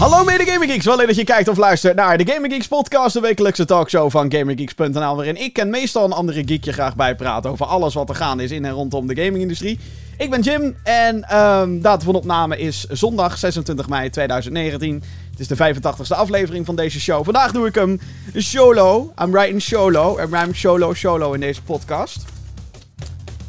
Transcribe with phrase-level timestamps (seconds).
[0.00, 2.68] Hallo mede Gaming Geeks, wel leuk dat je kijkt of luistert naar de Gaming Geeks
[2.68, 7.46] podcast, de wekelijkse talkshow van GamingGeeks.nl, waarin ik en meestal een andere geekje graag bijpraat
[7.46, 9.78] over alles wat er gaande is in en rondom de gamingindustrie.
[10.16, 15.02] Ik ben Jim en um, datum van opname is zondag 26 mei 2019.
[15.30, 17.24] Het is de 85ste aflevering van deze show.
[17.24, 18.00] Vandaag doe ik hem
[18.34, 19.12] solo.
[19.22, 20.18] I'm writing solo.
[20.18, 22.24] I'm solo solo in deze podcast.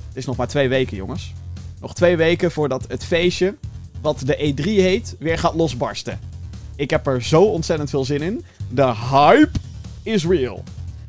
[0.07, 1.33] Het is nog maar twee weken, jongens.
[1.81, 3.55] Nog twee weken voordat het feestje,
[4.01, 6.39] wat de E3 heet, weer gaat losbarsten.
[6.75, 8.45] Ik heb er zo ontzettend veel zin in.
[8.69, 9.59] De hype
[10.03, 10.63] is real.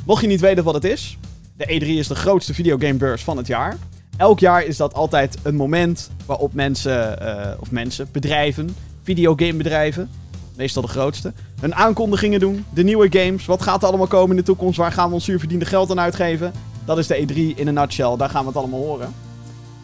[0.06, 1.18] Mocht je niet weten wat het is,
[1.56, 3.76] de E3 is de grootste videogamebeurs van het jaar.
[4.16, 10.10] Elk jaar is dat altijd een moment waarop mensen, uh, of mensen, bedrijven, videogamebedrijven,
[10.56, 12.64] meestal de grootste, hun aankondigingen doen.
[12.74, 15.24] De nieuwe games, wat gaat er allemaal komen in de toekomst, waar gaan we ons
[15.24, 16.52] zuurverdiende geld aan uitgeven.
[16.84, 19.14] Dat is de E3 in een nutshell, daar gaan we het allemaal horen.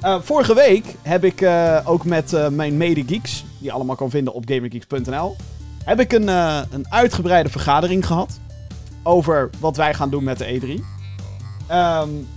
[0.03, 4.35] Uh, vorige week heb ik uh, ook met mijn mede-geeks, die je allemaal kan vinden
[4.35, 5.37] op gaminggeeks.nl,
[5.89, 8.41] heb ik een, een uitgebreide vergadering gehad
[9.03, 10.67] over wat wij gaan doen met de E3.
[10.67, 12.29] Um,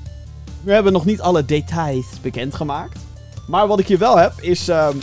[0.63, 2.99] we hebben nog niet alle details bekendgemaakt.
[3.47, 4.99] Maar wat ik hier wel heb, is um,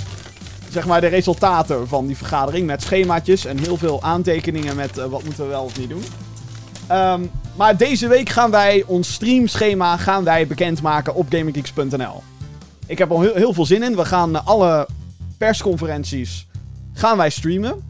[0.70, 2.66] zeg maar de resultaten van die vergadering.
[2.66, 6.04] Met schemaatjes en heel veel aantekeningen met uh, wat moeten we wel of niet doen.
[6.90, 12.22] Um, maar deze week gaan wij ons streamschema gaan wij bekendmaken op GamingGeeks.nl.
[12.86, 13.96] Ik heb al heel, heel, veel zin in.
[13.96, 14.88] We gaan alle
[15.38, 16.46] persconferenties
[16.92, 17.87] gaan wij streamen.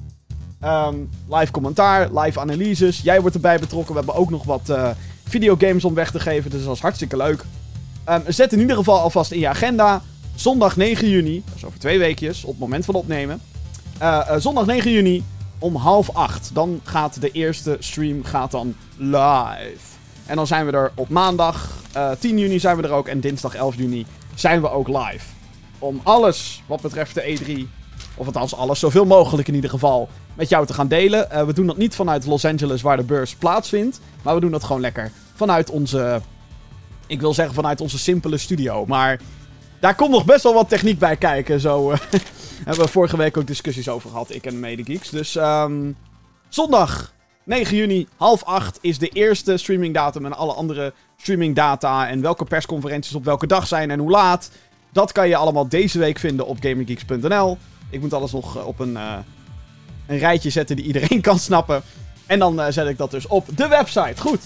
[0.64, 3.01] Um, live commentaar, live analyses.
[3.01, 3.95] Jij wordt erbij betrokken.
[3.95, 4.91] We hebben ook nog wat uh,
[5.25, 6.50] videogames om weg te geven.
[6.50, 7.45] Dus dat is hartstikke leuk.
[8.09, 10.03] Um, zet in ieder geval alvast in je agenda.
[10.34, 13.41] Zondag 9 juni, dat is over twee weekjes, op het moment van opnemen.
[14.03, 15.25] Uh, uh, zondag 9 juni
[15.59, 16.50] om half acht.
[16.53, 19.97] Dan gaat de eerste stream gaat dan live.
[20.27, 23.09] En dan zijn we er op maandag uh, 10 juni zijn we er ook.
[23.09, 25.25] En dinsdag 11 juni zijn we ook live.
[25.78, 27.69] Om alles wat betreft de E3,
[28.15, 31.28] of althans alles, zoveel mogelijk in ieder geval, met jou te gaan delen.
[31.32, 34.00] Uh, we doen dat niet vanuit Los Angeles waar de beurs plaatsvindt.
[34.22, 36.21] Maar we doen dat gewoon lekker vanuit onze
[37.06, 38.87] ik wil zeggen vanuit onze simpele studio.
[38.87, 39.21] Maar
[39.81, 41.60] daar komt nog best wel wat techniek bij kijken.
[41.60, 41.98] Zo uh,
[42.65, 45.10] hebben we vorige week ook discussies over gehad, ik en Medegeeks.
[45.10, 45.97] Dus um,
[46.48, 47.12] zondag
[47.44, 50.25] 9 juni, half 8 is de eerste streamingdatum.
[50.25, 54.50] En alle andere streamingdata en welke persconferenties op welke dag zijn en hoe laat.
[54.93, 57.59] Dat kan je allemaal deze week vinden op gaminggeeks.nl.
[57.91, 58.98] Ik moet alles nog op een,
[60.09, 61.83] een rijtje zetten die iedereen kan snappen.
[62.27, 64.21] En dan uh, zet ik dat dus op de website.
[64.21, 64.41] Goed.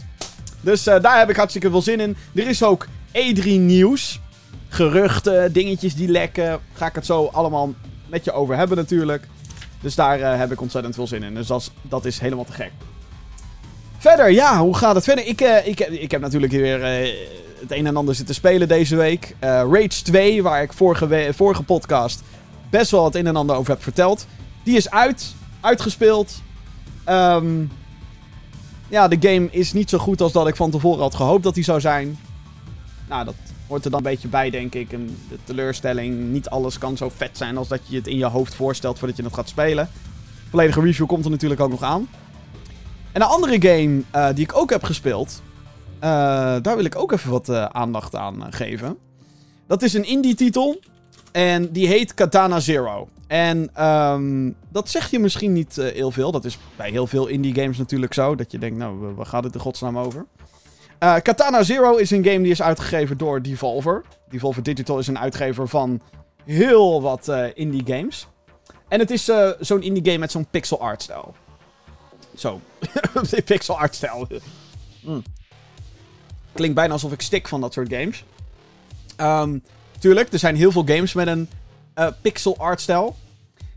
[0.60, 2.16] Dus uh, daar heb ik hartstikke veel zin in.
[2.34, 4.20] Er is ook E3 nieuws.
[4.68, 6.60] Geruchten, dingetjes die lekken.
[6.72, 7.74] Ga ik het zo allemaal
[8.06, 9.28] met je over hebben natuurlijk.
[9.80, 11.34] Dus daar uh, heb ik ontzettend veel zin in.
[11.34, 12.70] Dus dat, dat is helemaal te gek.
[13.98, 15.26] Verder, ja, hoe gaat het verder?
[15.26, 16.82] Ik, ik, ik heb natuurlijk weer
[17.60, 19.36] het een en ander zitten spelen deze week.
[19.40, 22.22] Rage 2, waar ik vorige, vorige podcast
[22.72, 24.26] best wel het een en ander over heb verteld.
[24.62, 26.42] Die is uit, uitgespeeld.
[27.08, 27.70] Um,
[28.88, 31.54] ja, de game is niet zo goed als dat ik van tevoren had gehoopt dat
[31.54, 32.18] hij zou zijn.
[33.08, 33.34] Nou, dat
[33.66, 34.92] hoort er dan een beetje bij, denk ik.
[34.92, 38.24] En de teleurstelling, niet alles kan zo vet zijn als dat je het in je
[38.24, 39.88] hoofd voorstelt voordat je het gaat spelen.
[40.50, 42.08] Volledige review komt er natuurlijk ook nog aan.
[43.12, 45.42] En een andere game uh, die ik ook heb gespeeld,
[45.94, 46.00] uh,
[46.62, 48.96] daar wil ik ook even wat uh, aandacht aan geven.
[49.66, 50.80] Dat is een indie-titel
[51.32, 53.08] en die heet Katana Zero.
[53.26, 56.32] En um, dat zegt je misschien niet uh, heel veel.
[56.32, 58.34] Dat is bij heel veel indie games natuurlijk zo.
[58.34, 60.26] Dat je denkt, nou, waar gaat het in godsnaam over?
[61.00, 64.04] Uh, Katana Zero is een game die is uitgegeven door Devolver.
[64.28, 66.00] Devolver Digital is een uitgever van
[66.44, 68.26] heel wat uh, indie games.
[68.88, 71.34] En het is zo'n indie game met zo'n pixel art stijl.
[72.36, 72.60] Zo.
[73.44, 74.26] pixel art stijl.
[75.00, 75.22] mm.
[76.52, 78.24] Klinkt bijna alsof ik stik van dat soort games.
[79.16, 79.62] Um,
[80.02, 81.48] tuurlijk, er zijn heel veel games met een
[81.98, 83.16] uh, pixel art stijl.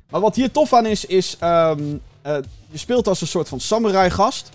[0.10, 2.38] Maar wat hier tof aan is, is um, uh,
[2.70, 4.50] je speelt als een soort van samurai gast.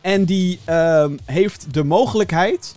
[0.00, 2.74] En die um, heeft de mogelijkheid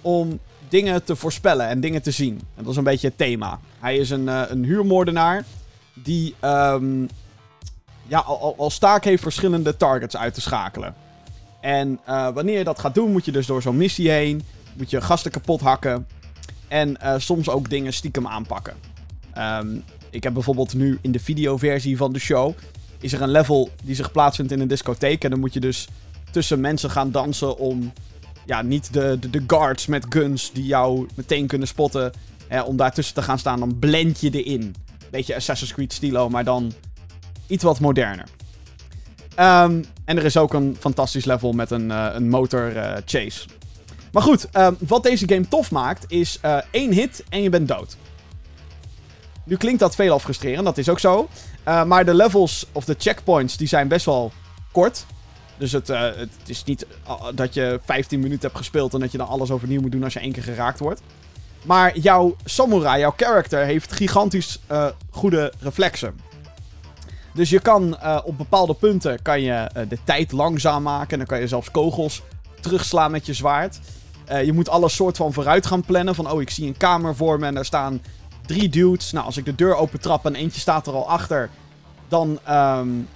[0.00, 2.40] om dingen te voorspellen en dingen te zien.
[2.54, 3.60] En dat is een beetje het thema.
[3.78, 5.44] Hij is een, uh, een huurmoordenaar
[5.94, 7.08] die um,
[8.06, 10.94] ja, al, al staak heeft verschillende targets uit te schakelen.
[11.60, 12.00] En
[12.34, 14.44] wanneer je dat gaat doen, moet je dus door zo'n missie heen.
[14.74, 16.06] Moet je gasten kapot hakken.
[16.74, 18.74] En uh, soms ook dingen stiekem aanpakken.
[19.38, 22.54] Um, ik heb bijvoorbeeld nu in de videoversie van de show.
[23.00, 25.24] Is er een level die zich plaatsvindt in een discotheek.
[25.24, 25.88] En dan moet je dus
[26.30, 27.92] tussen mensen gaan dansen om.
[28.46, 32.12] Ja, niet de, de, de guards met guns die jou meteen kunnen spotten.
[32.48, 33.58] Hè, om daartussen te gaan staan.
[33.58, 34.74] Dan blend je erin.
[35.10, 36.72] Beetje Assassin's Creed stilo, maar dan
[37.46, 38.28] iets wat moderner.
[39.38, 43.46] Um, en er is ook een fantastisch level met een, uh, een motor uh, chase.
[44.14, 47.68] Maar goed, um, wat deze game tof maakt is uh, één hit en je bent
[47.68, 47.96] dood.
[49.44, 51.28] Nu klinkt dat veelal frustrerend, dat is ook zo.
[51.68, 54.32] Uh, maar de levels of de checkpoints die zijn best wel
[54.72, 55.06] kort.
[55.56, 56.86] Dus het, uh, het is niet
[57.34, 60.12] dat je 15 minuten hebt gespeeld en dat je dan alles overnieuw moet doen als
[60.12, 61.00] je één keer geraakt wordt.
[61.62, 64.60] Maar jouw samurai, jouw character, heeft gigantisch
[65.10, 66.20] goede reflexen.
[67.34, 71.10] Dus je kan op bepaalde punten kan je, de tijd langzaam maken.
[71.10, 72.22] En dan kan je zelfs kogels
[72.60, 73.78] terugslaan met je zwaard.
[74.26, 76.14] Je moet alles soort van vooruit gaan plannen.
[76.14, 78.02] Van, oh, ik zie een kamer voor me en daar staan
[78.46, 79.12] drie dudes.
[79.12, 81.50] Nou, als ik de deur open trap en eentje staat er al achter,
[82.08, 83.08] dan, um,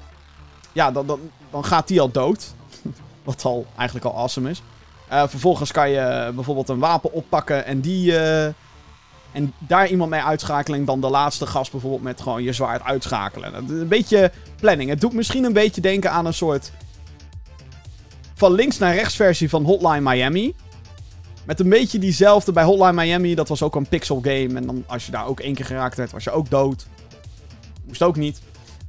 [0.72, 1.20] ja, dan, dan,
[1.50, 2.54] dan gaat die al dood.
[3.24, 4.62] Wat al eigenlijk al awesome is.
[5.12, 8.16] Uh, vervolgens kan je bijvoorbeeld een wapen oppakken en die.
[9.32, 10.78] En daar iemand mee uitschakelen.
[10.78, 13.54] En dan de laatste gast bijvoorbeeld met gewoon je zwaard uitschakelen.
[13.54, 14.90] Een beetje planning.
[14.90, 16.72] Het doet misschien een beetje denken aan een soort.
[18.34, 20.54] Van links naar rechts versie van Hotline Miami.
[21.48, 23.34] Met een beetje diezelfde bij Hotline Miami.
[23.34, 24.54] Dat was ook een pixel game.
[24.54, 26.86] En dan als je daar ook één keer geraakt werd, was je ook dood.
[27.86, 28.40] Moest ook niet.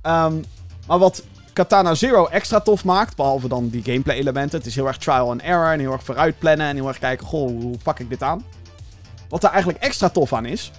[0.04, 0.44] Um,
[0.88, 1.24] maar wat
[1.54, 3.16] Katana Zero extra tof maakt.
[3.16, 4.58] Behalve dan die gameplay elementen.
[4.58, 5.72] Het is heel erg trial and error.
[5.72, 6.68] En heel erg vooruit plannen.
[6.68, 8.46] En heel erg kijken, goh, hoe pak ik dit aan?
[9.30, 10.72] Wat er eigenlijk extra tof aan is.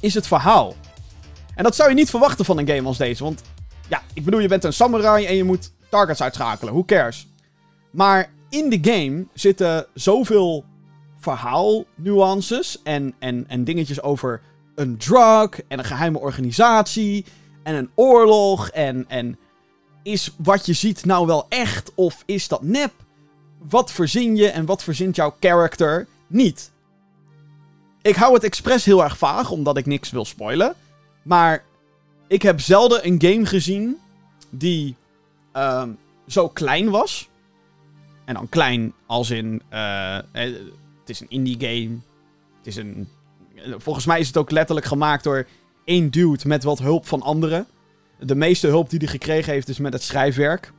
[0.00, 0.74] Is het verhaal.
[1.54, 3.24] En dat zou je niet verwachten van een game als deze.
[3.24, 3.42] Want
[3.88, 6.72] ja, ik bedoel, je bent een samurai en je moet targets uitschakelen.
[6.72, 7.28] Who cares?
[7.90, 10.64] Maar in de game zitten zoveel
[11.18, 14.40] verhaalnuances en, en, en dingetjes over
[14.74, 17.24] een drug en een geheime organisatie
[17.62, 19.38] en een oorlog en, en
[20.02, 22.92] is wat je ziet nou wel echt of is dat nep?
[23.68, 26.70] Wat verzin je en wat verzint jouw character niet?
[28.02, 30.74] Ik hou het expres heel erg vaag, omdat ik niks wil spoilen.
[31.22, 31.64] Maar
[32.28, 33.98] ik heb zelden een game gezien
[34.50, 34.96] die
[35.56, 35.82] uh,
[36.26, 37.28] zo klein was.
[38.30, 39.62] En dan klein als in...
[39.72, 41.98] Uh, het is een indie game.
[42.58, 43.08] Het is een...
[43.76, 45.46] Volgens mij is het ook letterlijk gemaakt door
[45.84, 47.66] één dude met wat hulp van anderen.
[48.18, 50.72] De meeste hulp die hij gekregen heeft is met het schrijfwerk.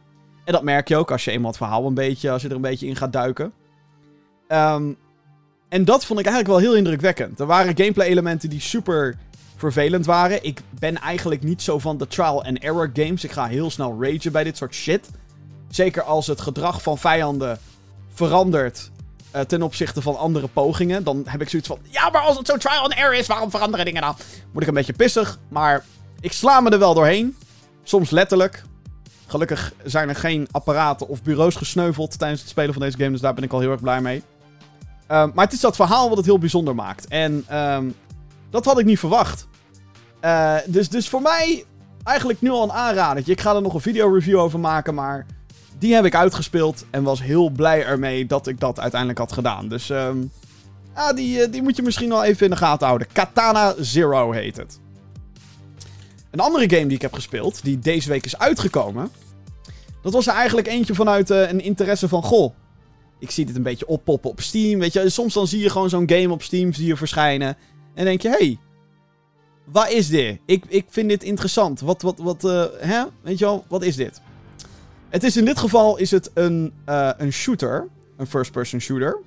[0.45, 2.55] En dat merk je ook als je eenmaal het verhaal een beetje, als je er
[2.55, 3.53] een beetje in gaat duiken.
[4.47, 4.97] Um,
[5.69, 7.39] en dat vond ik eigenlijk wel heel indrukwekkend.
[7.39, 9.17] Er waren gameplay elementen die super
[9.55, 10.43] vervelend waren.
[10.43, 13.23] Ik ben eigenlijk niet zo van de trial and error games.
[13.23, 15.09] Ik ga heel snel ragen bij dit soort shit.
[15.71, 17.59] Zeker als het gedrag van vijanden
[18.13, 18.91] verandert
[19.35, 21.03] uh, ten opzichte van andere pogingen.
[21.03, 23.51] Dan heb ik zoiets van, ja, maar als het zo trial and error is, waarom
[23.51, 24.15] veranderen dingen dan?
[24.51, 25.85] Word ik een beetje pissig, maar
[26.19, 27.37] ik sla me er wel doorheen.
[27.83, 28.63] Soms letterlijk.
[29.27, 33.11] Gelukkig zijn er geen apparaten of bureaus gesneuveld tijdens het spelen van deze game.
[33.11, 34.23] Dus daar ben ik al heel erg blij mee.
[35.07, 37.07] Um, maar het is dat verhaal wat het heel bijzonder maakt.
[37.07, 37.95] En um,
[38.49, 39.47] dat had ik niet verwacht.
[40.21, 41.65] Uh, dus, dus voor mij
[42.03, 43.31] eigenlijk nu al een aanradertje.
[43.31, 44.93] Ik ga er nog een video review over maken.
[44.93, 45.25] Maar
[45.81, 46.85] die heb ik uitgespeeld.
[46.89, 49.67] En was heel blij ermee dat ik dat uiteindelijk had gedaan.
[49.67, 50.31] Dus um,
[50.95, 53.07] ja, die, die moet je misschien wel even in de gaten houden.
[53.13, 54.79] Katana Zero heet het.
[56.31, 59.09] Een andere game die ik heb gespeeld, die deze week is uitgekomen.
[60.01, 62.53] Dat was er eigenlijk eentje vanuit uh, een interesse van, goh,
[63.19, 64.79] ik zie dit een beetje oppoppen op Steam.
[64.79, 67.57] Weet je, soms dan zie je gewoon zo'n game op Steam je verschijnen.
[67.93, 68.57] En denk je, hey,
[69.65, 70.39] wat is dit?
[70.45, 71.79] Ik, ik vind dit interessant.
[71.79, 73.03] Wat, wat, wat, uh, hè?
[73.21, 74.21] Weet je wel, wat is dit?
[75.11, 77.87] Het is in dit geval is het een, uh, een shooter.
[78.17, 79.17] Een first-person shooter.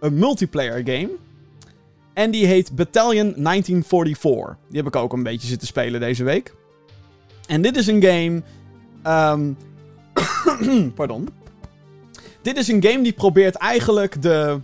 [0.00, 1.10] Een multiplayer game.
[2.14, 4.56] En die heet Battalion 1944.
[4.68, 6.54] Die heb ik ook een beetje zitten spelen deze week.
[7.46, 8.42] En dit is een game.
[9.32, 9.56] Um,
[10.98, 11.28] pardon.
[12.42, 14.60] Dit is een game die probeert eigenlijk de.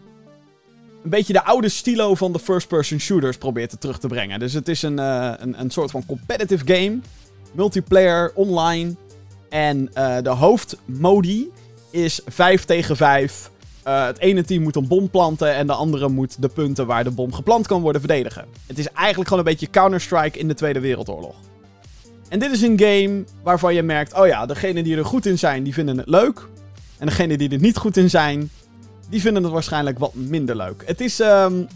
[1.03, 4.39] Een beetje de oude stilo van de first-person shooters probeert te terug te brengen.
[4.39, 6.99] Dus het is een, uh, een, een soort van competitive game.
[7.53, 8.95] Multiplayer, online.
[9.49, 11.51] En uh, de hoofdmodi
[11.91, 13.51] is 5 tegen 5.
[13.87, 17.05] Uh, het ene team moet een bom planten en de andere moet de punten waar
[17.05, 18.45] de bom geplant kan worden verdedigen.
[18.67, 21.35] Het is eigenlijk gewoon een beetje Counter-Strike in de Tweede Wereldoorlog.
[22.29, 25.39] En dit is een game waarvan je merkt, oh ja, degenen die er goed in
[25.39, 26.49] zijn, die vinden het leuk.
[26.99, 28.51] En degenen die er niet goed in zijn,
[29.09, 30.83] die vinden het waarschijnlijk wat minder leuk.
[30.87, 31.67] Het is um,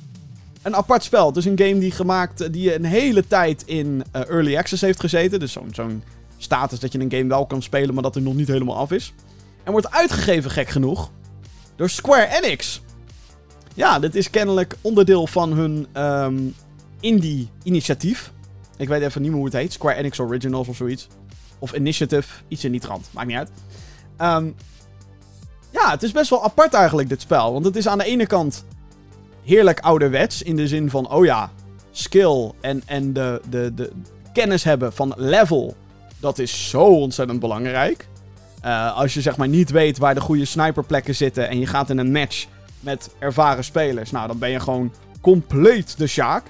[0.63, 1.27] een apart spel.
[1.27, 5.01] Het is een game die gemaakt, die een hele tijd in uh, Early Access heeft
[5.01, 5.41] gezeten.
[5.41, 6.03] Dus zo'n zo'n
[6.43, 8.91] status dat je een game wel kan spelen, maar dat er nog niet helemaal af
[8.91, 9.13] is.
[9.65, 11.11] En wordt uitgegeven, gek genoeg,
[11.77, 12.83] door Square Enix.
[13.75, 16.55] Ja, dit is kennelijk onderdeel van hun um,
[17.01, 18.33] indie-initiatief.
[18.77, 19.73] Ik weet even niet meer hoe het heet.
[19.73, 21.09] Square Enix Originals of zoiets.
[21.59, 22.43] Of Initiative.
[22.49, 23.09] Iets in die trant.
[23.13, 23.51] Maakt niet uit.
[24.19, 24.55] Um,
[25.71, 27.53] ja, het is best wel apart eigenlijk, dit spel.
[27.53, 28.65] Want het is aan de ene kant
[29.45, 30.43] heerlijk ouderwets.
[30.43, 31.51] In de zin van, oh ja,
[31.91, 33.93] skill en, en de, de, de
[34.33, 35.77] kennis hebben van level.
[36.21, 38.09] Dat is zo ontzettend belangrijk.
[38.65, 41.91] Uh, als je zeg maar niet weet waar de goede sniperplekken zitten en je gaat
[41.91, 42.47] in een match
[42.81, 46.43] met ervaren spelers, nou dan ben je gewoon compleet de Sjaak.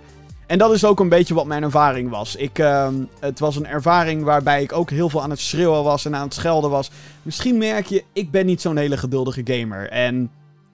[0.47, 2.37] En dat is ook een beetje wat mijn ervaring was.
[2.37, 6.05] Ik, ehm, het was een ervaring waarbij ik ook heel veel aan het schreeuwen was
[6.05, 6.91] en aan het schelden was.
[7.23, 9.89] Misschien merk je, ik ben niet zo'n hele geduldige gamer.
[9.89, 10.31] En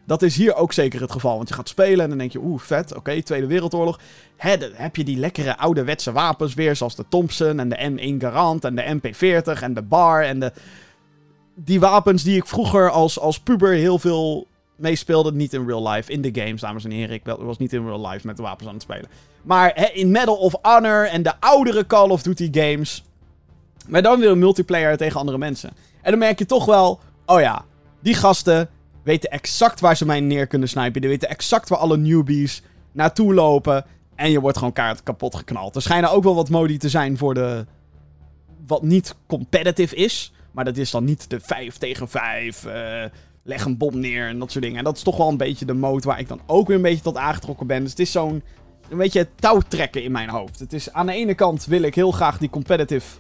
[0.07, 1.37] dat is hier ook zeker het geval.
[1.37, 4.01] Want je gaat spelen en dan denk je, oeh, vet, oké, Tweede Wereldoorlog.
[4.43, 8.65] Dan heb je die lekkere ouderwetse wapens weer, zoals de Thompson en de M1 Garand
[8.65, 10.53] en de MP40 en de Bar en de...
[11.55, 14.47] Die wapens die ik vroeger als, als puber heel veel
[14.77, 15.33] meespeelde.
[15.33, 17.15] Niet in real life, in de games, dames en heren.
[17.15, 19.09] Ik was niet in real life met de wapens aan het spelen.
[19.43, 23.05] Maar hè, in Medal of Honor en de oudere Call of Duty games.
[23.87, 25.71] Maar dan weer een multiplayer tegen andere mensen.
[26.03, 27.65] En dan merk je toch wel, oh ja,
[28.01, 28.69] die gasten
[29.07, 31.01] weten exact waar ze mij neer kunnen snipen.
[31.01, 33.85] Die weten exact waar alle newbies naartoe lopen.
[34.15, 35.77] En je wordt gewoon kaart kapot geknald.
[35.77, 37.67] Er schijnen ook wel wat modi te zijn voor de.
[38.67, 40.33] wat niet competitive is.
[40.53, 42.65] Maar dat is dan niet de 5 tegen 5.
[42.65, 43.11] Uh, eh,
[43.43, 44.79] leg een bom neer en dat soort dingen.
[44.79, 46.83] En dat is toch wel een beetje de mode waar ik dan ook weer een
[46.83, 47.81] beetje tot aangetrokken ben.
[47.81, 48.43] Dus het is zo'n.
[48.89, 50.59] een beetje touwtrekken in mijn hoofd.
[50.59, 53.19] Het is aan de ene kant wil ik heel graag die competitive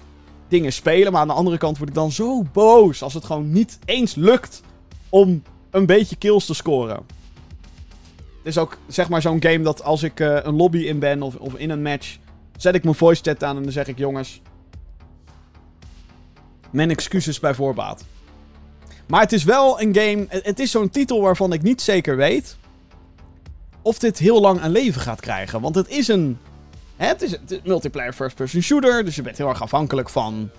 [0.48, 1.12] dingen spelen.
[1.12, 4.14] Maar aan de andere kant word ik dan zo boos als het gewoon niet eens
[4.14, 4.62] lukt
[5.08, 6.96] om een beetje kills te scoren.
[8.46, 11.22] Het is ook zeg maar zo'n game dat als ik uh, een lobby in ben
[11.22, 12.16] of, of in een match,
[12.56, 14.40] zet ik mijn voice chat aan en dan zeg ik: jongens,
[16.70, 18.04] mijn excuses bij voorbaat.
[19.06, 20.26] Maar het is wel een game.
[20.28, 22.56] Het is zo'n titel waarvan ik niet zeker weet.
[23.82, 25.60] Of dit heel lang een leven gaat krijgen.
[25.60, 26.38] Want het is een.
[26.96, 29.04] Het, is, een multiplayer first-person shooter.
[29.04, 30.50] Dus je bent heel erg afhankelijk van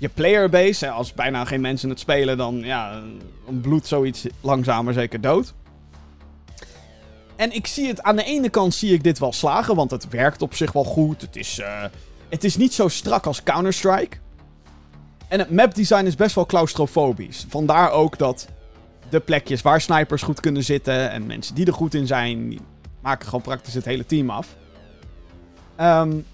[0.00, 0.90] je playerbase.
[0.90, 3.02] Als bijna geen mensen het spelen, dan ja,
[3.48, 5.54] een bloed zoiets langzamer zeker dood.
[7.36, 10.08] En ik zie het, aan de ene kant zie ik dit wel slagen, want het
[10.08, 11.20] werkt op zich wel goed.
[11.20, 11.84] Het is, uh,
[12.28, 14.16] het is niet zo strak als Counter-Strike.
[15.28, 17.46] En het mapdesign is best wel claustrofobisch.
[17.48, 18.48] Vandaar ook dat
[19.08, 22.58] de plekjes waar snipers goed kunnen zitten en mensen die er goed in zijn,
[23.00, 24.56] maken gewoon praktisch het hele team af.
[25.80, 26.24] Um,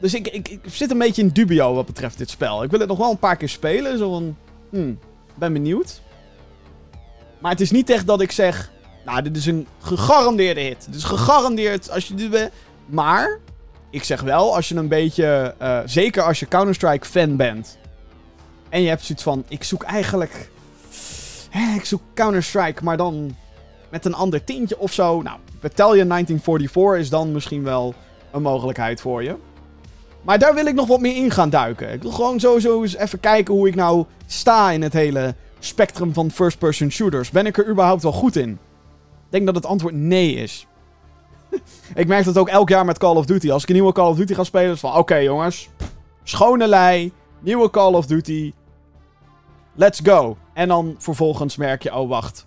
[0.00, 2.62] dus ik, ik, zit een beetje in dubio wat betreft dit spel.
[2.62, 3.98] Ik wil het nog wel een paar keer spelen.
[3.98, 4.36] Zo van,
[4.70, 4.98] hmm,
[5.34, 6.00] ben benieuwd.
[7.38, 8.70] Maar het is niet echt dat ik zeg,
[9.04, 10.84] nou, dit is een gegarandeerde hit.
[10.86, 12.52] Dit is gegarandeerd als je dit bent.
[12.86, 13.38] Maar,
[13.90, 17.78] ik zeg wel, als je een beetje, uh, zeker als je Counter-Strike fan bent.
[18.68, 20.50] En je hebt zoiets van, ik zoek eigenlijk,
[21.50, 23.36] hè, ik zoek Counter-Strike, maar dan
[23.88, 25.22] met een ander tintje of zo.
[25.22, 27.94] Nou, Battalion 1944 is dan misschien wel
[28.32, 29.36] een mogelijkheid voor je.
[30.22, 31.92] Maar daar wil ik nog wat meer in gaan duiken.
[31.92, 36.12] Ik wil gewoon sowieso eens even kijken hoe ik nou sta in het hele spectrum
[36.12, 37.30] van first-person shooters.
[37.30, 38.50] Ben ik er überhaupt wel goed in?
[38.50, 40.66] Ik denk dat het antwoord nee is.
[41.94, 43.50] ik merk dat ook elk jaar met Call of Duty.
[43.50, 45.68] Als ik een nieuwe Call of Duty ga spelen, is van oké jongens.
[46.22, 48.52] Schone lei, nieuwe Call of Duty.
[49.74, 50.36] Let's go.
[50.54, 52.46] En dan vervolgens merk je, oh wacht.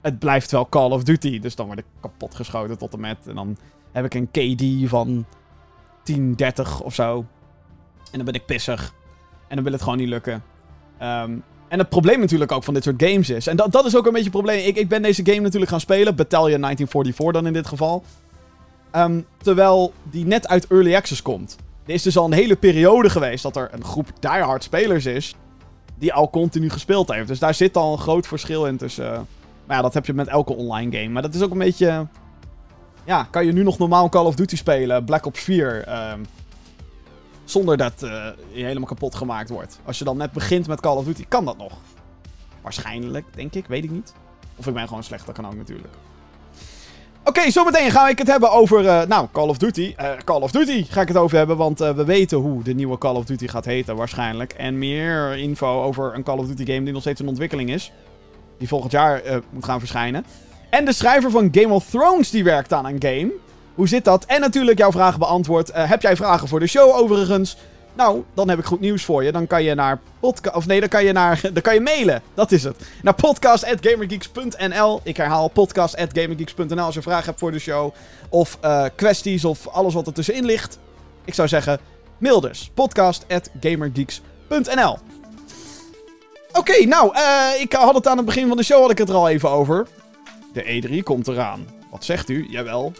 [0.00, 1.40] Het blijft wel Call of Duty.
[1.40, 3.26] Dus dan word ik kapot geschoten tot en met.
[3.26, 3.56] En dan
[3.92, 5.24] heb ik een KD van
[6.02, 7.24] 10, 30 of zo.
[8.10, 8.94] En dan ben ik pissig.
[9.48, 10.42] En dan wil het gewoon niet lukken.
[10.98, 11.36] Ehm,
[11.68, 13.46] en het probleem natuurlijk ook van dit soort games is.
[13.46, 14.66] En dat, dat is ook een beetje het probleem.
[14.66, 16.16] Ik, ik ben deze game natuurlijk gaan spelen.
[16.16, 18.04] Battalion 1944 dan in dit geval.
[18.96, 21.56] Um, terwijl die net uit Early Access komt.
[21.86, 25.34] Er is dus al een hele periode geweest dat er een groep diehard spelers is.
[25.98, 27.28] Die al continu gespeeld heeft.
[27.28, 29.26] Dus daar zit al een groot verschil in tussen.
[29.66, 31.08] maar ja, dat heb je met elke online game.
[31.08, 32.06] Maar dat is ook een beetje
[33.04, 36.20] ja, kan je nu nog normaal Call of Duty spelen, Black Ops 4, ehm,
[37.44, 38.10] zonder dat uh,
[38.52, 39.80] je helemaal kapot gemaakt wordt.
[39.84, 41.72] Als je dan net begint met Call of Duty, kan dat nog.
[42.62, 44.12] Waarschijnlijk, denk ik, weet ik niet.
[44.56, 45.94] Of ik ben gewoon slecht, dat kan ook natuurlijk.
[47.24, 49.94] Oké, zometeen ga ik het hebben over, uh, nou, Call of Duty.
[50.00, 52.98] Uh, Call of Duty ga ik het over hebben, want we weten hoe de nieuwe
[52.98, 54.52] Call of Duty gaat heten waarschijnlijk.
[54.52, 57.92] En meer info over een Call of Duty game die nog steeds in ontwikkeling is.
[58.58, 60.24] Die volgend jaar moet gaan verschijnen.
[60.70, 63.30] En de schrijver van Game of Thrones die werkt aan een game.
[63.74, 64.24] Hoe zit dat?
[64.24, 65.70] En natuurlijk jouw vragen beantwoord.
[65.70, 67.56] Uh, heb jij vragen voor de show overigens?
[67.94, 69.32] Nou, dan heb ik goed nieuws voor je.
[69.32, 70.56] Dan kan je naar podcast.
[70.56, 71.40] Of nee, dan kan je naar.
[71.52, 72.22] Dan kan je mailen.
[72.34, 72.76] Dat is het.
[73.02, 75.00] Naar podcast.gamergeeks.nl.
[75.02, 77.94] Ik herhaal podcast.gamergeeks.nl als je vragen hebt voor de show.
[78.28, 80.78] Of uh, kwesties of alles wat er tussenin ligt.
[81.24, 81.80] Ik zou zeggen,
[82.18, 82.70] mail dus.
[82.74, 84.98] Podcast.gamergeeks.nl.
[86.52, 89.08] Oké, nou, uh, ik had het aan het begin van de show had ik het
[89.08, 89.86] er al even over.
[90.52, 91.66] De E3 komt eraan.
[91.90, 92.46] Wat zegt u?
[92.50, 92.92] Jawel,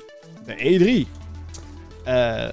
[0.47, 1.19] de E3.
[2.07, 2.45] Uh,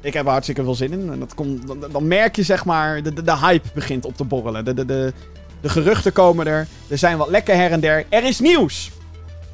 [0.00, 1.12] ik heb er hartstikke veel zin in.
[1.12, 4.24] En dat komt, dan, merk je zeg maar, de, de, de, hype begint op te
[4.24, 4.64] borrelen.
[4.64, 5.12] De, de, de,
[5.60, 6.66] de geruchten komen er.
[6.88, 8.04] Er zijn wat lekker her en der.
[8.08, 8.90] Er is nieuws!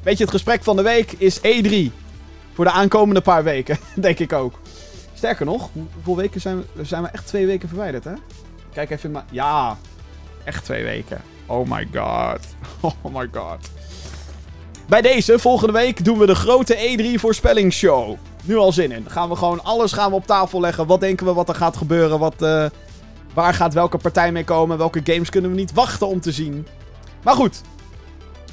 [0.03, 1.91] Weet je, het gesprek van de week is E3.
[2.53, 4.59] Voor de aankomende paar weken, denk ik ook.
[5.13, 6.85] Sterker nog, hoeveel weken zijn we?
[6.85, 8.13] Zijn we echt twee weken verwijderd, hè?
[8.73, 9.25] Kijk even mijn...
[9.31, 9.77] Ja,
[10.43, 11.21] echt twee weken.
[11.45, 12.39] Oh my god.
[13.01, 13.69] Oh my god.
[14.87, 18.17] Bij deze, volgende week, doen we de grote E3 voorspellingsshow.
[18.43, 19.09] nu al zin in.
[19.09, 20.87] Gaan we gewoon alles gaan we op tafel leggen.
[20.87, 22.19] Wat denken we wat er gaat gebeuren?
[22.19, 22.65] Wat, uh,
[23.33, 24.77] waar gaat welke partij mee komen?
[24.77, 26.67] Welke games kunnen we niet wachten om te zien?
[27.23, 27.61] Maar goed.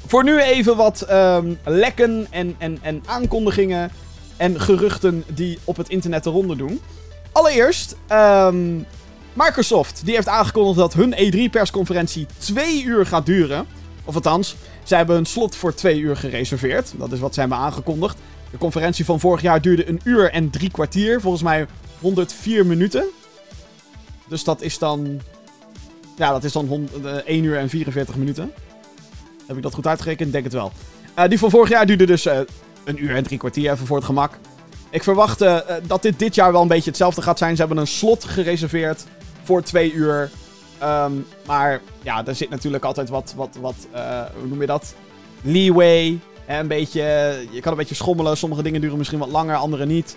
[0.06, 3.90] Voor nu even wat um, lekken en, en, en aankondigingen
[4.36, 6.80] en geruchten die op het internet de ronde doen.
[7.32, 8.86] Allereerst, um,
[9.32, 13.66] Microsoft die heeft aangekondigd dat hun E3-persconferentie twee uur gaat duren.
[14.04, 16.92] Of althans, zij hebben een slot voor twee uur gereserveerd.
[16.96, 18.18] Dat is wat zij hebben aangekondigd.
[18.50, 21.20] De conferentie van vorig jaar duurde een uur en drie kwartier.
[21.20, 21.66] Volgens mij
[22.00, 23.04] 104 minuten.
[24.28, 25.20] Dus dat is dan.
[26.16, 28.52] Ja, dat is dan 1 eh, uur en 44 minuten.
[29.46, 30.32] Heb ik dat goed uitgerekend?
[30.32, 30.72] Denk het wel.
[31.18, 32.38] Uh, die van vorig jaar duurde dus uh,
[32.84, 34.38] een uur en drie kwartier, even voor het gemak.
[34.90, 35.38] Ik verwacht
[35.86, 37.54] dat dit dit jaar wel een beetje hetzelfde gaat zijn.
[37.54, 39.04] Ze hebben een slot gereserveerd
[39.42, 40.30] voor twee uur.
[40.82, 43.76] Um, maar ja, er zit natuurlijk altijd wat, wat, wat
[44.38, 44.94] hoe noem je dat?
[45.42, 46.18] Leeway.
[46.46, 47.02] een beetje,
[47.50, 48.36] je kan een beetje schommelen.
[48.36, 50.16] Sommige dingen duren misschien wat langer, andere niet.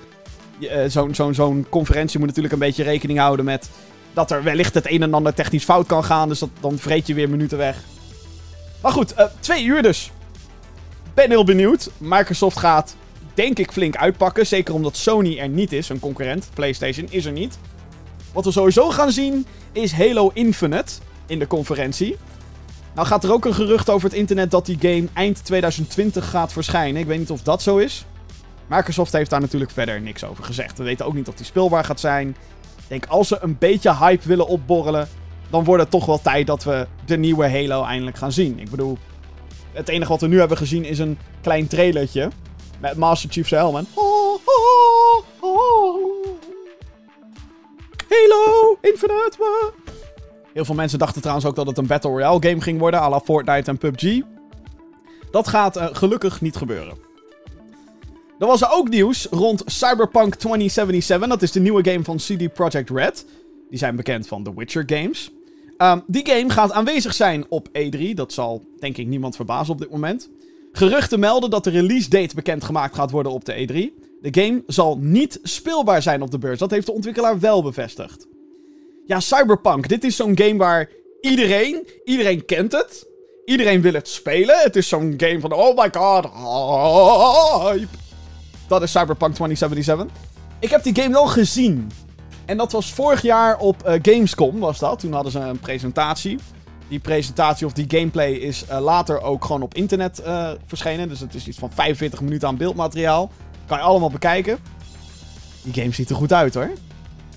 [0.87, 3.69] Zo'n zo conferentie moet natuurlijk een beetje rekening houden met
[4.13, 6.29] dat er wellicht het een en ander technisch fout kan gaan.
[6.29, 7.77] Dus dat, dan vreet je weer minuten weg.
[8.81, 10.11] Maar goed, uh, twee uur dus.
[11.13, 11.89] Ben heel benieuwd.
[11.97, 12.95] Microsoft gaat,
[13.33, 14.47] denk ik, flink uitpakken.
[14.47, 16.49] Zeker omdat Sony er niet is, een concurrent.
[16.53, 17.57] PlayStation is er niet.
[18.33, 19.45] Wat we sowieso gaan zien
[19.77, 20.93] is Halo Infinite
[21.25, 22.17] in de conferentie.
[22.95, 26.53] Nou gaat er ook een gerucht over het internet dat die game eind 2020 gaat
[26.53, 27.01] verschijnen.
[27.01, 28.05] Ik weet niet of dat zo is.
[28.67, 30.77] Microsoft heeft daar natuurlijk verder niks over gezegd.
[30.77, 32.29] We weten ook niet of die speelbaar gaat zijn.
[32.77, 35.07] Ik denk als ze een beetje hype willen opborrelen,
[35.49, 38.59] dan wordt het toch wel tijd dat we de nieuwe Halo eindelijk gaan zien.
[38.59, 38.97] Ik bedoel,
[39.71, 42.29] het enige wat we nu hebben gezien is een klein trailertje.
[42.79, 43.87] Met Master Chief's helm en...
[50.53, 53.09] Heel veel mensen dachten trouwens ook dat het een Battle Royale game ging worden, à
[53.09, 54.21] la Fortnite en PUBG.
[55.31, 56.97] Dat gaat uh, gelukkig niet gebeuren.
[58.39, 61.29] Er was ook nieuws rond Cyberpunk 2077.
[61.29, 63.25] Dat is de nieuwe game van CD Projekt Red.
[63.69, 65.31] Die zijn bekend van The Witcher games.
[65.77, 68.13] Um, die game gaat aanwezig zijn op E3.
[68.13, 70.29] Dat zal denk ik niemand verbazen op dit moment.
[70.71, 74.05] Geruchten melden dat de release date bekendgemaakt gaat worden op de E3.
[74.21, 76.59] De game zal niet speelbaar zijn op de beurs.
[76.59, 78.27] Dat heeft de ontwikkelaar wel bevestigd.
[79.07, 79.87] Ja, Cyberpunk.
[79.87, 80.89] Dit is zo'n game waar
[81.21, 83.07] iedereen, iedereen kent het.
[83.45, 84.59] Iedereen wil het spelen.
[84.59, 86.25] Het is zo'n game van, oh my god,
[87.63, 87.97] hype.
[88.67, 90.07] Dat is Cyberpunk 2077.
[90.59, 91.91] Ik heb die game wel gezien.
[92.45, 94.99] En dat was vorig jaar op uh, Gamescom, was dat.
[94.99, 96.39] Toen hadden ze een presentatie.
[96.87, 101.09] Die presentatie of die gameplay is uh, later ook gewoon op internet uh, verschenen.
[101.09, 103.31] Dus het is iets van 45 minuten aan beeldmateriaal.
[103.65, 104.57] Kan je allemaal bekijken.
[105.63, 106.71] Die game ziet er goed uit hoor.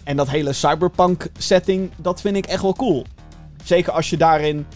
[0.04, 3.06] En dat hele cyberpunk setting, dat vind ik echt wel cool.
[3.64, 4.66] Zeker als je daarin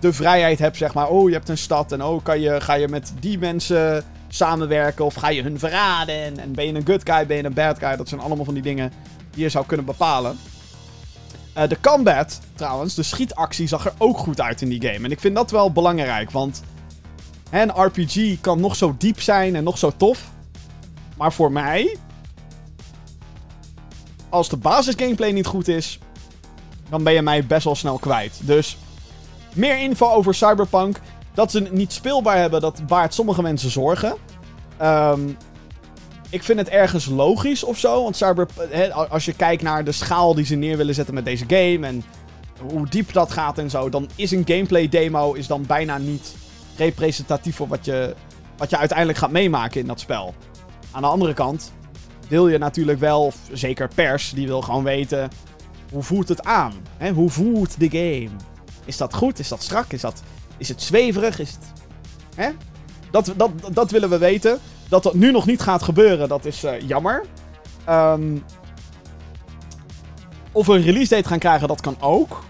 [0.00, 1.08] de vrijheid hebt, zeg maar.
[1.08, 5.04] Oh, je hebt een stad en oh, kan je, ga je met die mensen samenwerken
[5.04, 6.14] of ga je hun verraden?
[6.14, 7.96] En, en ben je een good guy, ben je een bad guy?
[7.96, 8.92] Dat zijn allemaal van die dingen
[9.30, 10.38] die je zou kunnen bepalen.
[11.58, 15.04] Uh, de combat, trouwens, de schietactie zag er ook goed uit in die game.
[15.04, 16.62] En ik vind dat wel belangrijk, want
[17.50, 20.30] een RPG kan nog zo diep zijn en nog zo tof.
[21.16, 21.96] Maar voor mij,
[24.32, 25.98] als de basis gameplay niet goed is,
[26.90, 28.40] dan ben je mij best wel snel kwijt.
[28.42, 28.76] Dus
[29.54, 31.00] meer info over Cyberpunk.
[31.34, 34.16] Dat ze het niet speelbaar hebben, dat baart sommige mensen zorgen.
[34.82, 35.36] Um,
[36.30, 38.02] ik vind het ergens logisch of zo.
[38.02, 38.46] Want Cyber,
[39.08, 41.86] als je kijkt naar de schaal die ze neer willen zetten met deze game.
[41.86, 42.04] En
[42.70, 43.88] hoe diep dat gaat en zo.
[43.88, 46.34] Dan is een gameplay demo is dan bijna niet
[46.76, 48.14] representatief voor wat je,
[48.56, 50.34] wat je uiteindelijk gaat meemaken in dat spel.
[50.90, 51.72] Aan de andere kant
[52.32, 55.30] wil je natuurlijk wel, zeker pers, die wil gewoon weten.
[55.92, 56.72] Hoe voelt het aan?
[56.96, 57.10] Hè?
[57.10, 58.30] Hoe voelt de game?
[58.84, 59.38] Is dat goed?
[59.38, 59.92] Is dat strak?
[59.92, 60.22] Is, dat,
[60.56, 61.38] is het zweverig?
[61.38, 61.72] Is het.
[62.34, 62.50] Hè?
[63.10, 64.58] Dat, dat, dat willen we weten.
[64.88, 67.24] Dat dat nu nog niet gaat gebeuren, dat is uh, jammer.
[67.88, 68.44] Um,
[70.52, 72.42] of we een release date gaan krijgen, dat kan ook.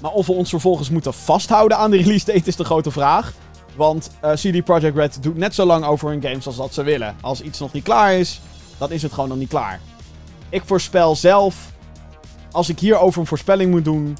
[0.00, 3.32] Maar of we ons vervolgens moeten vasthouden aan de release date is de grote vraag.
[3.76, 6.82] Want eh, CD Projekt Red doet net zo lang over hun games als dat ze
[6.82, 7.16] willen.
[7.20, 8.40] Als iets nog niet klaar is,
[8.78, 9.80] dan is het gewoon nog niet klaar.
[10.48, 11.72] Ik voorspel zelf,
[12.50, 14.16] als ik hierover een voorspelling moet doen,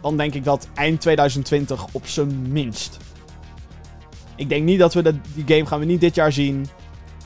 [0.00, 2.96] dan denk ik dat eind 2020 op zijn minst.
[4.36, 5.02] Ik denk niet dat we
[5.34, 6.66] die game gaan we niet dit jaar zien.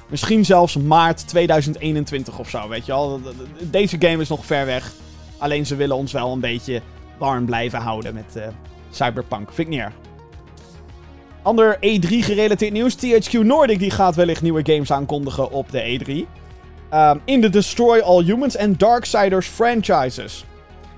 [0.09, 3.20] Misschien zelfs maart 2021 of zo, weet je wel.
[3.61, 4.92] Deze game is nog ver weg.
[5.38, 6.83] Alleen ze willen ons wel een beetje
[7.18, 8.42] warm blijven houden met uh,
[8.90, 9.52] Cyberpunk.
[9.52, 9.94] Vind ik niet erg.
[11.42, 12.96] Ander E3-gerelateerd nieuws.
[12.96, 16.29] THQ Nordic die gaat wellicht nieuwe games aankondigen op de E3.
[16.94, 20.44] Um, in de Destroy All Humans en Darksiders franchises.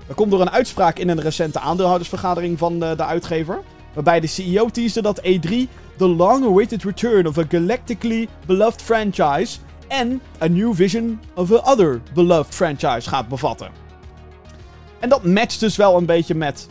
[0.07, 3.61] Dat komt door een uitspraak in een recente aandeelhoudersvergadering van de, de uitgever.
[3.93, 5.53] Waarbij de CEO teasde dat E3
[5.97, 12.01] the long-awaited return of a galactically beloved franchise En A New Vision of a Other
[12.13, 13.69] Beloved Franchise gaat bevatten.
[14.99, 16.67] En dat matcht dus wel een beetje met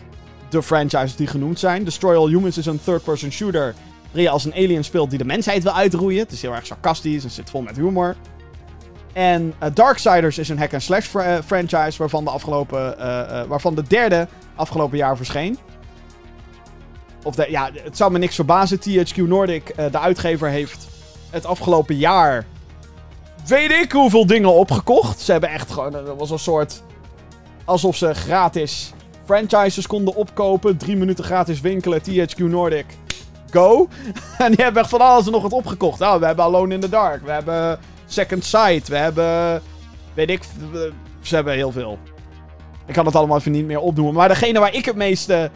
[0.49, 1.85] de franchises die genoemd zijn.
[1.85, 5.25] Destroy All Humans is een third-person shooter waarin je als een alien speelt die de
[5.25, 6.19] mensheid wil uitroeien.
[6.19, 8.17] Het is heel erg sarcastisch en zit vol met humor.
[9.19, 14.29] En uh, Darksiders is een hack-and-slash uh, franchise waarvan de, afgelopen, uh, waarvan de derde
[14.55, 15.59] afgelopen jaar verscheen.
[17.23, 18.79] Of ja, het zou me niks verbazen.
[18.79, 20.87] THQ Nordic, de uitgever, heeft
[21.31, 22.47] het afgelopen jaar
[23.47, 25.21] weet ik hoeveel dingen opgekocht.
[25.21, 26.83] Ze hebben echt gewoon, dat was een soort,
[27.65, 28.93] alsof ze gratis
[29.25, 30.77] franchises konden opkopen.
[30.77, 32.87] Drie minuten gratis winkelen, THQ Nordic,
[33.51, 33.89] go.
[34.39, 35.99] en die hebben echt van alles nog wat opgekocht.
[35.99, 37.79] Nou, we hebben Alone in the Dark, we hebben
[38.09, 38.89] Second Sight.
[38.89, 39.63] We hebben.
[40.15, 40.43] Weet ik.
[41.21, 41.99] Ze hebben heel veel.
[42.87, 44.15] Ik kan het allemaal even niet meer opnoemen.
[44.15, 45.51] Maar degene waar ik het meeste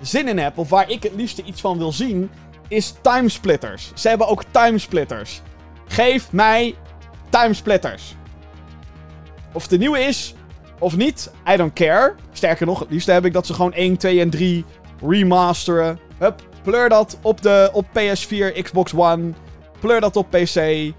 [0.00, 0.58] zin in heb.
[0.58, 2.30] Of waar ik het liefste iets van wil zien.
[2.68, 3.90] Is timesplitters.
[3.94, 5.42] Ze hebben ook timesplitters.
[5.86, 6.74] Geef mij
[7.28, 8.14] timesplitters.
[9.52, 10.34] Of het de nieuwe is
[10.82, 12.14] of niet, I don't care.
[12.32, 14.64] Sterker nog, het liefste heb ik dat ze gewoon 1, 2 en 3
[15.00, 15.98] remasteren.
[16.18, 19.32] Hup, pleur dat op, de, op PS4, Xbox One.
[19.80, 20.90] Pleur dat op PC.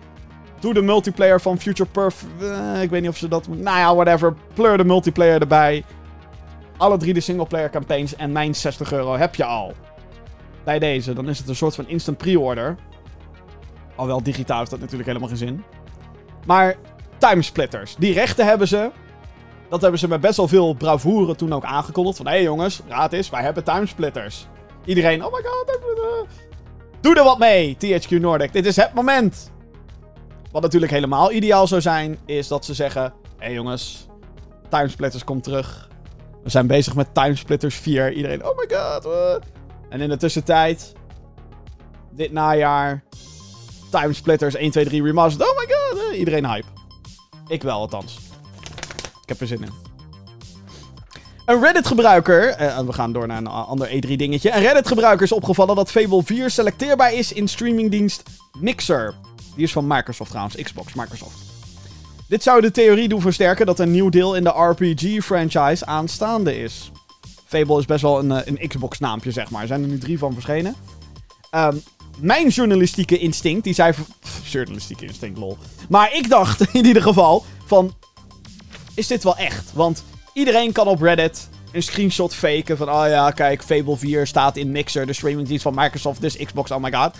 [0.64, 2.26] Doe de multiplayer van Future Perf.
[2.42, 3.48] Uh, ik weet niet of ze dat.
[3.48, 4.34] Nou ja, whatever.
[4.54, 5.84] Pleur de multiplayer erbij.
[6.78, 8.16] Alle drie de singleplayer campaigns.
[8.16, 9.74] En mijn 60 euro heb je al.
[10.64, 11.14] Bij deze.
[11.14, 12.76] Dan is het een soort van instant pre-order.
[13.96, 15.64] Alhoewel digitaal heeft dat natuurlijk helemaal geen zin.
[16.46, 16.76] Maar
[17.18, 17.96] timesplitters.
[17.96, 18.92] Die rechten hebben ze.
[19.70, 22.18] Dat hebben ze met best wel veel bravoure toen ook aangekondigd.
[22.18, 24.48] Van hé hey jongens, raad eens, wij hebben timesplitters.
[24.86, 26.28] Iedereen, oh my god.
[27.02, 28.54] Doe er wat mee, THQ Nordic.
[28.54, 29.53] Dit is het moment.
[30.54, 33.04] Wat natuurlijk helemaal ideaal zou zijn, is dat ze zeggen:
[33.38, 34.08] Hé hey jongens,
[34.70, 35.90] Timesplitters komt terug.
[36.44, 38.12] We zijn bezig met Timesplitters 4.
[38.12, 39.06] Iedereen, oh my god.
[39.06, 39.34] Uh.
[39.90, 40.94] En in de tussentijd,
[42.12, 43.04] dit najaar,
[43.92, 45.50] Timesplitters 1, 2, 3 remastered.
[45.50, 46.12] Oh my god.
[46.12, 46.20] Uh.
[46.20, 46.68] Iedereen hype.
[47.48, 48.18] Ik wel, althans.
[49.22, 49.72] Ik heb er zin in.
[51.46, 54.52] Een Reddit-gebruiker, uh, we gaan door naar een ander E3-dingetje.
[54.52, 58.24] Een Reddit-gebruiker is opgevallen dat Fable 4 selecteerbaar is in streamingdienst
[58.60, 59.14] Mixer.
[59.56, 61.38] Die is van Microsoft trouwens, Xbox, Microsoft.
[62.28, 66.92] Dit zou de theorie doen versterken dat een nieuw deel in de RPG-franchise aanstaande is.
[67.46, 69.62] Fable is best wel een, eh, Xbox-naampje, zeg maar.
[69.62, 70.76] Er zijn er nu drie van verschenen.
[71.56, 71.84] Um,
[72.20, 73.94] mijn journalistieke instinct, die zei...
[74.44, 75.58] Journalistieke instinct, lol.
[75.90, 77.94] Maar ik dacht in ieder geval van...
[78.94, 79.72] Is dit wel echt?
[79.74, 82.90] Want iedereen kan op Reddit een screenshot faken van...
[82.90, 86.82] Oh ja, kijk, Fable 4 staat in Mixer, de streamingdienst van Microsoft, dus Xbox, oh
[86.82, 87.16] my god.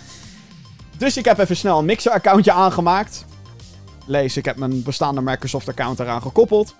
[0.98, 3.24] Dus ik heb even snel een Mixer-accountje aangemaakt.
[4.06, 6.74] Lees, ik heb mijn bestaande Microsoft-account eraan gekoppeld.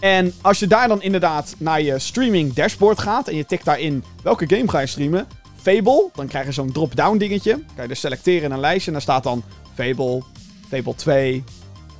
[0.00, 4.04] En als je daar dan inderdaad naar je streaming dashboard gaat en je tikt daarin
[4.22, 5.26] welke game ga je streamen,
[5.62, 7.52] Fable, dan krijg je zo'n drop-down dingetje.
[7.52, 9.42] Kan je dus selecteren in een lijstje en daar staat dan
[9.74, 10.22] Fable,
[10.68, 11.44] Fable 2,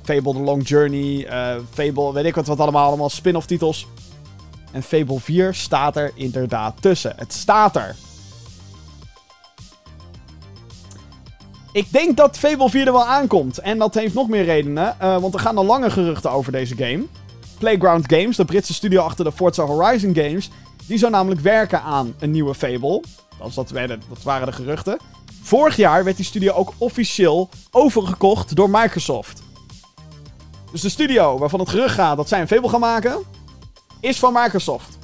[0.03, 3.87] Fable The Long Journey, uh, Fable, weet ik wat, wat allemaal, allemaal spin-off titels.
[4.71, 7.13] En Fable 4 staat er inderdaad tussen.
[7.17, 7.95] Het staat er.
[11.73, 13.57] Ik denk dat Fable 4 er wel aankomt.
[13.57, 14.95] En dat heeft nog meer redenen.
[15.01, 17.03] Uh, want er gaan al lange geruchten over deze game.
[17.57, 20.49] Playground Games, de Britse studio achter de Forza Horizon games...
[20.85, 23.03] die zou namelijk werken aan een nieuwe Fable.
[23.39, 23.69] Dat, dat,
[24.09, 24.97] dat waren de geruchten.
[25.41, 29.41] Vorig jaar werd die studio ook officieel overgekocht door Microsoft.
[30.71, 33.17] Dus de studio waarvan het gerucht gaat dat zij een Fable gaan maken...
[33.99, 34.97] is van Microsoft.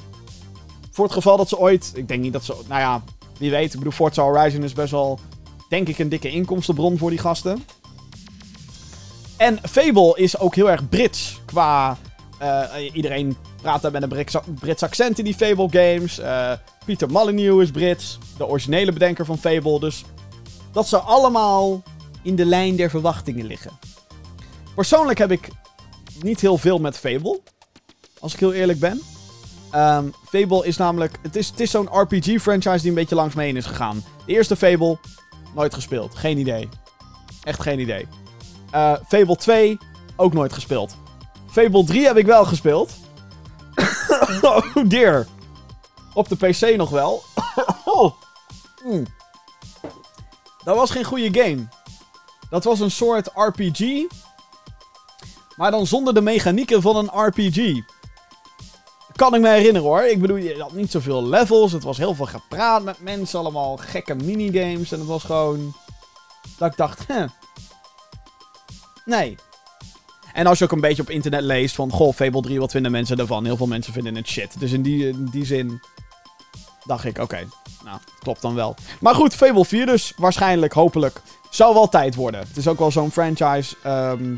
[0.90, 1.92] Voor het geval dat ze ooit...
[1.94, 2.54] Ik denk niet dat ze...
[2.68, 3.02] Nou ja,
[3.38, 3.72] wie weet.
[3.72, 5.18] Ik bedoel, Forza Horizon is best wel
[5.70, 7.64] denk ik een dikke inkomstenbron voor die gasten.
[9.36, 11.98] En Fable is ook heel erg Brits qua...
[12.42, 14.08] Uh, iedereen praat daar met een
[14.58, 16.18] Brits, accent in die Fable games.
[16.18, 16.52] Uh,
[16.84, 19.80] Peter Molyneux is Brits, de originele bedenker van Fable.
[19.80, 20.04] Dus
[20.72, 21.82] dat zou allemaal
[22.22, 23.70] in de lijn der verwachtingen liggen.
[24.74, 25.48] Persoonlijk heb ik
[26.20, 27.40] niet heel veel met Fable.
[28.18, 29.00] Als ik heel eerlijk ben.
[29.74, 31.18] Um, Fable is namelijk...
[31.22, 34.04] Het is, het is zo'n RPG-franchise die een beetje langs me heen is gegaan.
[34.26, 34.98] De eerste Fable
[35.54, 36.14] Nooit gespeeld.
[36.14, 36.68] Geen idee.
[37.42, 38.08] Echt geen idee.
[38.74, 39.78] Uh, Fable 2,
[40.16, 40.96] ook nooit gespeeld.
[41.50, 42.92] Fable 3 heb ik wel gespeeld.
[44.42, 45.26] oh dear.
[46.14, 47.22] Op de PC nog wel.
[47.84, 48.12] oh.
[48.84, 49.06] mm.
[50.64, 51.68] Dat was geen goede game.
[52.50, 53.80] Dat was een soort RPG.
[55.56, 57.56] Maar dan zonder de mechanieken van een RPG.
[59.20, 60.02] Kan ik me herinneren hoor.
[60.02, 61.72] Ik bedoel, je had niet zoveel levels.
[61.72, 63.38] Het was heel veel gepraat met mensen.
[63.38, 64.92] Allemaal gekke minigames.
[64.92, 65.74] En het was gewoon...
[66.58, 67.24] Dat ik dacht, hè.
[69.04, 69.36] Nee.
[70.32, 71.90] En als je ook een beetje op internet leest van...
[71.90, 73.44] Goh, Fable 3, wat vinden mensen ervan?
[73.44, 74.60] Heel veel mensen vinden het shit.
[74.60, 75.80] Dus in die, die zin
[76.84, 77.48] dacht ik, oké.
[77.84, 78.74] nou, klopt dan wel.
[79.00, 80.12] Maar goed, Fable 4 dus.
[80.16, 82.40] Waarschijnlijk, hopelijk, Zou wel tijd worden.
[82.40, 83.76] Het is ook wel zo'n franchise.
[83.82, 84.36] ehm,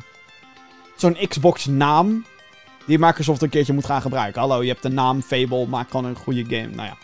[0.97, 2.25] zo'n Xbox-naam.
[2.87, 4.41] Die Microsoft een keertje moet gaan gebruiken.
[4.41, 5.67] Hallo, je hebt de naam Fable.
[5.67, 6.75] Maak gewoon een goede game.
[6.75, 6.97] Nou ja.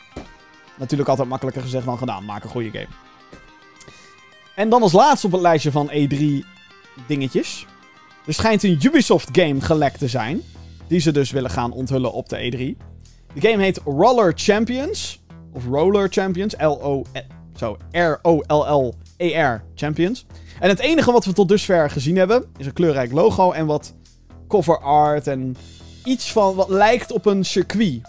[0.79, 2.25] Natuurlijk altijd makkelijker gezegd dan gedaan.
[2.25, 2.89] Maak een goede game.
[4.55, 6.25] En dan als laatste op het lijstje van E3
[7.07, 7.67] dingetjes.
[8.27, 10.43] Er schijnt een Ubisoft game gelekt te zijn.
[10.87, 12.87] Die ze dus willen gaan onthullen op de E3.
[13.35, 15.21] De game heet Roller Champions.
[15.53, 16.55] Of Roller Champions.
[16.59, 17.05] L-O...
[17.57, 20.27] Zo, R-O-L-L-E-R Champions.
[20.61, 22.45] En het enige wat we tot dusver gezien hebben...
[22.57, 23.95] is een kleurrijk logo en wat
[24.49, 25.57] cover art en
[26.05, 28.01] iets van wat lijkt op een circuit.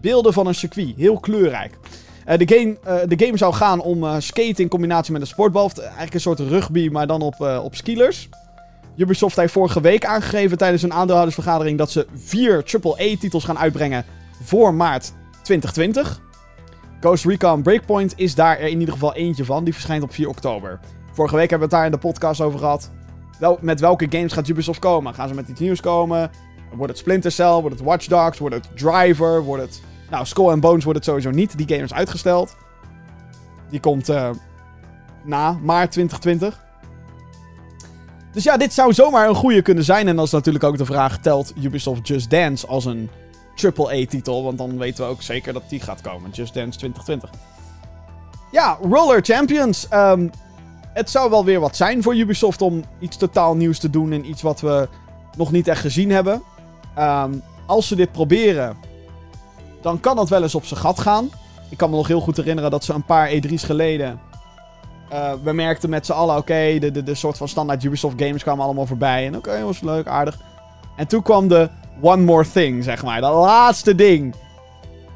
[0.00, 0.96] Beelden van een circuit.
[0.96, 1.78] Heel kleurrijk.
[2.24, 5.26] Eh, de, game, eh, de game zou gaan om eh, skaten in combinatie met een
[5.26, 5.70] sportbal.
[5.76, 8.28] Eigenlijk een soort rugby, maar dan op, op skilers.
[8.96, 14.04] Ubisoft heeft vorige week aangegeven tijdens een aandeelhoudersvergadering dat ze vier AAA-titels gaan uitbrengen
[14.42, 15.12] voor maart
[15.42, 16.20] 2020.
[17.00, 19.64] Ghost Recon Breakpoint is daar er in ieder geval eentje van.
[19.64, 20.80] Die verschijnt op 4 oktober.
[21.12, 22.90] Vorige week hebben we het daar in de podcast over gehad.
[23.38, 25.14] Wel, met welke games gaat Ubisoft komen?
[25.14, 26.30] Gaan ze met iets nieuws komen?
[26.74, 27.52] Wordt het Splinter Cell?
[27.52, 28.38] Wordt het Watch Dogs?
[28.38, 29.42] Wordt het Driver?
[29.42, 29.82] Wordt het...
[30.10, 31.56] Nou, Skull and Bones wordt het sowieso niet.
[31.56, 32.56] Die game is uitgesteld.
[33.70, 34.30] Die komt eh,
[35.24, 36.64] na maart 2020.
[38.32, 40.08] Dus ja, dit zou zomaar een goede kunnen zijn.
[40.08, 43.10] En dan is natuurlijk ook de vraag: telt Ubisoft Just Dance als een
[43.62, 44.44] AAA-titel?
[44.44, 46.30] Want dan weten we ook zeker dat die gaat komen.
[46.30, 47.30] Just Dance 2020.
[48.50, 49.88] Ja, Roller Champions.
[49.88, 50.28] Ehm,
[50.96, 54.12] het zou wel weer wat zijn voor Ubisoft om iets totaal nieuws te doen.
[54.12, 54.88] En iets wat we
[55.36, 56.42] nog niet echt gezien hebben.
[56.94, 57.32] Ehm,
[57.66, 58.76] als ze dit proberen,
[59.82, 61.30] dan kan dat wel eens op zijn gat gaan.
[61.70, 64.20] Ik kan me nog heel goed herinneren dat ze een paar E3's geleden.
[65.08, 68.42] eh, we merkten met z'n allen, oké, de, de, de soort van standaard Ubisoft games
[68.42, 69.26] kwamen allemaal voorbij.
[69.26, 70.38] En oké, was leuk, aardig.
[70.96, 71.68] En toen kwam de
[72.00, 73.20] One More Thing, zeg maar.
[73.20, 74.34] Dat laatste ding.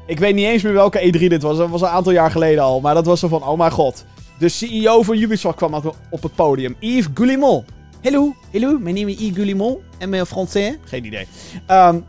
[0.05, 1.57] Ik weet niet eens meer welke E3 dit was.
[1.57, 2.81] Dat was een aantal jaar geleden al.
[2.81, 4.05] Maar dat was zo van, oh mijn god.
[4.41, 5.73] De CEO van Ubisoft kwam
[6.09, 6.75] op het podium.
[6.79, 7.65] Yves Goulimont.
[8.01, 9.77] Hello, hello, mijn naam is Yves Goulimont.
[9.97, 10.77] En mijn français?
[10.83, 11.27] Geen idee.
[11.65, 11.99] Ehm,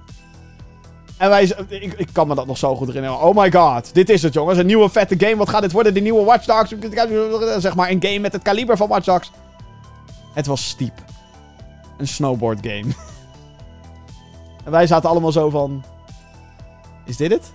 [1.16, 3.20] en wij, ik, ik kan me dat nog zo goed herinneren.
[3.20, 4.58] Oh my god, dit is het jongens.
[4.58, 5.36] Een nieuwe vette game.
[5.36, 5.94] Wat gaat dit worden?
[5.94, 6.74] De nieuwe Watch Dogs.
[7.58, 9.30] Zeg maar een game met het kaliber van Watch Dogs.
[10.34, 11.04] Het was Steep.
[11.98, 12.92] Een snowboard game.
[14.64, 15.84] en wij zaten allemaal zo van...
[17.04, 17.52] Is dit het?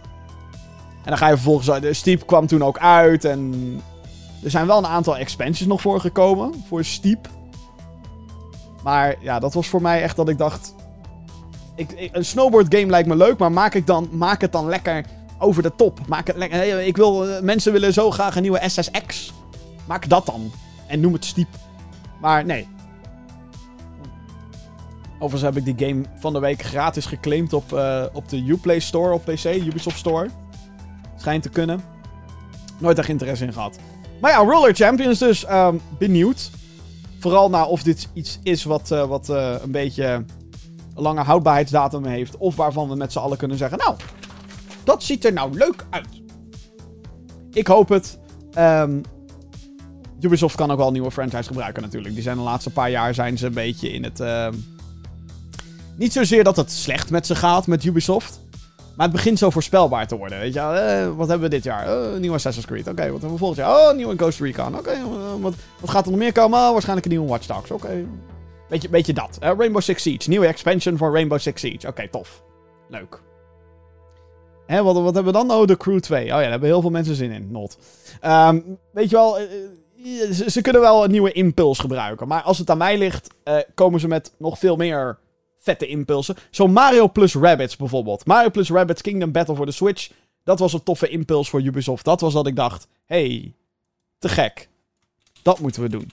[1.03, 1.79] En dan ga je vervolgens...
[1.79, 3.81] De Steep kwam toen ook uit en...
[4.43, 6.63] Er zijn wel een aantal expansions nog voor gekomen.
[6.67, 7.29] Voor Steep.
[8.83, 10.75] Maar ja, dat was voor mij echt dat ik dacht...
[11.75, 15.05] Ik, een snowboard game lijkt me leuk, maar maak, ik dan, maak het dan lekker
[15.39, 16.07] over de top.
[16.07, 16.81] Maak het lekker.
[16.81, 19.33] Ik wil, eh, mensen willen zo graag een nieuwe SSX.
[19.87, 20.51] Maak dat dan.
[20.87, 21.47] En noem het Steep.
[22.21, 22.67] Maar nee.
[25.19, 28.79] Overigens heb ik die game van de week gratis geclaimd op, eh, op de Uplay
[28.79, 30.29] Store op PC, Ubisoft Store.
[31.15, 31.81] Schijnt te kunnen.
[32.77, 33.79] Nooit echt interesse in gehad.
[34.21, 35.45] Maar ja, Roller Champions dus.
[35.45, 36.49] ehm, benieuwd.
[37.19, 40.25] Vooral naar of dit iets is wat, eh, wat eh, een beetje een
[41.03, 42.37] lange houdbaarheidsdatum heeft.
[42.37, 43.95] Of waarvan we met z'n allen kunnen zeggen: Nou,
[44.83, 46.07] dat ziet er nou leuk uit.
[47.51, 48.17] Ik hoop het.
[48.53, 48.99] Ehm,
[50.21, 52.13] Ubisoft kan ook wel nieuwe franchise gebruiken natuurlijk.
[52.13, 54.19] Die zijn de laatste paar jaar zijn ze een beetje in het...
[54.19, 54.53] ehm,
[55.95, 58.39] Niet zozeer dat het slecht met ze gaat met Ubisoft.
[58.97, 60.39] Maar het begint zo voorspelbaar te worden.
[60.39, 60.59] Weet je.
[60.59, 61.87] Eh, wat hebben we dit jaar?
[61.89, 62.87] Een nieuwe Assassin's Creed.
[62.87, 63.89] Oké, wat hebben we volgend jaar?
[63.89, 64.77] Oh, nieuwe Ghost Recon.
[64.77, 65.03] Oké, eh,
[65.39, 66.59] wat, wat gaat er nog meer komen?
[66.59, 67.71] Oh, waarschijnlijk een nieuwe Watch Dogs.
[67.71, 68.05] Oké.
[68.69, 69.37] Beetje, beetje dat.
[69.39, 70.29] Eh, Rainbow Six Siege.
[70.29, 71.87] Nieuwe expansion voor Rainbow Six Siege.
[71.87, 72.43] Oké, tof.
[72.89, 73.21] Leuk.
[74.65, 75.51] Hè, wat, wat hebben we dan?
[75.51, 76.21] Oh, de Crew 2.
[76.21, 77.51] Oh ja, daar hebben heel veel mensen zin in.
[77.51, 77.77] Not.
[78.21, 78.59] Ehm,
[78.91, 79.45] weet je wel, eh,
[80.31, 82.27] ze, kunnen wel een nieuwe impuls gebruiken.
[82.27, 83.29] Maar als het aan mij ligt,
[83.73, 85.17] komen ze met nog veel meer
[85.59, 86.35] vette impulsen.
[86.51, 88.25] Zo Mario plus Rabbids bijvoorbeeld.
[88.25, 90.09] Mario plus Rabbids Kingdom Battle voor de Switch.
[90.43, 92.05] Dat was een toffe impuls voor Ubisoft.
[92.05, 93.53] Dat was dat ik dacht, hey,
[94.19, 94.69] te gek.
[95.41, 96.11] Dat moeten we doen.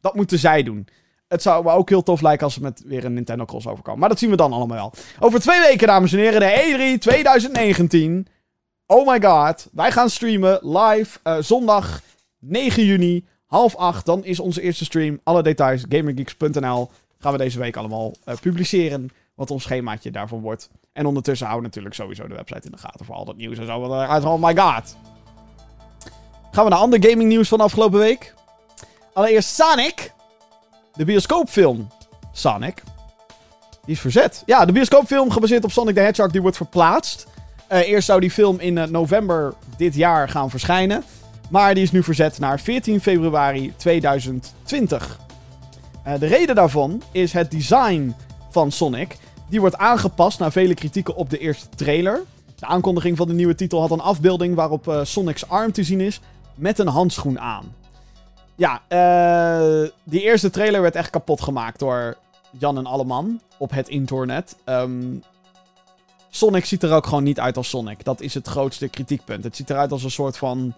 [0.00, 0.88] Dat moeten zij doen.
[1.28, 4.00] Het zou me ook heel tof lijken als ze met weer een Nintendo crossover komen.
[4.00, 4.92] Maar dat zien we dan allemaal wel.
[5.18, 8.26] Over twee weken, dames en heren, de E3 2019.
[8.86, 9.68] Oh my god.
[9.72, 12.00] Wij gaan streamen live eh, zondag
[12.38, 14.06] 9 juni, half 8.
[14.06, 15.20] Dan is onze eerste stream.
[15.22, 16.90] Alle details, gamergeeks.nl.
[17.18, 19.10] Gaan we deze week allemaal eh, publiceren.
[19.34, 20.70] Wat ons schemaatje daarvan wordt.
[20.92, 23.58] En ondertussen houden we natuurlijk sowieso de website in de gaten voor al dat nieuws
[23.58, 23.80] en zo.
[23.80, 24.96] Want, eh, oh my god.
[26.50, 28.34] Gaan we naar ander gaming nieuws van afgelopen week.
[29.12, 30.12] Allereerst Sonic.
[30.92, 31.88] De bioscoopfilm
[32.32, 32.82] Sonic.
[33.84, 34.42] Die is verzet.
[34.46, 37.26] Ja, de bioscoopfilm gebaseerd op Sonic the Hedgehog die wordt verplaatst.
[37.68, 41.04] Eh, eerst zou die film in november dit jaar gaan verschijnen.
[41.50, 45.27] Maar die is nu verzet naar 14 februari 2020.
[46.04, 48.14] Eh, de reden daarvan is het design
[48.50, 49.16] van Sonic.
[49.48, 52.22] Die wordt aangepast naar vele kritieken op de eerste trailer.
[52.58, 56.00] De aankondiging van de nieuwe titel had een afbeelding waarop eh, Sonic's arm te zien
[56.00, 56.20] is
[56.54, 57.74] met een handschoen aan.
[58.54, 62.16] Ja, uh, die eerste trailer werd echt kapot gemaakt door
[62.58, 64.56] Jan en Alleman op het internet.
[64.64, 65.22] Um,
[66.30, 68.04] Sonic ziet er ook gewoon niet uit als Sonic.
[68.04, 69.44] Dat is het grootste kritiekpunt.
[69.44, 70.74] Het ziet eruit als een soort van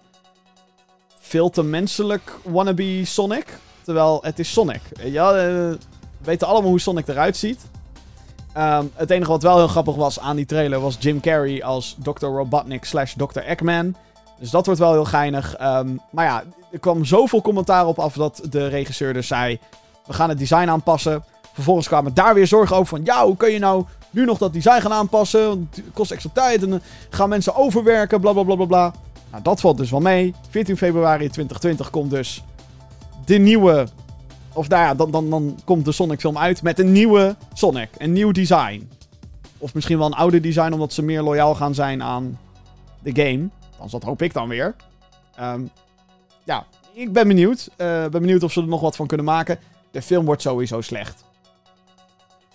[1.19, 3.59] veel te menselijk wannabe Sonic.
[3.91, 4.81] Terwijl het is Sonic.
[5.03, 5.77] Ja, uh, we
[6.23, 7.59] weten allemaal hoe Sonic eruit ziet.
[8.57, 11.97] Um, het enige wat wel heel grappig was aan die trailer was Jim Carrey als
[12.03, 12.25] Dr.
[12.25, 13.39] Robotnik slash Dr.
[13.39, 13.95] Eggman.
[14.39, 15.61] Dus dat wordt wel heel geinig.
[15.61, 19.59] Um, maar ja, er kwam zoveel commentaar op af dat de regisseur dus zei...
[20.05, 21.23] We gaan het design aanpassen.
[21.53, 23.05] Vervolgens kwamen daar weer zorgen over van...
[23.05, 25.47] Ja, hoe kun je nou nu nog dat design gaan aanpassen?
[25.47, 28.93] Want het kost extra tijd en dan gaan mensen overwerken, bla bla bla bla bla.
[29.31, 30.33] Nou, dat valt dus wel mee.
[30.49, 32.43] 14 februari 2020 komt dus
[33.31, 33.87] de nieuwe...
[34.53, 37.89] Of nou ja, dan, dan, dan komt de Sonic film uit met een nieuwe Sonic.
[37.97, 38.89] Een nieuw design.
[39.57, 42.39] Of misschien wel een oude design, omdat ze meer loyaal gaan zijn aan
[43.03, 43.49] de game.
[43.71, 44.75] Althans, dat hoop ik dan weer.
[45.41, 45.69] Um,
[46.43, 47.69] ja, ik ben benieuwd.
[47.69, 49.59] Uh, ben benieuwd of ze er nog wat van kunnen maken.
[49.91, 51.23] De film wordt sowieso slecht.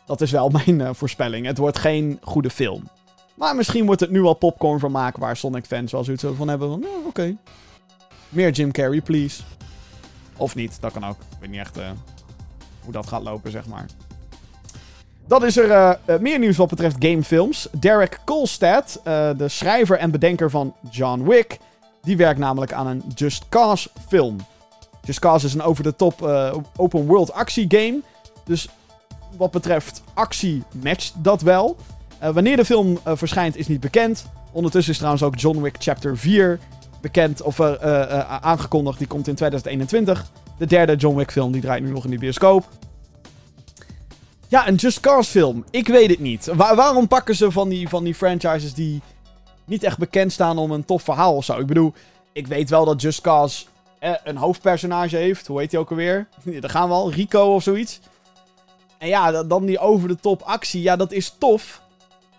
[0.07, 1.47] Dat is wel mijn uh, voorspelling.
[1.47, 2.89] Het wordt geen goede film.
[3.35, 6.69] Maar misschien wordt het nu al popcorn van maken waar Sonic-fans wel zoiets van hebben.
[6.69, 7.37] Van, oké.
[8.29, 9.43] Meer Jim Carrey, please.
[10.37, 11.17] Of niet, dat kan ook.
[11.21, 11.91] Ik weet niet echt uh,
[12.85, 13.87] hoe dat gaat lopen, zeg maar.
[15.27, 17.69] Dan is er uh, meer nieuws wat betreft gamefilms.
[17.73, 19.01] Derek Kolstad,
[19.37, 21.59] de schrijver en bedenker van John Wick,
[22.03, 24.37] die werkt namelijk aan een Just Cause film.
[25.03, 26.23] Just Cause is een over-the-top
[26.77, 28.01] open world actiegame.
[28.45, 28.69] Dus
[29.37, 31.77] wat betreft actie matcht dat wel.
[32.21, 34.27] Wanneer de film verschijnt is niet bekend.
[34.53, 36.59] Ondertussen is trouwens ook John Wick Chapter 4
[37.01, 38.99] bekend of aangekondigd.
[38.99, 40.31] Die komt in 2021.
[40.59, 42.65] De derde John Wick film die draait nu nog in de bioscoop.
[44.49, 45.65] Ja, een Just Cause film.
[45.71, 46.47] Ik weet het niet.
[46.55, 49.03] waarom pakken ze van die, van die franchises die
[49.65, 51.59] niet echt bekend staan om een tof verhaal of zo.
[51.59, 51.93] Ik bedoel,
[52.33, 53.65] ik weet wel dat Just Cause
[53.99, 55.47] eh, een hoofdpersonage heeft.
[55.47, 56.29] Hoe heet hij ook alweer?
[56.61, 57.13] Daar gaan we al.
[57.13, 58.01] Rico of zoiets.
[58.99, 60.83] En ja, dan die over-de-top actie.
[60.83, 61.83] Ja, dat is tof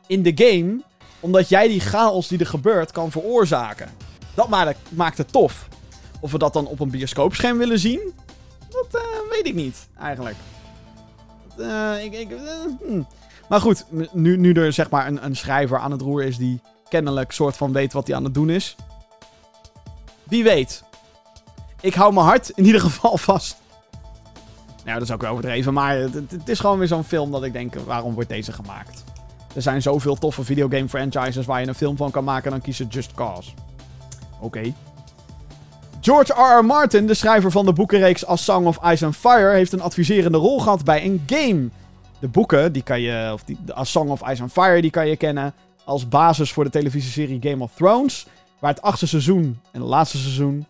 [0.08, 0.82] in de game.
[1.20, 3.90] Omdat jij die chaos die er gebeurt kan veroorzaken.
[4.38, 5.68] Dat maakt het tof.
[6.20, 8.14] Of we dat dan op een bioscoopscherm willen zien?
[8.70, 10.36] Dat uh, weet ik niet, eigenlijk.
[11.60, 12.40] Uh, ik, ik, uh,
[12.88, 13.08] hmm.
[13.50, 16.62] Maar goed, nu, nu er zeg maar een, een schrijver aan het roer is die
[16.90, 18.76] kennelijk soort van weet wat hij aan het doen is.
[20.24, 20.84] Wie weet.
[21.82, 23.58] Ik hou mijn hart in ieder geval vast.
[24.86, 27.44] Nou, dat is ook wel overdreven, maar het, het is gewoon weer zo'n film dat
[27.44, 29.04] ik denk, waarom wordt deze gemaakt?
[29.56, 32.78] Er zijn zoveel toffe videogame franchises waar je een film van kan maken, dan kies
[32.78, 33.52] je Just Cause.
[34.40, 34.74] Oké.
[36.02, 36.66] George R.R.
[36.66, 40.38] Martin, de schrijver van de boekenreeks A Song of Ice and Fire, heeft een adviserende
[40.38, 41.70] rol gehad bij een game.
[42.20, 45.08] De boeken, die kan je, of die, A Song of Ice and Fire, die kan
[45.08, 48.26] je kennen als basis voor de televisieserie Game of Thrones.
[48.60, 50.66] Waar het achtste seizoen en het laatste seizoen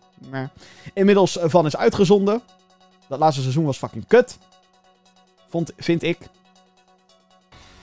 [0.94, 2.42] inmiddels van is uitgezonden.
[3.08, 4.38] Dat laatste seizoen was fucking kut.
[5.50, 6.18] Vond, vind ik.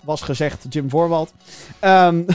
[0.05, 1.33] Was gezegd Jim Voorwald.
[1.81, 2.27] Um,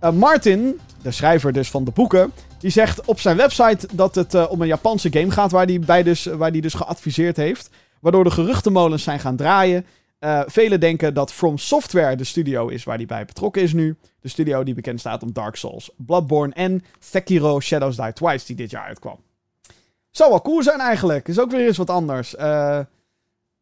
[0.18, 2.32] Martin, de schrijver dus van de boeken,
[2.66, 5.80] die zegt op zijn website dat het uh, om een Japanse game gaat waar hij
[5.80, 7.70] bij dus, waar die dus geadviseerd heeft.
[8.00, 9.86] Waardoor de geruchtenmolens zijn gaan draaien.
[10.20, 13.96] Uh, velen denken dat From Software de studio is waar hij bij betrokken is nu.
[14.20, 18.56] De studio die bekend staat om Dark Souls, Bloodborne en Sekiro Shadows Die Twice die
[18.56, 19.18] dit jaar uitkwam.
[20.10, 21.28] Zou wel cool zijn eigenlijk.
[21.28, 22.34] Is ook weer eens wat anders.
[22.34, 22.84] Uh, nou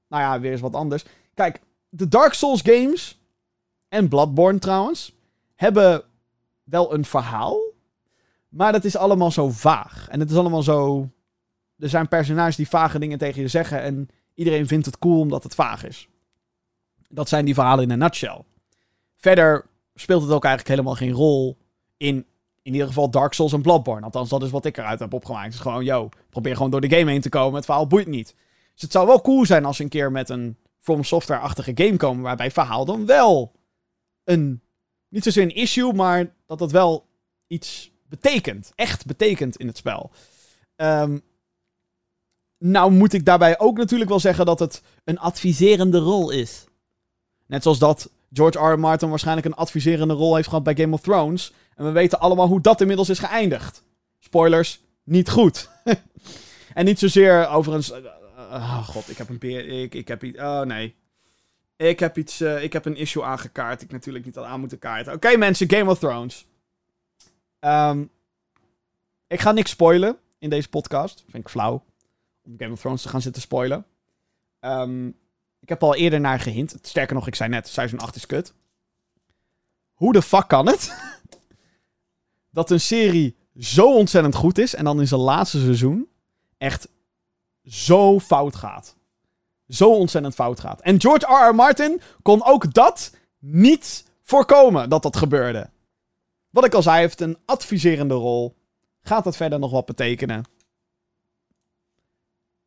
[0.09, 1.05] ja, weer eens wat anders.
[1.35, 3.19] Kijk, de Dark Souls games
[3.89, 5.13] en Bloodborne trouwens
[5.55, 6.03] hebben
[6.63, 7.64] wel een verhaal.
[8.55, 10.09] Maar dat is allemaal zo vaag.
[10.09, 11.09] En het is allemaal zo...
[11.79, 15.43] Er zijn personages die vage dingen tegen je zeggen en iedereen vindt het cool omdat
[15.43, 16.09] het vaag is.
[17.09, 18.43] Dat zijn die verhalen in een nutshell.
[19.17, 21.59] Verder speelt het ook eigenlijk helemaal geen rol
[21.97, 22.27] in,
[22.63, 24.05] in ieder geval Dark Souls en Bloodborne.
[24.05, 25.45] Althans, dat is wat ik eruit heb opgemaakt.
[25.45, 27.55] Het is gewoon, yo, probeer gewoon door de game heen te komen.
[27.55, 28.35] Het verhaal boeit niet.
[28.73, 31.97] Dus het zou wel cool zijn als ze een keer met een From Software-achtige game
[31.97, 33.53] komen, waarbij verhaal dan wel
[34.25, 34.63] een,
[35.09, 37.07] niet zozeer een issue, maar dat dat wel
[37.47, 38.73] iets betekent.
[38.75, 40.11] Echt betekent in het spel.
[40.77, 41.23] Um,
[42.59, 46.65] nou moet ik daarbij ook natuurlijk wel zeggen dat het een adviserende rol is.
[47.47, 48.79] Net zoals dat George R.
[48.79, 51.53] Martin waarschijnlijk een adviserende rol heeft gehad bij Game of Thrones.
[51.77, 53.83] En we weten allemaal hoe dat inmiddels is geëindigd.
[54.19, 55.71] Spoilers, niet goed.
[56.75, 57.91] en niet zozeer overigens...
[57.91, 57.97] Uh,
[58.37, 59.41] oh god, ik heb een...
[59.83, 60.39] Ik, ik heb iets...
[60.39, 60.95] Oh nee.
[61.77, 62.41] Ik heb iets...
[62.41, 63.83] Uh, ik heb een issue aangekaart.
[63.83, 65.13] Ik natuurlijk niet al aan moeten kaarten.
[65.13, 66.47] Oké mensen, Game of Thrones.
[67.65, 68.11] Um,
[69.27, 71.25] ik ga niks spoilen in deze podcast.
[71.31, 71.85] Vind ik flauw.
[72.43, 73.87] Om Game of Thrones te gaan zitten spoilen.
[74.61, 75.17] Um,
[75.61, 76.77] ik heb al eerder naar gehint.
[76.83, 78.55] Sterker nog, ik zei net, seizoen 8 is kut.
[79.93, 80.95] Hoe de fuck kan het?
[82.51, 86.09] dat een serie zo ontzettend goed is en dan in zijn laatste seizoen
[86.59, 86.89] echt
[87.65, 88.97] zo fout gaat.
[89.69, 90.81] Zo ontzettend fout gaat.
[90.81, 91.55] En George R.R.
[91.55, 95.71] Martin kon ook dat niet voorkomen dat dat gebeurde.
[96.55, 98.57] Wat ik al zei, heeft een adviserende rol.
[99.03, 100.45] Gaat dat verder nog wat betekenen?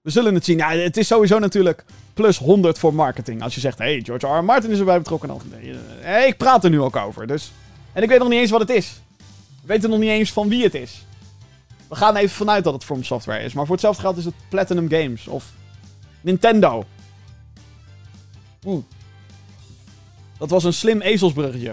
[0.01, 0.57] We zullen het zien.
[0.57, 3.41] Ja, het is sowieso natuurlijk plus 100 voor marketing.
[3.41, 4.43] Als je zegt, hey, George R.
[4.43, 5.27] Martin is erbij betrokken.
[5.27, 5.41] Dan,
[5.99, 7.27] hey, ik praat er nu ook over.
[7.27, 7.51] Dus.
[7.93, 9.01] En ik weet nog niet eens wat het is.
[9.61, 11.05] We weten nog niet eens van wie het is.
[11.87, 13.53] We gaan even vanuit dat het From Software is.
[13.53, 15.27] Maar voor hetzelfde geld is het Platinum Games.
[15.27, 15.45] Of
[16.21, 16.85] Nintendo.
[18.65, 18.83] Oeh.
[20.37, 21.71] Dat was een slim ezelsbruggetje.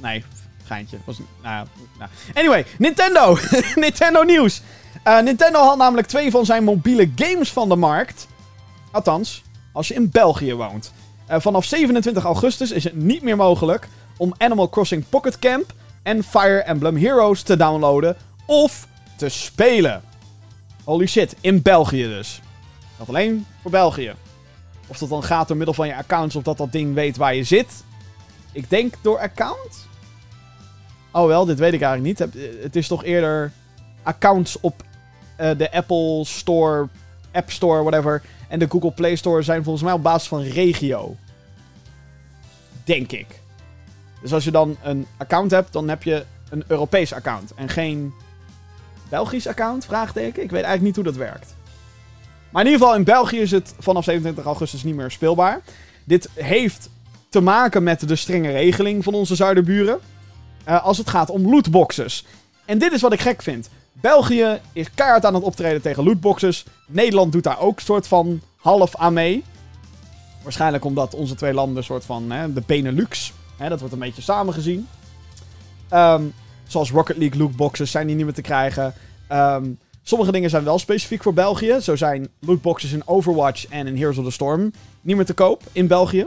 [0.00, 0.24] Nee,
[0.66, 0.98] geintje.
[1.04, 1.66] Was, nou,
[1.98, 2.10] nou.
[2.34, 3.38] Anyway, Nintendo.
[3.74, 4.62] Nintendo nieuws.
[5.06, 8.26] Uh, Nintendo had namelijk twee van zijn mobiele games van de markt.
[8.90, 9.42] Althans,
[9.72, 10.92] als je in België woont.
[11.30, 16.24] Uh, vanaf 27 augustus is het niet meer mogelijk om Animal Crossing Pocket Camp en
[16.24, 20.02] Fire Emblem Heroes te downloaden of te spelen.
[20.84, 22.40] Holy shit, in België dus.
[22.98, 24.14] Dat alleen voor België.
[24.86, 27.34] Of dat dan gaat door middel van je accounts of dat dat ding weet waar
[27.34, 27.84] je zit.
[28.52, 29.86] Ik denk door account?
[31.16, 32.44] Oh wel, dit weet ik eigenlijk niet.
[32.62, 33.52] Het is toch eerder
[34.02, 34.82] accounts op
[35.40, 36.88] uh, de Apple Store,
[37.32, 38.22] App Store, whatever.
[38.48, 41.16] En de Google Play Store zijn volgens mij op basis van regio.
[42.84, 43.26] Denk ik.
[44.22, 47.54] Dus als je dan een account hebt, dan heb je een Europees account.
[47.54, 48.12] En geen
[49.08, 49.84] Belgisch account?
[49.84, 50.42] Vraagteken.
[50.42, 51.54] Ik weet eigenlijk niet hoe dat werkt.
[52.50, 55.60] Maar in ieder geval, in België is het vanaf 27 augustus niet meer speelbaar.
[56.04, 56.90] Dit heeft
[57.28, 60.00] te maken met de strenge regeling van onze zuiderburen.
[60.68, 62.24] Uh, als het gaat om lootboxes.
[62.64, 63.68] En dit is wat ik gek vind.
[63.92, 66.64] België is keihard aan het optreden tegen lootboxes.
[66.86, 69.44] Nederland doet daar ook soort van half aan mee.
[70.42, 73.32] Waarschijnlijk omdat onze twee landen soort van hè, de Benelux.
[73.56, 74.88] Hè, dat wordt een beetje samengezien.
[75.92, 76.34] Um,
[76.66, 78.94] zoals Rocket League lootboxes zijn die niet meer te krijgen.
[79.32, 81.76] Um, sommige dingen zijn wel specifiek voor België.
[81.80, 85.62] Zo zijn lootboxes in Overwatch en in Heroes of the Storm niet meer te koop
[85.72, 86.26] in België.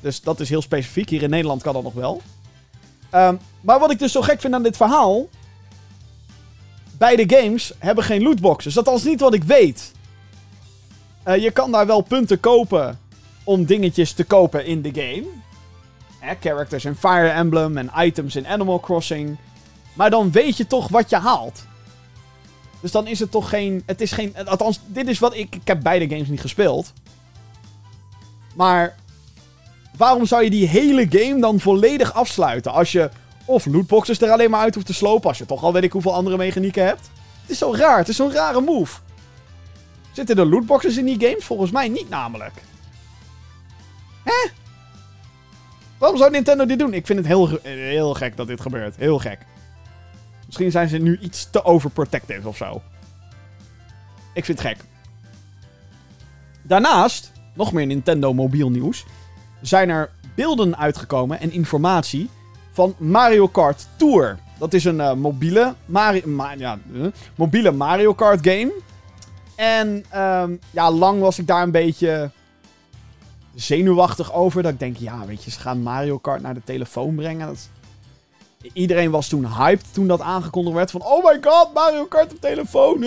[0.00, 1.08] Dus dat is heel specifiek.
[1.08, 2.22] Hier in Nederland kan dat nog wel.
[3.16, 5.28] Um, maar wat ik dus zo gek vind aan dit verhaal
[6.98, 8.74] beide games hebben geen lootboxes.
[8.74, 9.92] Dat is niet wat ik weet.
[11.28, 13.00] Uh, je kan daar wel punten kopen
[13.44, 15.26] om dingetjes te kopen in de game.
[16.40, 19.36] Characters in Fire Emblem en items in Animal Crossing.
[19.92, 21.64] Maar dan weet je toch wat je haalt.
[22.80, 23.82] Dus dan is het toch geen.
[23.86, 24.36] Het is geen.
[24.46, 25.54] Althans, dit is wat ik.
[25.54, 26.92] Ik heb beide games niet gespeeld.
[28.54, 28.96] Maar.
[29.96, 32.72] Waarom zou je die hele game dan volledig afsluiten?
[32.72, 33.10] Als je
[33.46, 35.28] of lootboxes er alleen maar uit hoeft te slopen.
[35.28, 37.10] Als je toch al weet ik hoeveel andere mechanieken hebt.
[37.40, 37.98] Het is zo raar.
[37.98, 39.00] Het is zo'n rare move.
[40.12, 41.44] Zitten er lootboxes in die games?
[41.44, 42.52] Volgens mij niet namelijk.
[44.24, 44.48] Hè?
[45.98, 46.94] Waarom zou Nintendo dit doen?
[46.94, 48.96] Ik vind het heel, heel gek dat dit gebeurt.
[48.96, 49.38] Heel gek.
[50.46, 52.82] Misschien zijn ze nu iets te overprotective of zo.
[54.34, 54.76] Ik vind het gek.
[56.62, 59.04] Daarnaast, nog meer Nintendo mobiel nieuws.
[59.60, 62.30] Zijn er beelden uitgekomen en informatie
[62.72, 64.38] van Mario Kart Tour.
[64.58, 66.22] Dat is een uh, mobiele, Mario,
[66.56, 68.72] ja, uh, mobiele Mario Kart game.
[69.54, 72.30] En um, ja, lang was ik daar een beetje
[73.54, 74.62] zenuwachtig over.
[74.62, 77.46] Dat ik denk, ja, weet je, ze gaan Mario Kart naar de telefoon brengen.
[77.46, 77.68] Dat...
[78.72, 80.90] Iedereen was toen hyped toen dat aangekondigd werd.
[80.90, 83.00] Van, oh my god, Mario Kart op telefoon.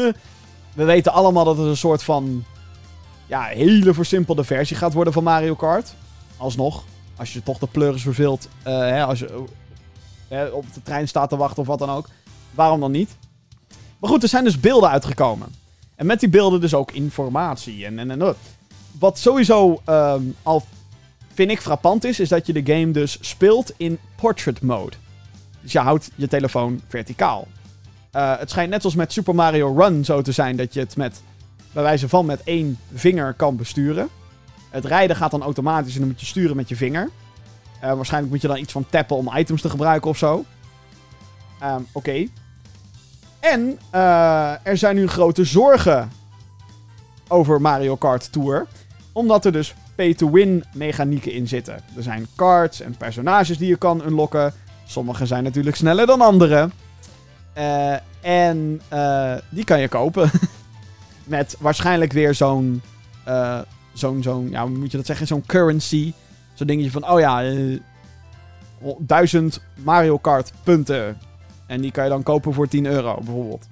[0.73, 2.43] We weten allemaal dat het een soort van...
[3.25, 5.93] Ja, hele versimpelde versie gaat worden van Mario Kart.
[6.39, 6.83] Alsnog,
[7.15, 8.47] als je toch de pleuris verveelt.
[8.63, 9.43] Hè, als je
[10.51, 12.09] op de trein staat te wachten of wat dan ook.
[12.51, 13.15] Waarom dan niet?
[13.99, 15.55] Maar goed, er zijn dus beelden uitgekomen.
[15.95, 17.85] En met die beelden dus ook informatie.
[17.85, 18.35] En, en, en
[18.99, 20.65] wat sowieso um, al
[21.33, 24.95] vind ik frappant is, is dat je de game dus speelt in portrait mode.
[25.61, 27.47] Dus je houdt je telefoon verticaal.
[28.11, 31.21] Het schijnt net als met Super Mario Run zo te zijn dat je het met,
[31.71, 34.09] bij wijze van met één vinger kan besturen.
[34.69, 37.09] Het rijden gaat dan automatisch en dan moet je sturen met je vinger.
[37.83, 40.45] Uh, waarschijnlijk moet je dan iets van tappen om items te gebruiken of zo.
[41.63, 42.27] Um, Oké.
[43.39, 46.11] En uh, er zijn nu grote zorgen
[47.27, 48.67] over Mario Kart Tour.
[49.11, 51.81] Omdat er dus pay-to-win mechanieken in zitten.
[51.95, 54.53] Er zijn cards en personages die je kan unlocken.
[54.85, 56.69] Sommige zijn natuurlijk sneller dan andere.
[57.57, 58.81] Uh, en
[59.49, 60.31] die kan je kopen.
[61.23, 62.81] Met waarschijnlijk weer zo'n...
[63.99, 65.27] zo'n, zo'n, ja, moet je dat zeggen?
[65.27, 66.13] Zo'n currency
[66.59, 67.79] Zo'n dingetje van, oh ja, uh,
[68.97, 71.17] 1000 Mario Kart punten.
[71.65, 73.67] En die kan je dan kopen voor 10 euro, bijvoorbeeld.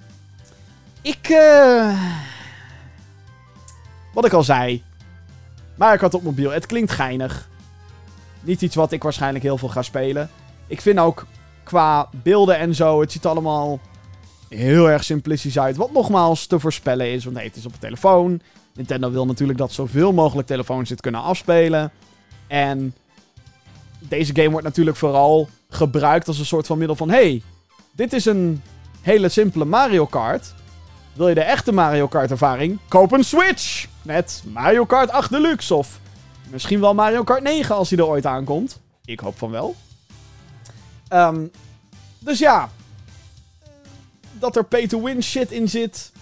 [1.02, 2.02] Ik, uh,
[4.14, 4.82] wat ik al zei.
[5.74, 7.48] Mario Kart op mobiel, het klinkt geinig.
[8.40, 10.30] Niet iets wat ik waarschijnlijk heel veel ga spelen.
[10.66, 11.26] Ik vind ook
[11.62, 13.80] qua beelden en zo, het ziet allemaal
[14.48, 15.76] heel erg simplistisch uit.
[15.76, 18.40] Wat nogmaals te voorspellen is, want nee, het is op een telefoon.
[18.78, 21.92] Nintendo wil natuurlijk dat zoveel mogelijk telefoons dit kunnen afspelen.
[22.46, 22.94] En
[23.98, 27.10] deze game wordt natuurlijk vooral gebruikt als een soort van middel van...
[27.10, 27.42] Hey,
[27.92, 28.62] dit is een
[29.00, 30.54] hele simpele Mario Kart.
[31.12, 32.78] Wil je de echte Mario Kart ervaring?
[32.88, 33.86] Koop een Switch!
[34.02, 36.00] Met Mario Kart 8 Deluxe of
[36.50, 38.80] misschien wel Mario Kart 9 als hij er ooit aankomt.
[39.04, 39.76] Ik hoop van wel.
[41.08, 41.46] Ehm,
[42.18, 42.70] dus ja,
[44.32, 46.12] dat er pay-to-win shit in zit,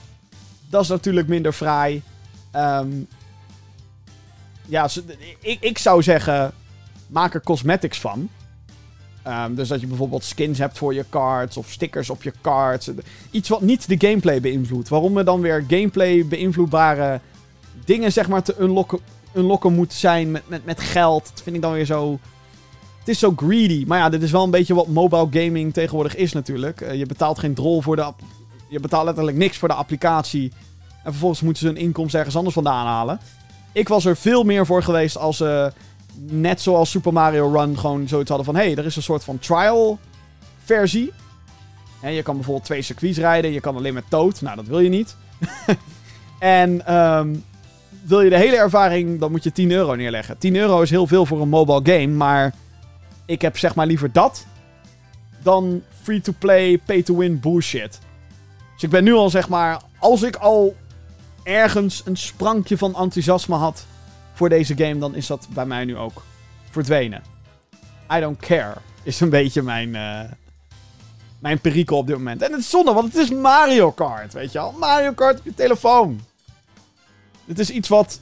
[0.68, 2.02] dat is natuurlijk minder fraai.
[2.56, 2.88] Ehm,
[4.66, 4.88] ja,
[5.40, 6.52] ik, ik zou zeggen,
[7.06, 8.28] maak er cosmetics van.
[9.22, 12.90] Ehm, dus dat je bijvoorbeeld skins hebt voor je cards of stickers op je cards.
[13.30, 14.88] Iets wat niet de gameplay beïnvloedt.
[14.88, 17.20] Waarom er dan weer gameplay beïnvloedbare
[17.84, 18.98] dingen zeg maar te unlocken,
[19.34, 21.30] unlocken moet zijn met, met, met geld.
[21.30, 22.18] Dat vind ik dan weer zo...
[22.98, 23.84] Het is zo greedy.
[23.86, 26.80] Maar ja, dit is wel een beetje wat mobile gaming tegenwoordig is natuurlijk.
[26.80, 28.12] Uh, je betaalt geen drol voor de...
[28.68, 30.52] Je betaalt letterlijk niks voor de applicatie.
[31.06, 33.20] En vervolgens moeten ze hun inkomsten ergens anders vandaan halen.
[33.72, 35.72] Ik was er veel meer voor geweest als ze,
[36.18, 38.56] net zoals Super Mario Run, gewoon zoiets hadden van...
[38.56, 39.98] Hé, hey, er is een soort van trial
[40.64, 41.12] versie.
[42.00, 43.52] En je kan bijvoorbeeld twee circuits rijden.
[43.52, 44.40] Je kan alleen met Toad.
[44.40, 45.16] Nou, dat wil je niet.
[46.38, 47.44] en um,
[48.02, 50.38] wil je de hele ervaring, dan moet je 10 euro neerleggen.
[50.38, 52.54] 10 euro is heel veel voor een mobile game, maar
[53.26, 54.46] ik heb zeg maar liever dat
[55.42, 58.00] dan free-to-play, pay-to-win bullshit.
[58.74, 60.74] Dus ik ben nu al zeg maar, als ik al
[61.46, 63.86] ergens een sprankje van enthousiasme had
[64.32, 66.22] voor deze game, dan is dat bij mij nu ook
[66.70, 67.22] verdwenen.
[68.12, 70.20] I don't care, is een beetje mijn, uh,
[71.38, 72.42] mijn perikel op dit moment.
[72.42, 74.72] En het is zonde, want het is Mario Kart, weet je al.
[74.72, 76.20] Mario Kart op je telefoon.
[77.44, 78.20] Dit is iets wat.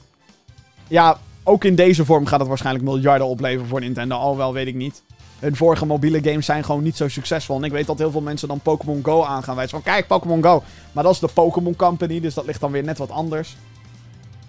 [0.87, 4.15] Ja, ook in deze vorm gaat het waarschijnlijk miljarden opleveren voor Nintendo.
[4.15, 5.03] Alhoewel, weet ik niet.
[5.39, 7.57] Hun vorige mobiele games zijn gewoon niet zo succesvol.
[7.57, 9.55] En ik weet dat heel veel mensen dan Pokémon Go aangaan.
[9.55, 10.63] Wijzen van, kijk, Pokémon Go.
[10.91, 13.55] Maar dat is de Pokémon Company, dus dat ligt dan weer net wat anders.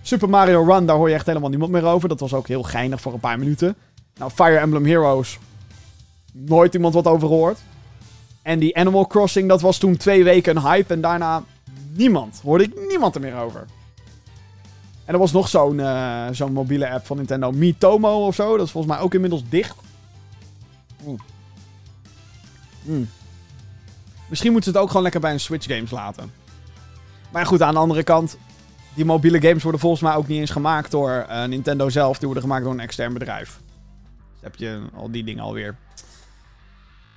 [0.03, 2.09] Super Mario Run, daar hoor je echt helemaal niemand meer over.
[2.09, 3.77] Dat was ook heel geinig voor een paar minuten.
[4.17, 5.39] Nou, Fire Emblem Heroes.
[6.33, 7.59] Nooit iemand wat over gehoord.
[8.43, 10.95] En die Animal Crossing, dat was toen twee weken een hype.
[10.95, 11.43] En daarna
[11.93, 12.41] niemand.
[12.43, 13.65] Hoorde ik niemand er meer over.
[15.05, 18.57] En er was nog zo'n uh, zo'n mobiele app van Nintendo, Miitomo of zo.
[18.57, 19.77] Dat is volgens mij ook inmiddels dicht.
[22.83, 23.09] Mm.
[24.29, 26.33] Misschien moeten ze het ook gewoon lekker bij een Switch games laten.
[27.33, 28.39] Maar goed, aan de andere kant,
[28.95, 32.17] die mobiele games worden volgens mij ook niet eens gemaakt door uh, Nintendo zelf.
[32.17, 33.61] Die worden gemaakt door een extern bedrijf.
[34.33, 35.77] Dus heb je al die dingen alweer.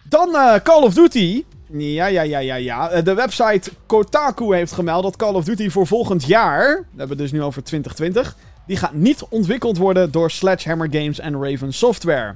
[0.03, 1.43] Dan uh, Call of Duty.
[1.71, 2.89] Ja, ja, ja, ja, ja.
[2.89, 7.09] Eh, de website Kotaku heeft gemeld dat Call of Duty voor volgend jaar, we hebben
[7.09, 8.35] het dus nu over 2020,
[8.67, 12.35] die gaat niet ontwikkeld worden door Sledgehammer Games en Raven Software.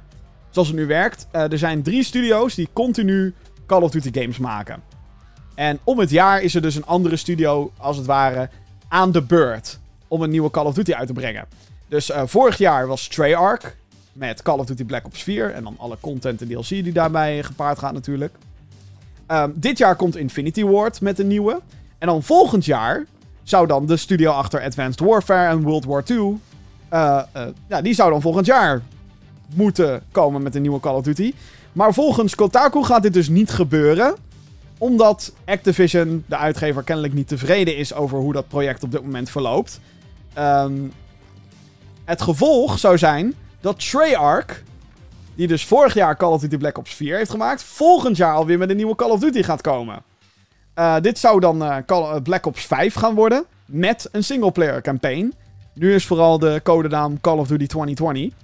[0.54, 3.34] Zoals het nu werkt, uh, er zijn drie studio's die continu
[3.66, 4.82] Call of Duty games maken.
[5.54, 8.48] En om het jaar is er dus een andere studio, als het ware,
[8.88, 9.78] aan de beurt
[10.08, 11.46] om een nieuwe Call of Duty uit te brengen.
[11.88, 13.74] Dus uh, vorig jaar was Treyarch
[14.12, 17.42] met Call of Duty Black Ops 4 en dan alle content en DLC die daarbij
[17.42, 18.34] gepaard gaat natuurlijk.
[19.28, 21.60] Um, dit jaar komt Infinity Ward met een nieuwe.
[21.98, 23.06] En dan volgend jaar
[23.42, 26.18] zou dan de studio achter Advanced Warfare en World War II...
[26.18, 28.82] Uh, uh, ja, die zou dan volgend jaar
[29.54, 31.34] moeten komen met een nieuwe Call of Duty.
[31.72, 34.14] Maar volgens Kotaku gaat dit dus niet gebeuren.
[34.78, 39.30] Omdat Activision, de uitgever, kennelijk niet tevreden is over hoe dat project op dit moment
[39.30, 39.80] verloopt.
[40.38, 40.92] Um,
[42.04, 44.62] het gevolg zou zijn dat Treyarch
[45.34, 47.62] die dus vorig jaar Call of Duty Black Ops 4 heeft gemaakt.
[47.62, 50.02] Volgend jaar alweer met een nieuwe Call of Duty gaat komen.
[50.78, 53.44] Uh, dit zou dan uh, Call, uh, Black Ops 5 gaan worden.
[53.66, 55.34] Met een singleplayer campaign.
[55.74, 58.43] Nu is vooral de codenaam Call of Duty 2020.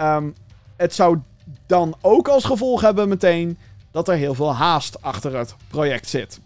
[0.00, 0.34] Um,
[0.76, 1.18] het zou
[1.66, 3.58] dan ook als gevolg hebben meteen
[3.90, 6.40] dat er heel veel haast achter het project zit.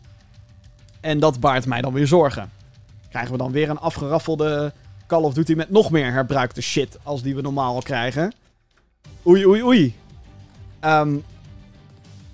[1.00, 2.50] En dat baart mij dan weer zorgen.
[3.10, 4.72] Krijgen we dan weer een afgeraffelde
[5.06, 8.32] Call of Duty met nog meer herbruikte shit als die we normaal krijgen?
[9.26, 9.94] Oei, oei, oei.
[10.80, 11.24] Um,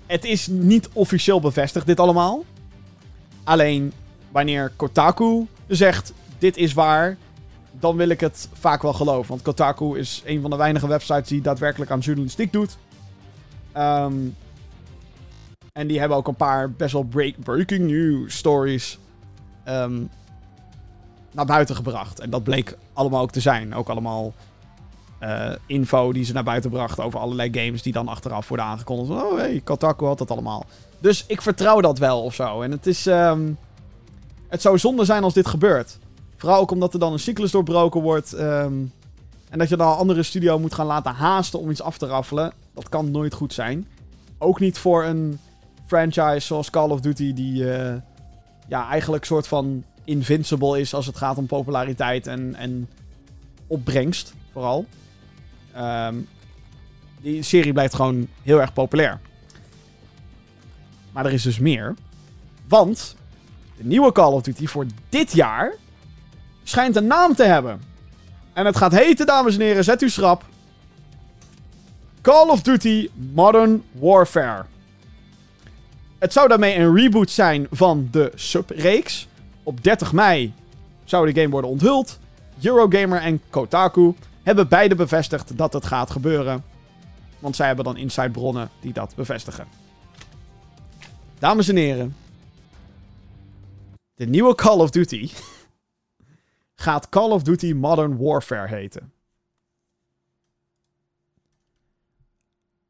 [0.05, 2.43] het is niet officieel bevestigd, dit allemaal.
[3.43, 3.93] Alleen
[4.31, 7.17] wanneer Kotaku zegt: dit is waar,
[7.71, 9.29] dan wil ik het vaak wel geloven.
[9.29, 12.77] Want Kotaku is een van de weinige websites die daadwerkelijk aan journalistiek doet.
[13.77, 14.35] Um,
[15.73, 18.99] en die hebben ook een paar best wel break breaking news stories
[19.67, 20.09] um,
[21.31, 22.19] naar buiten gebracht.
[22.19, 23.75] En dat bleek allemaal ook te zijn.
[23.75, 24.33] Ook allemaal
[25.21, 29.21] uh, info die ze naar buiten bracht over allerlei games die dan achteraf worden aangekondigd.
[29.21, 30.65] Oh, hey, Kotaku had dat allemaal.
[30.99, 32.61] Dus ik vertrouw dat wel of zo.
[32.61, 33.05] En het is.
[33.05, 33.57] Um,
[34.47, 35.99] het zou zonde zijn als dit gebeurt.
[36.41, 38.33] Vooral ook omdat er dan een cyclus doorbroken wordt.
[38.33, 38.93] Um,
[39.49, 42.05] en dat je dan een andere studio moet gaan laten haasten om iets af te
[42.05, 42.53] raffelen.
[42.73, 43.87] Dat kan nooit goed zijn.
[44.37, 45.39] Ook niet voor een
[45.85, 47.93] franchise zoals Call of Duty die uh,
[48.67, 52.89] ja, eigenlijk soort van invincible is als het gaat om populariteit en, en
[53.67, 54.85] opbrengst, vooral.
[55.73, 56.15] Ehm,
[57.21, 59.19] die serie blijft gewoon heel erg populair.
[61.11, 61.95] Maar er is dus meer.
[62.67, 63.15] Want
[63.77, 65.79] de nieuwe Call of Duty voor dit jaar
[66.71, 67.81] schijnt een naam te hebben.
[68.53, 70.43] En het gaat heten, dames en heren, zet u schrap.
[72.21, 74.65] Call of Duty Modern Warfare.
[76.19, 79.27] Het zou daarmee een reboot zijn van de subreeks.
[79.63, 80.53] Op 30 mei
[81.03, 82.19] zou de game worden onthuld.
[82.61, 86.63] Eurogamer en Kotaku hebben beide bevestigd dat het gaat gebeuren.
[87.39, 89.67] Want zij hebben dan inside bronnen die dat bevestigen.
[91.39, 92.15] Dames en heren.
[94.13, 95.29] De nieuwe Call of Duty
[96.81, 99.13] gaat Call of Duty Modern Warfare heten.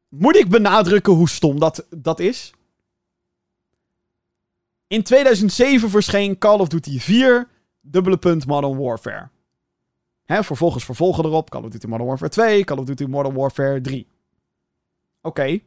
[0.08, 2.52] Moet ik benadrukken hoe stom dat, dat is?
[4.86, 7.48] In 2007 verscheen Call of Duty 4,
[7.80, 9.28] dubbele punt Modern Warfare.
[10.24, 13.80] Hè, vervolgens vervolgen erop Call of Duty Modern Warfare 2, Call of Duty Modern Warfare
[13.80, 14.06] 3.
[15.22, 15.60] Oké,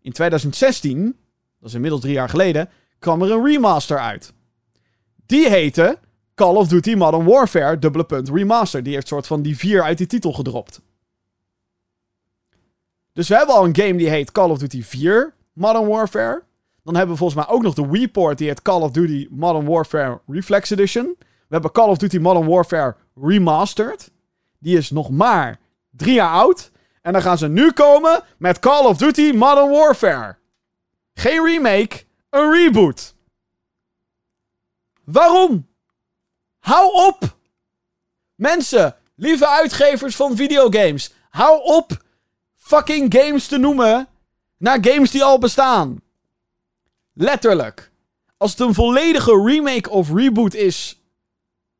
[0.00, 1.16] in 2016,
[1.58, 4.32] dat is inmiddels drie jaar geleden, kwam er een remaster uit.
[5.26, 5.98] Die heette
[6.34, 8.82] Call of Duty Modern Warfare, dubbele punt remaster.
[8.82, 10.80] Die heeft soort van die 4 uit die titel gedropt.
[13.12, 16.42] Dus we hebben al een game die heet Call of Duty 4 Modern Warfare.
[16.84, 19.66] Dan hebben we volgens mij ook nog de Wii-port die heet Call of Duty Modern
[19.66, 21.16] Warfare Reflex Edition.
[21.18, 24.10] We hebben Call of Duty Modern Warfare Remastered.
[24.58, 25.60] Die is nog maar
[25.90, 26.70] drie jaar oud.
[27.02, 30.36] En dan gaan ze nu komen met Call of Duty Modern Warfare.
[31.14, 33.14] Geen remake, een reboot.
[35.04, 35.66] Waarom?
[36.62, 37.36] Hou op!
[38.34, 42.02] Mensen, lieve uitgevers van videogames, hou op
[42.56, 44.08] fucking games te noemen
[44.56, 46.02] naar games die al bestaan.
[47.12, 47.90] Letterlijk.
[48.36, 51.00] Als het een volledige remake of reboot is.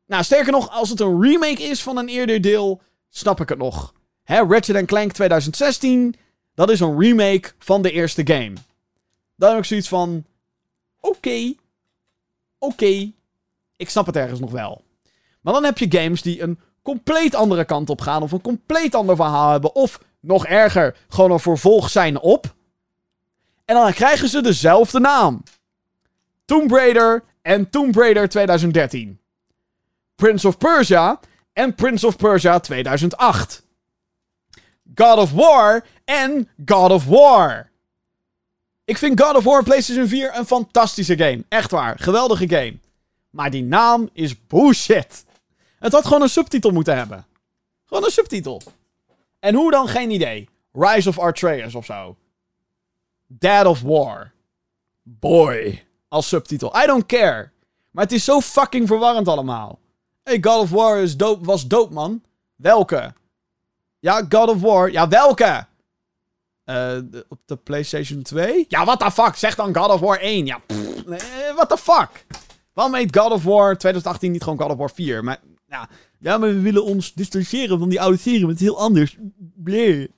[0.05, 3.57] Nou, sterker nog, als het een remake is van een eerder deel, snap ik het
[3.57, 3.93] nog.
[4.23, 6.15] Hè, Ratchet Clank 2016,
[6.53, 8.53] dat is een remake van de eerste game.
[9.35, 10.25] Dan heb ik zoiets van.
[10.99, 11.53] Oké.
[12.57, 13.11] Oké.
[13.75, 14.83] Ik snap het ergens nog wel.
[15.41, 18.21] Maar dan heb je games die een compleet andere kant op gaan.
[18.21, 19.75] Of een compleet ander verhaal hebben.
[19.75, 22.55] Of nog erger, gewoon een vervolg zijn op.
[23.65, 25.43] En dan krijgen ze dezelfde naam.
[26.45, 29.19] Tomb Raider en Tomb Raider 2013.
[30.15, 31.19] Prince of Persia
[31.53, 33.63] en Prince of Persia 2008.
[34.95, 37.71] God of War en God of War.
[38.85, 41.43] Ik vind God of War PlayStation 4 een fantastische game.
[41.49, 42.79] Echt waar, geweldige game.
[43.33, 45.25] Maar die naam is bullshit.
[45.79, 47.25] Het had gewoon een subtitel moeten hebben.
[47.85, 48.61] Gewoon een subtitel.
[49.39, 49.87] En hoe dan?
[49.87, 50.49] Geen idee.
[50.71, 52.17] Rise of Artreus of zo.
[53.27, 54.31] Dead of War.
[55.03, 55.83] Boy.
[56.07, 56.81] Als subtitel.
[56.83, 57.51] I don't care.
[57.91, 59.79] Maar het is zo fucking verwarrend allemaal.
[60.23, 62.23] Hey, God of War is dope, was dope, man.
[62.55, 63.13] Welke?
[63.99, 64.91] Ja, God of War.
[64.91, 65.65] Ja, welke?
[66.65, 68.65] Uh, op de PlayStation 2?
[68.67, 69.35] Ja, what the fuck?
[69.35, 70.45] Zeg dan God of War 1.
[70.45, 71.03] Ja, pff,
[71.55, 72.25] what the fuck?
[72.73, 75.23] Waarom heet God of War 2018 niet gewoon God of War 4?
[75.23, 78.67] Maar, ja, ja, maar we willen ons distancieren van die oude serie, want het is
[78.67, 79.17] heel anders.
[79.55, 80.11] Blee.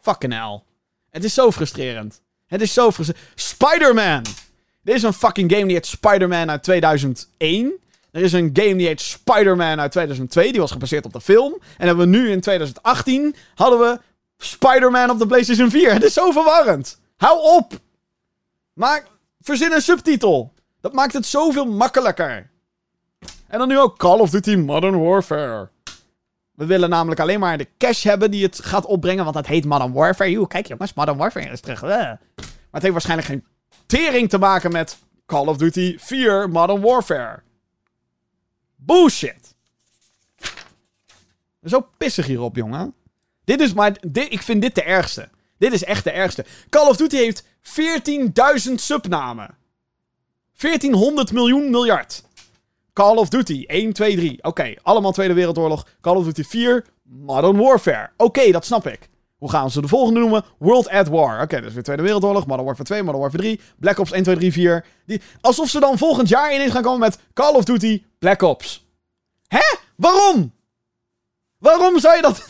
[0.00, 0.62] Fucking hell.
[1.10, 2.22] Het is zo frustrerend.
[2.46, 3.26] Het is zo frustrerend.
[3.34, 4.22] Spider-Man!
[4.82, 7.72] Dit is een fucking game die heet Spider-Man uit 2001.
[8.10, 10.52] Er is een game die heet Spider-Man uit 2002.
[10.52, 11.58] Die was gebaseerd op de film.
[11.76, 14.00] En hebben we nu in 2018 hadden we
[14.36, 15.92] Spider-Man op de PlayStation 4.
[15.92, 17.00] Het is zo verwarrend.
[17.16, 17.80] Hou op!
[18.72, 19.06] Maak,
[19.40, 20.52] verzin een subtitel.
[20.80, 22.50] Dat maakt het zoveel makkelijker.
[23.46, 25.68] En dan nu ook Call of Duty Modern Warfare.
[26.54, 29.24] We willen namelijk alleen maar de cash hebben die het gaat opbrengen.
[29.24, 30.30] Want dat heet Modern Warfare.
[30.30, 31.82] Joe, kijk jongens, Modern Warfare is terug.
[31.82, 32.20] Maar
[32.70, 33.44] het heeft waarschijnlijk geen
[33.86, 37.42] tering te maken met Call of Duty 4 Modern Warfare.
[38.76, 39.54] Bullshit.
[41.64, 42.94] Zo pissig hierop, jongen.
[43.44, 43.96] Dit is maar...
[44.00, 45.28] Dit, ik vind dit de ergste.
[45.58, 46.44] Dit is echt de ergste.
[46.68, 47.44] Call of Duty heeft
[48.68, 49.57] 14.000 subnamen.
[50.58, 52.22] 1400 miljoen miljard.
[52.92, 54.38] Call of Duty 1, 2, 3.
[54.42, 55.86] Oké, allemaal Tweede Wereldoorlog.
[56.00, 58.10] Call of Duty 4, Modern Warfare.
[58.16, 59.08] Oké, dat snap ik.
[59.36, 60.44] Hoe gaan ze de volgende noemen?
[60.58, 61.42] World at War.
[61.42, 62.46] Oké, dat is weer Tweede Wereldoorlog.
[62.46, 63.60] Modern Warfare 2, Modern Warfare 3.
[63.78, 64.84] Black Ops 1, 2, 3, 4.
[65.06, 68.86] Die, alsof ze dan volgend jaar ineens gaan komen met Call of Duty Black Ops.
[69.46, 69.76] Hè?
[69.96, 70.52] Waarom?
[71.58, 72.46] Waarom zou je dat...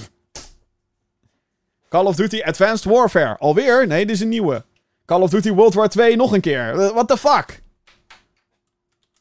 [1.88, 3.36] Call of Duty Advanced Warfare.
[3.38, 3.86] Alweer?
[3.86, 4.64] Nee, dit is een nieuwe.
[5.04, 6.76] Call of Duty World War 2 nog een keer.
[6.76, 7.62] What the fuck?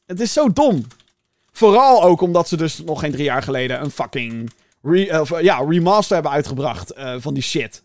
[0.07, 0.85] Het is zo dom.
[1.51, 5.57] Vooral ook omdat ze dus nog geen drie jaar geleden een fucking re, uh, ja,
[5.57, 7.83] remaster hebben uitgebracht uh, van die shit.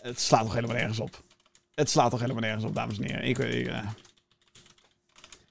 [0.00, 1.22] Het slaat toch helemaal nergens op.
[1.74, 3.24] Het slaat toch helemaal nergens op, dames en heren.
[3.24, 3.72] Ik, ik.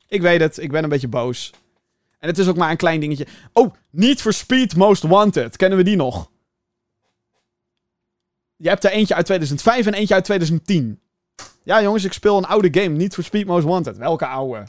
[0.07, 1.51] Ik weet het, ik ben een beetje boos.
[2.19, 3.27] En het is ook maar een klein dingetje.
[3.53, 5.55] Oh, niet for Speed Most Wanted.
[5.57, 6.31] Kennen we die nog?
[8.55, 10.99] Je hebt er eentje uit 2005 en eentje uit 2010.
[11.63, 12.95] Ja, jongens, ik speel een oude game.
[12.95, 13.97] Niet for Speed Most Wanted.
[13.97, 14.63] Welke oude?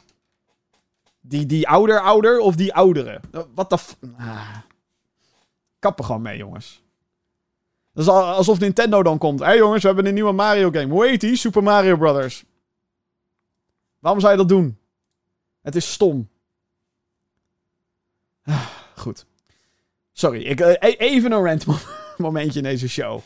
[1.21, 3.21] Die, die ouder ouder of die oudere?
[3.55, 3.97] Wat de f...
[4.17, 4.57] Ah.
[5.79, 6.83] Kappen gewoon mee, jongens.
[7.93, 9.41] Dat is alsof Nintendo dan komt.
[9.41, 10.93] Hé hey jongens, we hebben een nieuwe Mario game.
[10.93, 11.37] Hoe heet die?
[11.37, 12.45] Super Mario Brothers.
[13.99, 14.79] Waarom zou je dat doen?
[15.63, 16.29] Het is stom.
[18.45, 18.67] Ah,
[18.97, 19.27] goed.
[20.13, 21.67] Sorry, ik, uh, even een rant
[22.17, 23.21] momentje in deze show.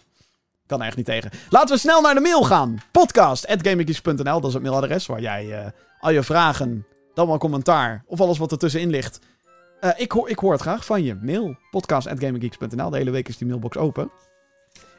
[0.67, 1.31] Kan er echt niet tegen.
[1.51, 2.79] Laten we snel naar de mail gaan.
[2.91, 5.71] Podcast.gaminggeeks.nl, dat is het mailadres waar jij uh,
[6.01, 9.21] al je vragen, dan wel commentaar of alles wat er tussenin ligt.
[9.81, 11.15] Uh, ik, hoor, ik hoor het graag van je.
[11.15, 11.57] Mail.
[11.71, 12.91] Podcast.gaminggeeks.nl.
[12.91, 14.11] De hele week is die mailbox open.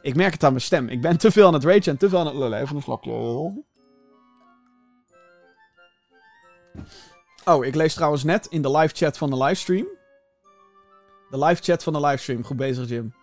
[0.01, 0.87] Ik merk het aan mijn stem.
[0.87, 2.59] Ik ben te veel aan het ragen en te veel aan het lullen.
[2.59, 3.11] Even een slokje.
[7.45, 9.87] Oh, ik lees trouwens net in de live chat van de livestream.
[11.29, 12.43] De live chat van de livestream.
[12.43, 13.13] Goed bezig, Jim.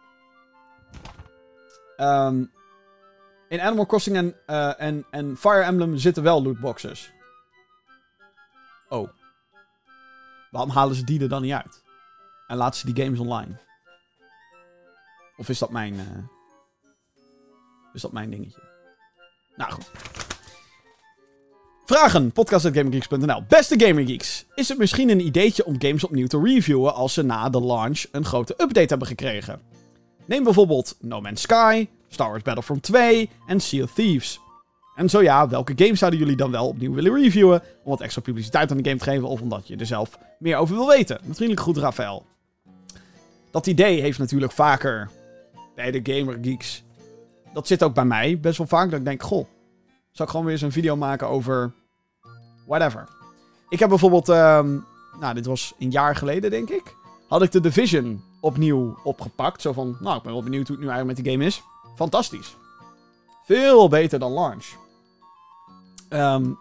[1.97, 2.53] Um,
[3.49, 7.13] in Animal Crossing en, uh, en, en Fire Emblem zitten wel lootboxes.
[8.93, 9.09] Oh.
[10.51, 11.83] Waarom halen ze die er dan niet uit?
[12.47, 13.57] En laten ze die games online?
[15.37, 15.95] Of is dat mijn...
[15.95, 16.01] Uh,
[17.93, 18.63] is dat mijn dingetje?
[19.57, 19.91] Nou goed.
[21.85, 22.33] Vragen.
[22.33, 24.47] Podcast.gaminggeeks.nl Beste Gaminggeeks.
[24.55, 28.05] Is het misschien een ideetje om games opnieuw te reviewen als ze na de launch
[28.11, 29.61] een grote update hebben gekregen?
[30.27, 34.41] Neem bijvoorbeeld No Man's Sky, Star Wars Battlefront 2 en Sea of Thieves.
[34.95, 37.63] En zo ja, welke games zouden jullie dan wel opnieuw willen reviewen?
[37.85, 40.57] Om wat extra publiciteit aan de game te geven of omdat je er zelf meer
[40.57, 41.21] over wil weten?
[41.25, 42.27] Met goed, Rafael.
[43.51, 45.11] Dat idee heeft natuurlijk vaker
[45.75, 46.83] bij de Gamer Geeks.
[47.53, 48.91] Dat zit ook bij mij best wel vaak.
[48.91, 49.47] Dat ik denk, goh,
[50.11, 51.73] zal ik gewoon weer eens een video maken over
[52.67, 53.09] whatever.
[53.69, 54.85] Ik heb bijvoorbeeld, um,
[55.21, 56.95] nou dit was een jaar geleden denk ik,
[57.29, 59.63] had ik de Division opnieuw opgepakt.
[59.63, 61.63] Zo van, nou ik ben wel benieuwd hoe het nu eigenlijk met die game is.
[61.97, 62.57] Fantastisch.
[63.45, 64.67] Veel beter dan launch.
[66.13, 66.59] Um,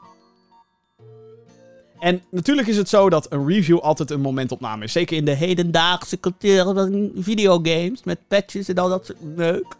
[1.99, 4.91] en natuurlijk is het zo dat een review altijd een momentopname is.
[4.91, 8.03] Zeker in de hedendaagse cultuur van videogames.
[8.03, 9.75] Met patches en al dat soort leuk.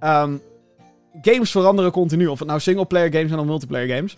[0.00, 0.42] Um,
[1.22, 2.26] games veranderen continu.
[2.26, 4.16] Of het nou singleplayer games zijn of multiplayer games.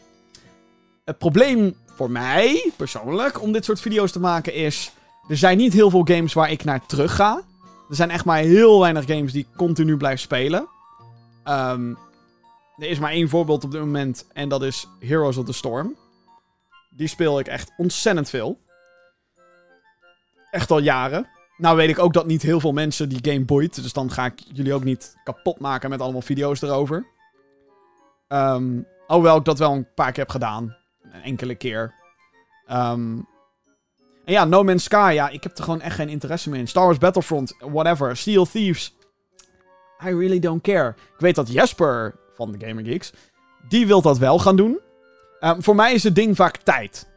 [1.04, 4.92] Het probleem voor mij, persoonlijk, om dit soort video's te maken is...
[5.28, 7.42] Er zijn niet heel veel games waar ik naar terug ga.
[7.88, 10.68] Er zijn echt maar heel weinig games die ik continu blijf spelen.
[11.44, 11.98] Um,
[12.78, 14.26] er is maar één voorbeeld op dit moment.
[14.32, 15.96] En dat is Heroes of the Storm.
[16.90, 18.60] Die speel ik echt ontzettend veel.
[20.50, 21.28] Echt al jaren.
[21.56, 23.82] Nou weet ik ook dat niet heel veel mensen die game boeit.
[23.82, 27.06] Dus dan ga ik jullie ook niet kapot maken met allemaal video's erover.
[28.28, 30.76] Um, alhoewel ik dat wel een paar keer heb gedaan.
[31.02, 31.94] Een enkele keer.
[32.70, 33.26] Um,
[34.24, 35.10] en ja, No Man's Sky.
[35.14, 36.68] Ja, ik heb er gewoon echt geen interesse meer in.
[36.68, 37.54] Star Wars Battlefront.
[37.58, 38.16] Whatever.
[38.16, 38.96] Steel Thieves.
[40.04, 40.88] I really don't care.
[40.88, 43.12] Ik weet dat Jesper van de Gamer Geeks...
[43.68, 44.78] Die wil dat wel gaan doen.
[45.40, 47.08] Um, voor mij is het ding vaak tijd.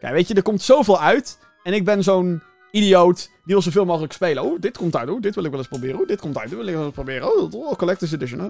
[0.00, 1.38] Kijk, weet je, er komt zoveel uit.
[1.62, 4.42] En ik ben zo'n idioot die wil zoveel mogelijk spelen.
[4.42, 5.10] Oh, dit komt uit.
[5.10, 6.00] Oh, dit wil ik wel eens proberen.
[6.00, 6.50] Oh, dit komt uit.
[6.50, 7.52] Wil ik wel eens proberen.
[7.52, 8.40] Oh, Collector's Edition.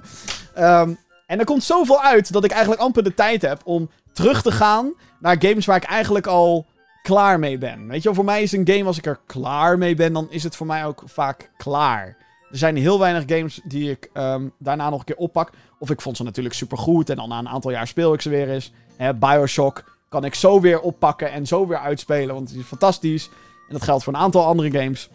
[0.59, 4.43] Um, en er komt zoveel uit dat ik eigenlijk amper de tijd heb om terug
[4.43, 6.67] te gaan naar games waar ik eigenlijk al
[7.03, 7.89] klaar mee ben.
[7.89, 10.43] Weet je voor mij is een game als ik er klaar mee ben, dan is
[10.43, 12.17] het voor mij ook vaak klaar.
[12.51, 15.51] Er zijn heel weinig games die ik um, daarna nog een keer oppak.
[15.79, 18.20] Of ik vond ze natuurlijk super goed en dan na een aantal jaar speel ik
[18.20, 18.72] ze weer eens.
[19.16, 23.29] Bioshock kan ik zo weer oppakken en zo weer uitspelen, want het is fantastisch.
[23.68, 25.09] En dat geldt voor een aantal andere games.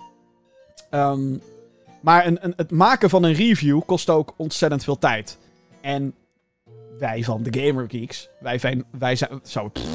[0.91, 1.41] Um,
[2.01, 5.38] maar een, een, het maken van een review kost ook ontzettend veel tijd.
[5.82, 6.14] En
[6.99, 9.86] wij van de Gamer Geeks, wij, wij zijn, zo, pff,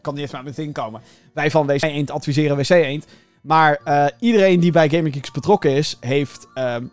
[0.00, 1.00] kan niet eens met mijn ding komen.
[1.32, 3.06] Wij van WC Eend adviseren WC Eend.
[3.42, 6.90] Maar uh, iedereen die bij Gamer Geeks betrokken is, heeft um,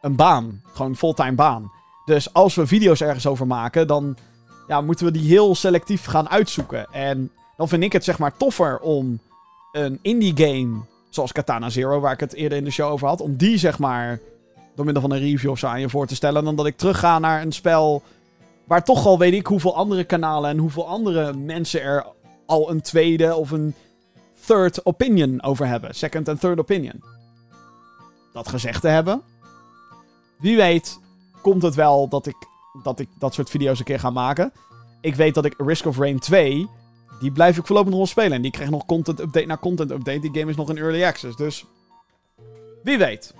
[0.00, 0.62] een baan.
[0.72, 1.70] Gewoon een fulltime baan.
[2.08, 4.16] Dus als we video's ergens over maken, dan
[4.68, 6.86] ja, moeten we die heel selectief gaan uitzoeken.
[6.92, 9.20] En dan vind ik het zeg maar toffer om
[9.72, 13.20] een indie game, zoals Katana Zero, waar ik het eerder in de show over had,
[13.20, 14.20] om die zeg maar
[14.74, 16.76] door middel van een review of zo aan je voor te stellen, dan dat ik
[16.76, 18.02] terugga naar een spel
[18.64, 22.06] waar toch al weet ik hoeveel andere kanalen en hoeveel andere mensen er
[22.46, 23.74] al een tweede of een
[24.46, 25.94] third opinion over hebben.
[25.94, 27.02] Second en third opinion.
[28.32, 29.22] Dat gezegd te hebben.
[30.38, 30.98] Wie weet
[31.50, 32.36] komt het wel dat ik
[32.82, 34.52] dat, ik dat soort video's een keer ga maken.
[35.00, 36.68] Ik weet dat ik Risk of Rain 2,
[37.20, 38.32] die blijf ik voorlopig nog wel spelen.
[38.32, 40.20] En die krijgt nog content update na content update.
[40.20, 41.64] Die game is nog in early access, dus
[42.82, 43.34] wie weet.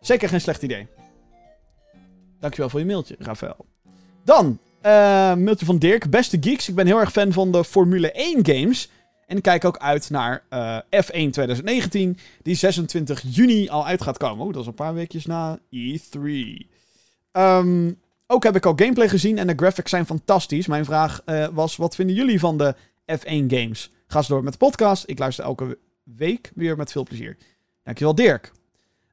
[0.00, 0.86] Zeker geen slecht idee.
[2.40, 3.66] Dankjewel voor je mailtje, Rafael.
[4.24, 6.10] Dan Uh, mailtje van Dirk.
[6.10, 8.90] Beste geeks, ik ben heel erg fan van de Formule 1 games.
[9.26, 14.16] En ik kijk ook uit naar uh, F1 2019, die 26 juni al uit gaat
[14.16, 14.44] komen.
[14.44, 16.20] Oeh, dat is een paar weekjes na E3.
[17.32, 20.66] Um, ook heb ik al gameplay gezien en de graphics zijn fantastisch.
[20.66, 22.74] Mijn vraag uh, was, wat vinden jullie van de
[23.12, 23.90] F1 games?
[24.06, 25.04] Ga ze door met de podcast.
[25.06, 27.36] Ik luister elke week weer met veel plezier.
[27.82, 28.52] Dankjewel Dirk.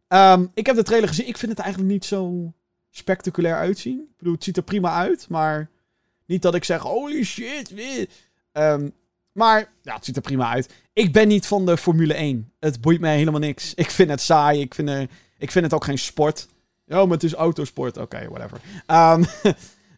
[0.08, 1.28] Um, ik heb de trailer gezien.
[1.28, 2.54] Ik vind het eigenlijk niet zo
[2.90, 4.00] spectaculair uitzien.
[4.00, 5.70] Ik bedoel, het ziet er prima uit, maar
[6.26, 7.74] niet dat ik zeg, holy shit.
[8.54, 8.94] Um,
[9.32, 10.74] maar ja, het ziet er prima uit.
[10.94, 12.52] Ik ben niet van de Formule 1.
[12.60, 13.74] Het boeit mij helemaal niks.
[13.74, 14.62] Ik vind het saai.
[14.62, 16.48] Ik vind, er, ik vind het ook geen sport.
[16.88, 17.98] Ja, maar het is autosport.
[17.98, 18.62] Oké, whatever.
[18.88, 19.20] Um,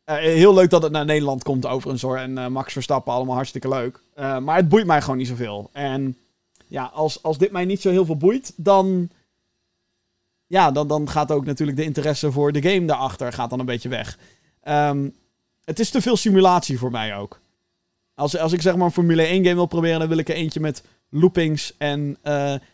[0.05, 2.17] uh, heel leuk dat het naar Nederland komt overigens hoor.
[2.17, 4.01] En uh, Max Verstappen, allemaal hartstikke leuk.
[4.15, 5.69] Uh, maar het boeit mij gewoon niet zoveel.
[5.73, 6.17] En
[6.67, 9.09] ja, als, als dit mij niet zo heel veel boeit, dan...
[10.47, 13.65] Ja, dan, dan gaat ook natuurlijk de interesse voor de game daarachter gaat dan een
[13.65, 14.17] beetje weg.
[14.63, 15.15] Um,
[15.63, 17.39] het is te veel simulatie voor mij ook.
[18.15, 20.35] Als, als ik zeg maar een Formule 1 game wil proberen, dan wil ik er
[20.35, 22.17] eentje met loopings en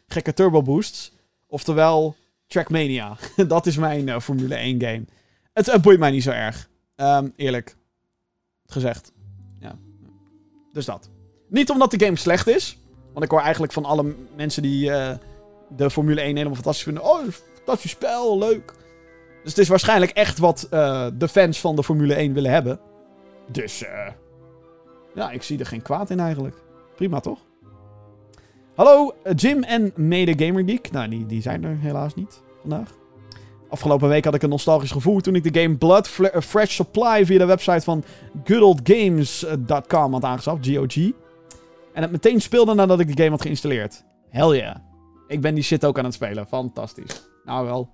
[0.08, 1.12] gekke turbo boosts.
[1.48, 2.16] Oftewel
[2.48, 3.18] Trackmania.
[3.48, 5.06] dat is mijn uh, Formule 1 game.
[5.54, 6.70] Het, boeit mij niet zo erg.
[6.96, 7.76] Um, eerlijk
[8.66, 9.12] gezegd.
[9.60, 9.78] Ja.
[10.72, 11.10] Dus dat.
[11.50, 12.80] Niet omdat de game slecht is.
[13.14, 15.12] Want ik hoor eigenlijk van alle mensen die uh,
[15.70, 17.04] de Formule 1 helemaal fantastisch vinden.
[17.04, 17.24] Oh,
[17.54, 18.74] fantastisch spel, leuk.
[19.44, 20.68] Dus het is waarschijnlijk echt wat
[21.18, 22.80] de fans van de Formule 1 willen hebben.
[23.48, 24.08] Dus eh
[25.16, 26.56] ja, ik zie er geen kwaad in eigenlijk.
[26.96, 27.40] Prima toch?
[28.76, 30.92] Hallo, eh, Jim en mede Gamergeek.
[30.92, 32.98] Nou, die, die zijn er helaas niet vandaag.
[33.70, 37.26] Afgelopen week had ik een nostalgisch gevoel toen ik de game Blood eh, Fresh Supply
[37.26, 38.04] via de website van
[38.44, 40.96] goodoldgames.com had aangeschaft, GOG.
[41.94, 44.04] En het meteen speelde nadat ik de game had geïnstalleerd.
[44.30, 44.76] Hell yeah.
[45.28, 46.48] Ik ben die shit ook aan het spelen.
[46.48, 47.30] Fantastisch.
[47.46, 47.90] Nou wel.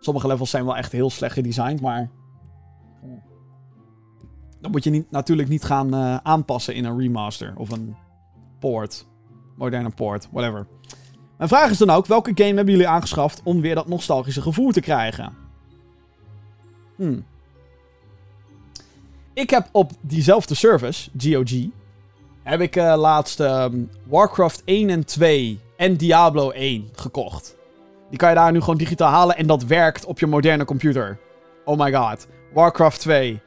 [0.00, 2.10] Sommige levels zijn wel echt heel slecht gedesigned, maar
[4.60, 7.96] dan moet je niet, natuurlijk niet gaan uh, aanpassen in een remaster of een
[8.58, 9.06] port.
[9.56, 10.66] Moderne port, whatever.
[11.36, 14.70] Mijn vraag is dan ook, welke game hebben jullie aangeschaft om weer dat nostalgische gevoel
[14.70, 15.32] te krijgen?
[16.96, 17.24] Hmm.
[19.34, 21.50] Ik heb op diezelfde service, GOG,
[22.42, 27.56] heb ik uh, laatst um, Warcraft 1 en 2 en Diablo 1 gekocht.
[28.10, 31.18] Die kan je daar nu gewoon digitaal halen en dat werkt op je moderne computer.
[31.64, 32.26] Oh my god.
[32.52, 33.40] Warcraft 2.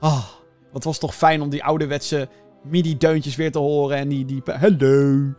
[0.00, 0.24] Oh,
[0.72, 2.28] wat was toch fijn om die ouderwetse
[2.62, 3.96] MIDI-deuntjes weer te horen.
[3.96, 4.24] En die...
[4.24, 5.34] die Hello.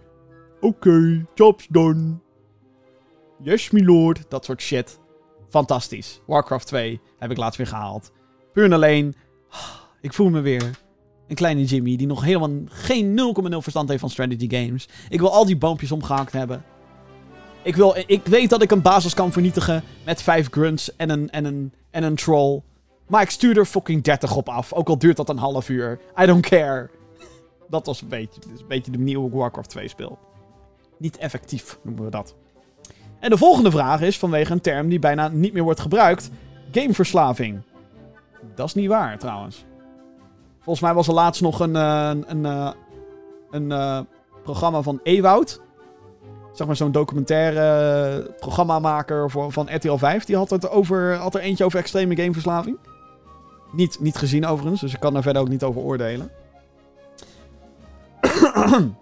[0.66, 2.18] Oké, job's done.
[3.42, 4.26] Yes, my lord.
[4.30, 5.00] Dat soort shit.
[5.50, 6.22] Fantastisch.
[6.26, 8.12] Warcraft 2 heb ik laatst weer gehaald.
[8.54, 9.16] Puur en alleen.
[10.02, 10.70] Ik voel me weer
[11.28, 13.20] een kleine Jimmy die nog helemaal geen
[13.52, 14.88] 0,0 verstand heeft van strategy games.
[15.10, 16.64] Ik wil al die boompjes omgehakt hebben.
[17.64, 21.30] Ik, wil, ik weet dat ik een basis kan vernietigen met vijf grunts en een,
[21.30, 22.62] en een, en een troll.
[23.08, 24.74] Maar ik stuur er fucking 30 op af.
[24.74, 26.00] Ook al duurt dat een half uur.
[26.22, 26.90] I don't care.
[27.70, 30.20] Dat was een beetje, een beetje de nieuwe Warcraft 2 speel.
[30.98, 32.36] Niet effectief noemen we dat.
[33.20, 36.30] En de volgende vraag is vanwege een term die bijna niet meer wordt gebruikt.
[36.72, 37.62] Gameverslaving.
[38.56, 39.66] Dat is niet waar trouwens.
[40.56, 42.74] Volgens mij was er laatst nog een, uh, een,
[43.52, 44.00] een uh,
[44.44, 45.62] programma van Ewoud.
[46.54, 50.26] Zeg maar zo'n documentaire programmamaker van RTL 5.
[50.26, 52.78] Die had, over, had er eentje over extreme gameverslaving.
[53.72, 56.32] Niet, niet gezien overigens, dus ik kan daar verder ook niet over oordelen.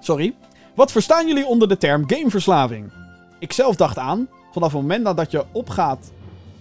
[0.00, 0.34] Sorry.
[0.78, 2.92] Wat verstaan jullie onder de term gameverslaving?
[3.38, 6.12] Ik zelf dacht aan, vanaf het moment dat je opgaat,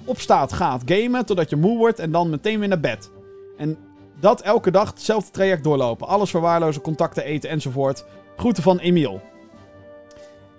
[0.06, 3.12] opstaat, gaat gamen, totdat je moe wordt en dan meteen weer naar bed.
[3.58, 3.78] En
[4.20, 6.08] dat elke dag hetzelfde traject doorlopen.
[6.08, 8.06] Alles verwaarlozen, contacten eten enzovoort.
[8.38, 9.22] Groeten van Emiel.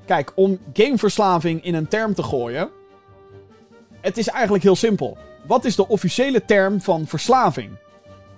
[0.07, 2.71] Kijk, om gameverslaving in een term te gooien.
[4.01, 7.71] Het is eigenlijk heel simpel wat is de officiële term van verslaving?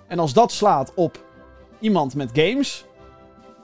[0.07, 1.25] En als dat slaat op
[1.79, 2.85] iemand met games,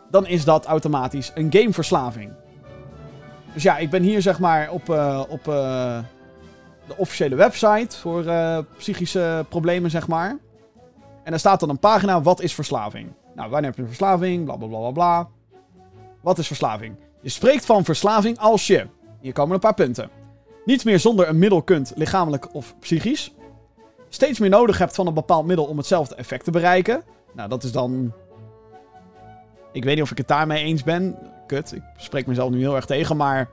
[0.10, 2.32] dan is dat automatisch een gameverslaving.
[3.54, 6.00] Dus ja, ik ben hier zeg maar op, uh, op uh,
[6.88, 10.30] de officiële website voor uh, psychische problemen, zeg maar.
[11.24, 13.12] En daar staat dan een pagina, wat is verslaving?
[13.36, 14.46] Nou, wanneer heb je verslaving?
[14.46, 15.28] Bla bla bla bla bla.
[16.22, 16.96] Wat is verslaving?
[17.22, 18.88] Je spreekt van verslaving als je.
[19.22, 20.10] Hier komen een paar punten.
[20.66, 23.36] Niet meer zonder een middel kunt, lichamelijk of psychisch
[24.10, 27.04] steeds meer nodig hebt van een bepaald middel om hetzelfde effect te bereiken.
[27.34, 28.14] Nou, dat is dan.
[29.72, 31.18] Ik weet niet of ik het daarmee eens ben.
[31.48, 33.50] Kut, ik spreek mezelf nu heel erg tegen, maar.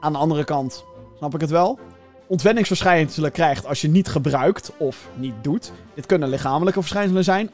[0.00, 0.84] Aan de andere kant
[1.16, 1.78] snap ik het wel.
[2.26, 5.72] Ontwenningsverschijnselen krijgt als je niet gebruikt of niet doet.
[5.94, 7.50] Dit kunnen lichamelijke verschijnselen zijn,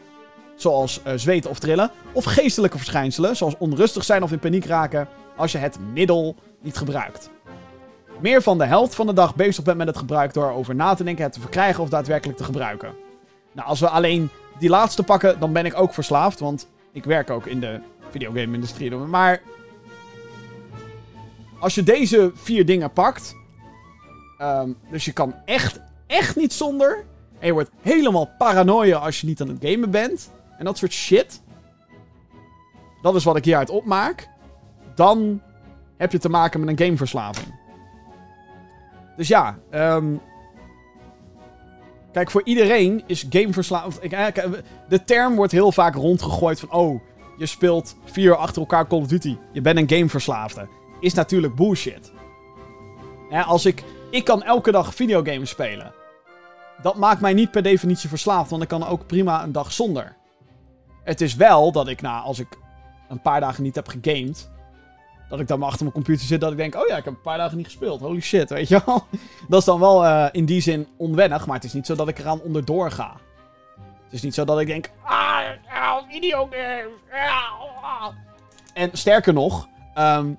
[0.57, 1.91] zoals uh, zweten of trillen.
[2.12, 6.76] Of geestelijke verschijnselen, zoals onrustig zijn of in paniek raken als je het middel niet
[6.76, 7.30] gebruikt.
[8.20, 10.95] meer van de helft van de dag bezig bent met het gebruik door over na
[10.95, 12.95] te denken, het te verkrijgen of daadwerkelijk te gebruiken.
[13.53, 17.30] Nou, als we alleen die laatste pakken, dan ben ik ook verslaafd, want ik werk
[17.30, 17.80] ook in de
[18.11, 18.90] videogame-industrie.
[18.90, 19.40] Maar
[21.61, 23.36] als je deze vier dingen pakt,
[24.40, 27.05] um, dus je kan echt, echt niet zonder,
[27.38, 30.93] en je wordt helemaal paranoia als je niet aan het gamen bent, en dat soort
[30.93, 31.43] shit,
[33.03, 34.28] dat is wat ik hieruit opmaak,
[34.95, 35.43] dan
[35.97, 37.61] heb je te maken met een gameverslaving.
[39.16, 40.20] Dus ja, um,
[42.13, 44.13] kijk, voor iedereen is gameverslaving...
[44.13, 44.45] Eh,
[44.89, 46.73] de term wordt heel vaak rondgegooid van...
[46.73, 47.01] Oh,
[47.37, 49.37] je speelt vier achter elkaar Call of Duty.
[49.53, 50.69] Je bent een gameverslaafde.
[51.01, 52.13] Is natuurlijk bullshit.
[53.47, 53.85] als ik...
[54.11, 55.93] Ik kan elke dag videogames spelen.
[56.83, 60.17] Dat maakt mij niet per definitie verslaafd, want ik kan ook prima een dag zonder.
[61.05, 62.59] Het is wel dat ik na, als ik
[63.09, 64.51] een paar dagen niet heb gegamed,
[65.33, 67.14] dat ik dan maar achter mijn computer zit, dat ik denk, oh ja, ik heb
[67.14, 68.01] een paar dagen niet gespeeld.
[68.01, 69.07] Holy shit, weet je wel.
[69.49, 72.09] Dat is dan wel uh, in die zin onwennig, maar het is niet zo dat
[72.09, 73.16] ik eraan onderdoor ga.
[74.05, 75.41] Het is niet zo dat ik denk, ah,
[76.09, 76.93] videogames.
[77.83, 78.07] Ah.
[78.74, 79.68] En sterker nog,
[79.99, 80.39] um,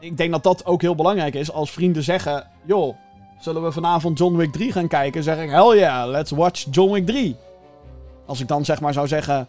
[0.00, 2.96] ik denk dat dat ook heel belangrijk is als vrienden zeggen, joh,
[3.38, 5.22] zullen we vanavond John Wick 3 gaan kijken?
[5.22, 7.36] Zeg ik, hell yeah, let's watch John Wick 3.
[8.26, 9.48] Als ik dan zeg maar zou zeggen,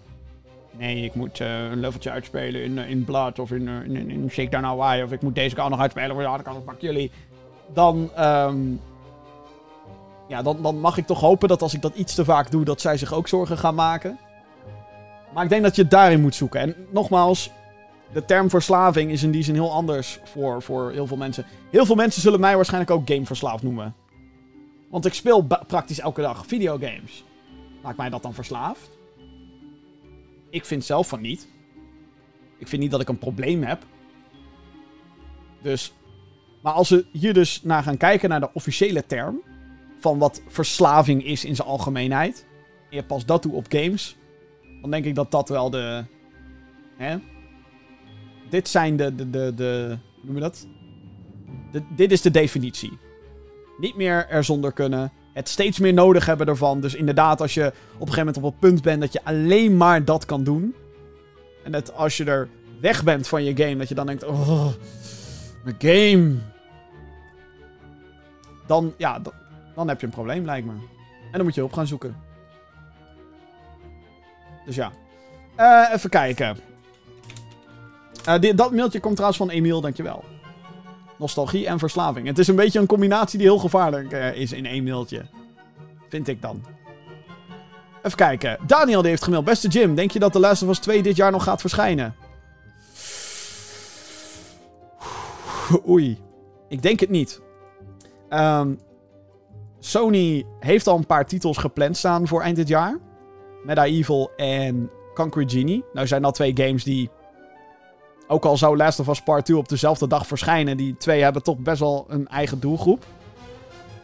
[0.78, 4.32] nee, ik moet uh, een leveltje uitspelen in, uh, in Blood of in, uh, in,
[4.36, 5.04] in Hawaii.
[5.04, 7.12] Of ik moet deze kant nog uitspelen, of ja, dan pak jullie.
[7.74, 8.82] Dan, um,
[10.28, 12.66] ja, dan, dan mag ik toch hopen dat als ik dat iets te vaak doe,
[12.66, 14.18] dat zij zich ook zorgen gaan maken.
[15.34, 16.60] Maar ik denk dat je daarin moet zoeken.
[16.60, 17.52] En nogmaals,
[18.14, 21.46] de term verslaving is in die zin heel anders voor, voor heel veel mensen.
[21.72, 23.96] Heel veel mensen zullen mij waarschijnlijk ook gameverslaafd noemen.
[24.90, 27.24] Want ik speel praktisch elke dag videogames.
[27.84, 28.97] Maakt mij dat dan verslaafd?
[30.50, 31.48] Ik vind zelf van niet.
[32.58, 33.86] Ik vind niet dat ik een probleem heb.
[35.62, 35.94] Dus.
[36.62, 39.42] Maar als we hier dus naar gaan kijken naar de officiële term.
[40.00, 42.46] Van wat verslaving is in zijn algemeenheid.
[42.90, 44.18] En je past dat toe op games.
[44.82, 46.04] Dan denk ik dat dat wel de.
[46.98, 47.18] Hè?
[48.50, 49.16] Dit zijn de.
[49.16, 50.68] de, de, de hoe noem je dat?
[51.96, 52.98] dit is de definitie.
[53.78, 56.82] Niet meer er zonder kunnen het steeds meer nodig hebben ervan.
[56.82, 59.78] Dus inderdaad, als je op een gegeven moment op het punt bent dat je alleen
[59.78, 60.76] maar dat kan doen.
[61.64, 62.50] En dat als je er
[62.82, 64.68] weg bent van je game, dat je dan denkt: Oh,
[65.64, 66.36] mijn game.
[68.68, 69.22] Dan, ja,
[69.76, 70.74] dan, heb je een probleem, lijkt me.
[71.32, 72.16] En dan moet je hulp gaan zoeken.
[74.66, 74.92] Dus ja.
[75.58, 76.58] Uh, even kijken.
[78.28, 80.24] Uh, dit, dat mailtje komt trouwens van Emiel, dankjewel.
[81.18, 82.28] Nostalgie en verslaving.
[82.28, 85.26] Het is een beetje een combinatie die heel gevaarlijk uh, is in één mailtje.
[86.10, 86.64] Vind ik dan.
[88.04, 88.58] Even kijken.
[88.68, 89.46] Daniel die heeft gemeld.
[89.46, 92.16] Beste Jim, denk je dat The Last of Us 2 dit jaar nog gaat verschijnen?
[95.88, 96.18] Oei.
[96.70, 97.42] Ik denk het niet.
[98.30, 98.80] Um,
[99.80, 103.00] Sony heeft al een paar titels gepland staan voor eind dit jaar.
[103.64, 105.84] Medieval en Concrete Genie.
[105.94, 107.10] Nou zijn dat twee games die
[108.28, 111.44] ook al zou Last of Us Part 2 op dezelfde dag verschijnen, die twee hebben
[111.44, 113.04] toch best wel een eigen doelgroep.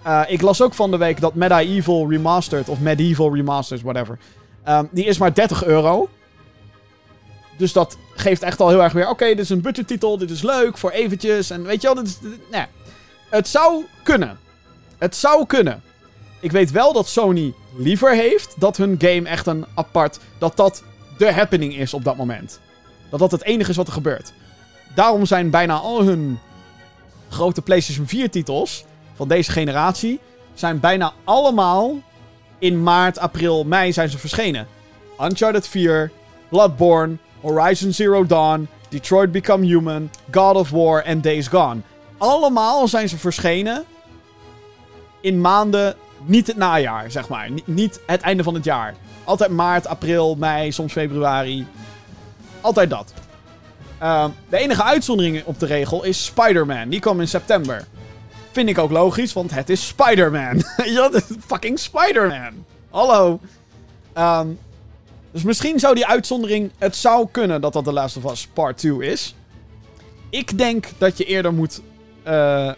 [0.08, 4.18] Uh, ik las ook van de week dat Medieval Remastered, of Medieval Remastered, whatever.
[4.68, 6.10] Um, die is maar 30 euro.
[7.58, 9.10] Dus dat geeft echt al heel erg weer.
[9.10, 11.50] Oké, dit is een budgettitel, dit is leuk voor eventjes.
[11.50, 12.20] En weet je wel, dit
[12.52, 12.66] nee.
[13.30, 14.40] Het zou kunnen.
[14.98, 15.84] Het zou kunnen.
[16.40, 20.20] Ik weet wel dat Sony liever heeft dat hun game echt een apart.
[20.38, 20.84] Dat dat
[21.18, 22.60] de happening is op dat moment.
[23.14, 24.34] Dat dat het enige is wat er gebeurt.
[24.96, 26.40] Daarom zijn bijna al hun
[27.30, 28.86] grote PlayStation 4 titels
[29.16, 30.20] van deze generatie
[30.54, 31.96] zijn bijna allemaal
[32.60, 34.68] in maart, april, mei zijn ze verschenen.
[35.22, 36.12] Uncharted 4,
[36.50, 41.82] Bloodborne, Horizon Zero Dawn, Detroit Become Human, God of War en Days Gone.
[42.18, 43.84] Allemaal zijn ze verschenen
[45.22, 45.96] in maanden,
[46.26, 47.50] niet het najaar, zeg maar.
[47.66, 48.96] niet het einde van het jaar.
[49.24, 51.68] Altijd maart, april, mei, soms februari.
[52.64, 53.14] Altijd dat.
[54.02, 56.90] Uh, de enige uitzondering op de regel is Spider-Man.
[56.90, 57.88] Die kwam in september.
[58.52, 60.62] Vind ik ook logisch, want het is Spider-Man.
[61.48, 62.66] fucking Spider-Man.
[62.90, 63.40] Hallo.
[64.18, 64.60] Um,
[65.32, 66.72] dus misschien zou die uitzondering...
[66.78, 69.36] Het zou kunnen dat dat The Last of Us Part 2 is.
[70.30, 71.82] Ik denk dat je eerder moet
[72.28, 72.72] uh,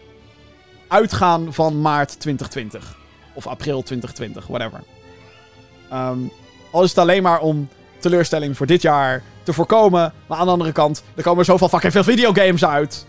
[0.88, 2.98] uitgaan van maart 2020.
[3.34, 4.84] Of april 2020, whatever.
[5.94, 6.32] Um,
[6.72, 7.70] al is het alleen maar om
[8.00, 10.14] teleurstelling voor dit jaar te voorkomen.
[10.28, 13.06] Maar aan de andere kant, er komen zoveel fucking veel videogames uit.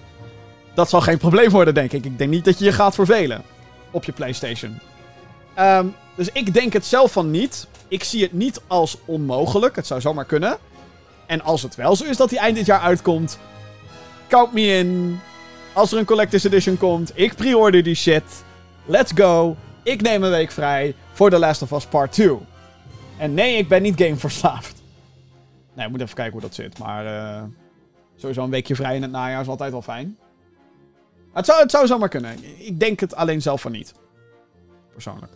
[0.75, 2.05] Dat zal geen probleem worden, denk ik.
[2.05, 3.43] Ik denk niet dat je je gaat vervelen
[3.91, 4.79] op je PlayStation.
[5.59, 7.67] Um, dus ik denk het zelf van niet.
[7.89, 9.77] Ik zie het niet als onmogelijk.
[9.77, 10.59] Het zou zomaar kunnen.
[11.27, 13.39] En als het wel zo is dat hij eind dit jaar uitkomt,
[14.29, 15.21] count me in.
[15.73, 18.45] Als er een Collector's Edition komt, ik pre-order die shit.
[18.85, 19.57] Let's go.
[19.83, 22.31] Ik neem een week vrij voor The Last of Us Part 2.
[23.19, 24.83] En nee, ik ben niet gameverslaafd.
[25.77, 26.79] Nee, moet even kijken hoe dat zit.
[26.79, 27.43] Maar uh,
[28.17, 30.19] sowieso een weekje vrij in het najaar is altijd wel fijn.
[31.33, 32.37] Het zou, het zou zomaar kunnen.
[32.59, 33.95] Ik denk het alleen zelf van niet.
[34.93, 35.33] Persoonlijk.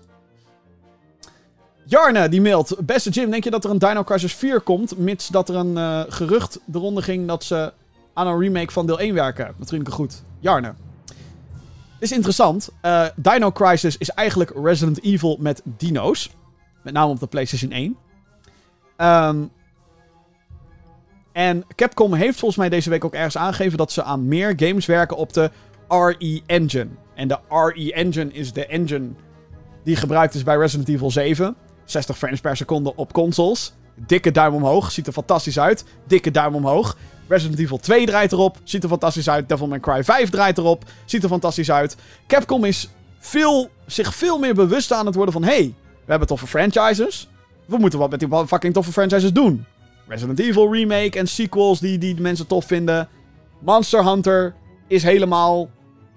[1.85, 2.77] Jarne, die mailt.
[2.87, 4.99] Beste Jim, denk je dat er een Dino Crisis 4 komt?
[4.99, 7.73] Mits dat er een uh, gerucht eronder ging dat ze
[8.13, 9.55] aan een remake van deel 1 werken.
[9.59, 10.23] Natuurlijk goed.
[10.39, 10.75] Jarne.
[11.07, 12.69] Dit is interessant.
[12.83, 16.31] Uh, Dino Crisis is eigenlijk Resident Evil met dino's.
[16.83, 17.85] Met name op de PlayStation 1.
[17.85, 17.97] Um,
[18.97, 19.45] ehm,
[21.41, 24.87] en Capcom heeft volgens mij deze week ook ergens aangegeven dat ze aan meer games
[24.87, 25.51] werken op de
[25.89, 26.89] RE Engine.
[27.15, 29.09] En de RE Engine is de engine
[29.85, 31.57] die gebruikt is bij Resident Evil 7.
[31.85, 33.73] 60 frames per seconde op consoles.
[33.95, 35.85] Dikke duim omhoog, ziet er fantastisch uit.
[36.07, 36.97] Dikke duim omhoog.
[37.29, 39.49] Resident Evil 2 draait erop, ziet er fantastisch uit.
[39.49, 41.97] Devil May Cry 5 draait erop, ziet er fantastisch uit.
[42.27, 42.89] Capcom is
[43.19, 45.43] veel, zich veel meer bewust aan het worden van...
[45.43, 45.75] hey,
[46.05, 47.29] we hebben toffe franchises.
[47.67, 49.67] We moeten wat met die fucking toffe franchises doen.
[50.11, 53.09] Resident Evil remake en sequels die, die mensen tof vinden.
[53.61, 54.55] Monster Hunter
[54.87, 55.69] is helemaal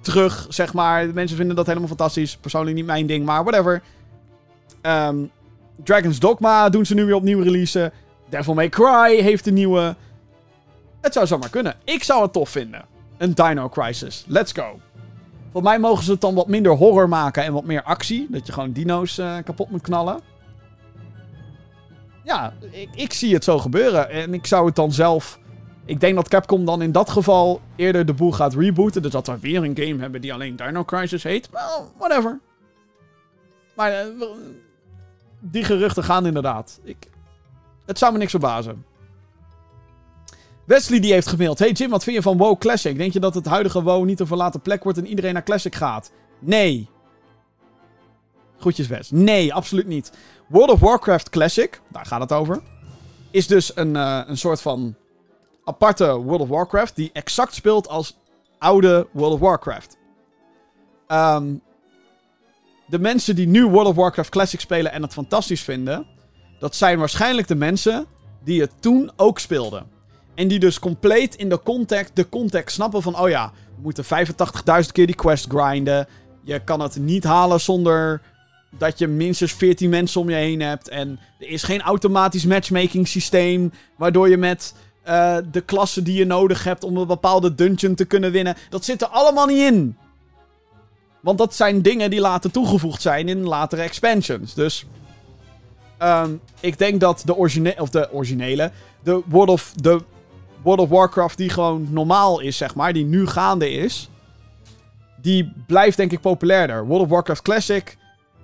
[0.02, 1.14] terug, zeg maar.
[1.14, 2.38] Mensen vinden dat helemaal fantastisch.
[2.38, 3.82] Persoonlijk niet mijn ding, maar whatever.
[4.82, 5.32] Um,
[5.84, 7.92] Dragon's Dogma doen ze nu weer opnieuw releasen.
[8.30, 9.96] Devil May Cry heeft een nieuwe.
[11.02, 11.76] Het zou zomaar kunnen.
[11.84, 12.86] Ik zou het tof vinden.
[13.18, 14.26] Een Dino Crisis.
[14.28, 14.80] Let's go.
[15.52, 18.28] Volgens mij mogen ze het dan wat minder horror maken en wat meer actie.
[18.30, 20.20] Dat je gewoon dino's uh, kapot moet knallen.
[22.24, 24.10] Ja, ik, ik zie het zo gebeuren.
[24.10, 25.40] En ik zou het dan zelf...
[25.86, 29.02] Ik denk dat Capcom dan in dat geval eerder de boel gaat rebooten.
[29.02, 31.50] Dus dat we weer een game hebben die alleen Dino Crisis heet.
[31.50, 32.40] Well, whatever.
[33.76, 34.26] Maar uh,
[35.40, 36.80] die geruchten gaan inderdaad.
[36.84, 36.98] Ik,
[37.86, 38.86] het zou me niks verbazen.
[40.66, 41.60] Wesley die heeft gemaild.
[41.60, 42.98] Hey Jim, wat vind je van WoW Classic?
[42.98, 45.76] Denk je dat het huidige WoW niet een verlaten plek wordt en iedereen naar Classic
[45.76, 46.12] gaat?
[46.40, 46.90] Nee.
[48.60, 49.12] Groetjes Wes.
[49.12, 50.12] Nee, absoluut niet.
[50.48, 52.62] World of Warcraft Classic, daar gaat het over.
[53.32, 54.96] Is dus een, uh, een soort van
[55.64, 58.18] aparte World of Warcraft die exact speelt als
[58.58, 59.98] oude World of Warcraft.
[61.08, 61.62] Um,
[62.88, 66.06] de mensen die nu World of Warcraft Classic spelen en het fantastisch vinden,
[66.60, 68.06] dat zijn waarschijnlijk de mensen
[68.44, 69.92] die het toen ook speelden.
[70.36, 74.04] En die dus compleet in de context, de context snappen van, oh ja, we moeten
[74.04, 76.08] 85.000 keer die quest grinden.
[76.44, 78.22] Je kan het niet halen zonder
[78.78, 80.90] dat je minstens 14 mensen om je heen hebt.
[80.90, 84.74] En er is geen automatisch matchmaking systeem, waardoor je met
[85.08, 88.56] uh, de klassen die je nodig hebt om een bepaalde dungeon te kunnen winnen.
[88.70, 89.98] Dat zit er allemaal niet in.
[91.20, 94.54] Want dat zijn dingen die later toegevoegd zijn in latere expansions.
[94.54, 94.86] Dus.
[96.00, 98.72] Um, ik denk dat de, origine of de originele.
[99.04, 100.02] De World, of, de
[100.62, 102.94] World of Warcraft, die gewoon normaal is, zeg maar.
[102.94, 104.10] Die nu gaande is.
[105.22, 106.86] Die blijft denk ik populairder.
[106.86, 107.98] World of Warcraft Classic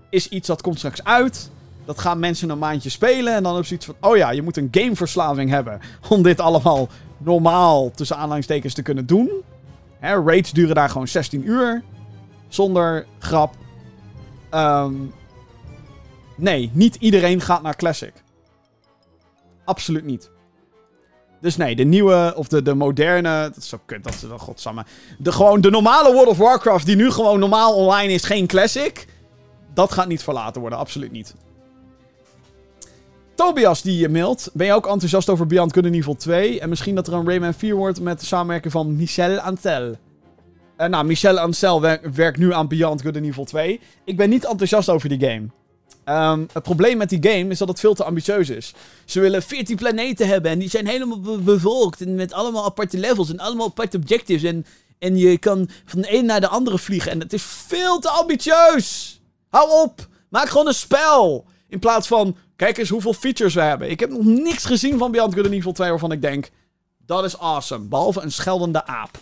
[0.10, 1.50] is iets dat komt straks uit.
[1.86, 3.34] Dat gaan mensen een maandje spelen.
[3.34, 5.80] En dan heb je iets van: oh ja, je moet een gameverslaving hebben.
[6.10, 9.30] Om dit allemaal normaal tussen aanhalingstekens te kunnen doen.
[10.00, 11.84] Hè, raids duren daar gewoon 16 uur.
[12.48, 13.56] Zonder grap.
[14.54, 15.14] Um,
[16.36, 18.14] nee, niet iedereen gaat naar Classic.
[19.66, 20.30] Absoluut niet.
[21.42, 23.42] Dus nee, de nieuwe, of de, de moderne.
[23.42, 24.86] Dat is zo kut dat ze godsamme.
[25.18, 29.08] De, gewoon de normale World of Warcraft, die nu gewoon normaal online is, geen Classic.
[29.80, 31.36] Dat gaat niet verlaten worden, absoluut niet.
[33.36, 34.50] Tobias die je mailt.
[34.54, 36.60] Ben je ook enthousiast over Beyond Good Evil 2?
[36.60, 39.96] En misschien dat er een Rayman 4 wordt met de samenwerking van Michel Antel.
[40.78, 41.82] Uh, nou, Michel Ancel
[42.14, 43.80] werkt nu aan Beyond Good Evil 2.
[44.06, 45.48] Ik ben niet enthousiast over die game.
[46.32, 48.74] Um, het probleem met die game is dat het veel te ambitieus is.
[49.06, 52.02] Ze willen 14 planeten hebben en die zijn helemaal bevolkt.
[52.02, 54.44] En met allemaal aparte levels en allemaal aparte objectives.
[54.44, 54.66] En,
[54.98, 57.12] en je kan van de een naar de andere vliegen.
[57.12, 59.19] En het is veel te ambitieus.
[59.50, 60.08] Hou op.
[60.30, 61.46] Maak gewoon een spel.
[61.68, 63.90] In plaats van, kijk eens hoeveel features we hebben.
[63.90, 66.50] Ik heb nog niks gezien van Beyond Good and Evil 2 waarvan ik denk,
[66.98, 67.86] dat is awesome.
[67.86, 69.18] Behalve een scheldende aap.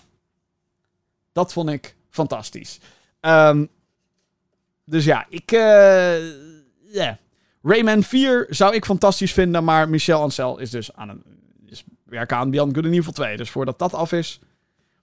[1.32, 2.80] Dat vond ik fantastisch.
[3.22, 3.70] Um,
[4.86, 5.52] dus ja, ik.
[5.52, 7.12] Uh.
[7.62, 11.24] Rayman 4 zou ik fantastisch vinden, maar Michel Ancel is dus aan een.
[11.66, 13.38] Is werken aan Beyond Good and Evil 2.
[13.38, 14.40] Dus voordat dat af is.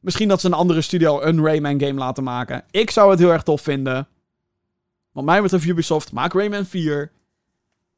[0.01, 2.65] Misschien dat ze een andere studio een Rayman game laten maken.
[2.71, 4.09] Ik zou het heel erg tof vinden.
[5.15, 7.11] Wat mij betreft Ubisoft, maak Rayman 4.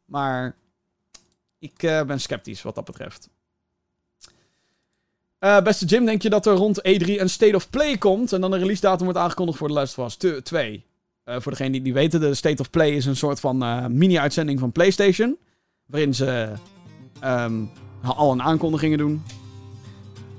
[0.04, 0.56] Maar
[1.58, 3.28] ik uh, ben sceptisch wat dat betreft.
[5.40, 8.40] Uh, beste Jim, denk je dat er rond E3 een State of Play komt en
[8.40, 10.84] dan een release datum wordt aangekondigd voor de Last of Us 2?
[11.24, 13.58] Uh, voor degenen die niet weten, de State of Play is een soort van
[13.96, 15.38] mini-uitzending van PlayStation.
[15.86, 16.52] Waarin ze
[17.24, 17.70] um,
[18.02, 19.22] al een aankondigingen doen.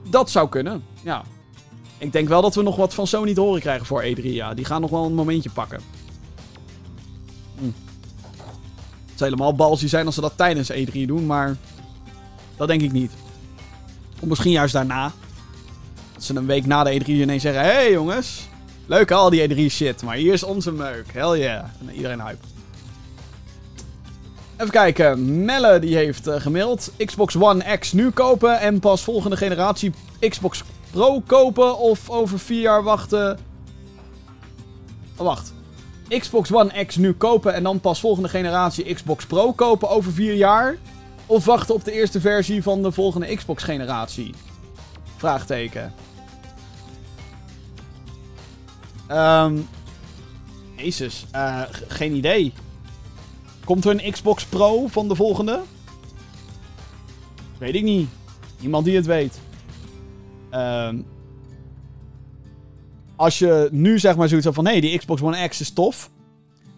[0.09, 1.23] Dat zou kunnen, ja.
[1.97, 4.53] Ik denk wel dat we nog wat van Sony te horen krijgen voor E3, ja.
[4.53, 5.96] Die gaan nog wel een momentje pakken.
[7.59, 11.55] Het zou helemaal balsy zijn als ze dat tijdens E3 doen, maar...
[12.57, 13.11] Dat denk ik niet.
[14.19, 15.11] Of misschien juist daarna.
[16.13, 17.61] Dat ze een week na de E3 ineens zeggen...
[17.61, 18.47] Hé hey jongens,
[18.85, 21.05] leuk al die E3 shit, maar hier is onze meuk.
[21.13, 21.63] Hell yeah.
[21.79, 22.45] En iedereen hype.
[24.57, 25.45] Even kijken.
[25.45, 26.91] Melle die heeft uh, gemaild.
[27.05, 29.91] Xbox One X nu kopen en pas volgende generatie
[30.29, 33.37] Xbox Pro kopen of over vier jaar wachten.
[35.17, 35.53] Oh, wacht.
[36.09, 40.33] Xbox One X nu kopen en dan pas volgende generatie Xbox Pro kopen over vier
[40.33, 40.77] jaar?
[41.25, 44.33] Of wachten op de eerste versie van de volgende Xbox generatie?
[45.17, 45.93] Vraagteken.
[49.11, 49.67] Um,
[50.75, 52.53] Jezus, uh, geen idee.
[53.65, 55.61] Komt er een Xbox Pro van de volgende?
[57.57, 58.09] Weet ik niet.
[58.59, 59.39] Niemand die het weet.
[60.51, 61.05] Um,
[63.17, 64.65] als je nu zeg maar zoiets hebt van...
[64.65, 66.09] nee, die Xbox One X is tof.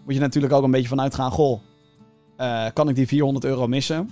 [0.04, 1.30] Moet je natuurlijk ook een beetje vanuit gaan...
[1.30, 1.60] Goh,
[2.38, 4.10] uh, kan ik die 400 euro missen?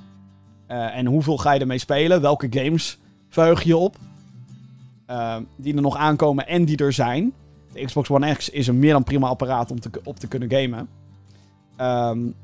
[0.68, 2.20] Uh, en hoeveel ga je ermee spelen?
[2.20, 2.98] Welke games
[3.28, 3.96] verheug je op?
[5.10, 7.32] Uh, die er nog aankomen en die er zijn.
[7.72, 10.50] De Xbox One X is een meer dan prima apparaat om te, op te kunnen
[10.50, 10.88] gamen.
[11.80, 12.34] Um,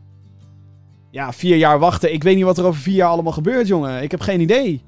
[1.10, 2.12] ja, vier jaar wachten.
[2.12, 4.02] Ik weet niet wat er over vier jaar allemaal gebeurt, jongen.
[4.02, 4.82] Ik heb geen idee.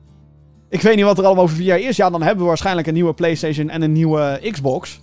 [0.68, 1.96] Ik weet niet wat er allemaal over vier jaar is.
[1.96, 5.00] Ja, dan hebben we waarschijnlijk een nieuwe PlayStation en een nieuwe Xbox.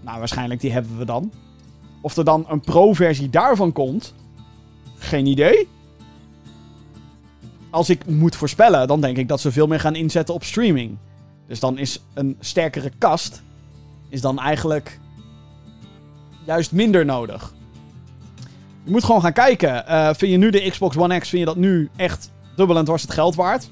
[0.00, 1.32] Nou, waarschijnlijk die hebben we dan.
[2.00, 4.14] Of er dan een pro-versie daarvan komt.
[4.98, 5.68] Geen idee.
[7.70, 10.96] Als ik moet voorspellen, dan denk ik dat ze veel meer gaan inzetten op streaming.
[11.46, 13.42] Dus dan is een sterkere kast
[14.08, 15.00] is dan eigenlijk
[16.44, 17.54] juist minder nodig.
[18.84, 19.84] Je moet gewoon gaan kijken.
[19.88, 22.84] Uh, vind je nu de Xbox One X, vind je dat nu echt dubbel en
[22.84, 23.70] dwars het geld waard?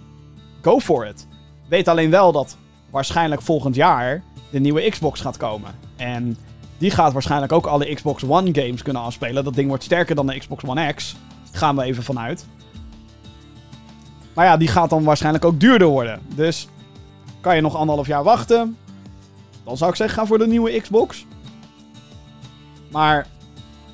[0.62, 1.27] Go for it.
[1.73, 2.57] Weet alleen wel dat
[2.90, 5.74] waarschijnlijk volgend jaar de nieuwe Xbox gaat komen.
[5.97, 6.36] En
[6.78, 9.44] die gaat waarschijnlijk ook alle Xbox One games kunnen afspelen.
[9.44, 11.16] Dat ding wordt sterker dan de Xbox One X.
[11.53, 12.47] Gaan we even vanuit.
[14.35, 16.20] Maar ja, die gaat dan waarschijnlijk ook duurder worden.
[16.35, 16.69] Dus
[17.40, 18.77] kan je nog anderhalf jaar wachten.
[19.65, 21.27] Dan zou ik zeggen, ga voor de nieuwe Xbox.
[22.90, 23.27] Maar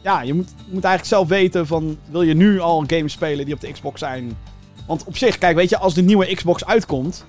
[0.02, 1.98] ja, je moet, moet eigenlijk zelf weten van...
[2.10, 4.36] Wil je nu al games spelen die op de Xbox zijn?
[4.86, 7.26] Want op zich, kijk, weet je, als de nieuwe Xbox uitkomt...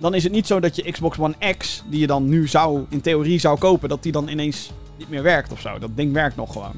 [0.00, 2.84] Dan is het niet zo dat je Xbox One X, die je dan nu zou,
[2.88, 3.88] in theorie zou kopen...
[3.88, 5.78] Dat die dan ineens niet meer werkt of zo.
[5.78, 6.74] Dat ding werkt nog gewoon.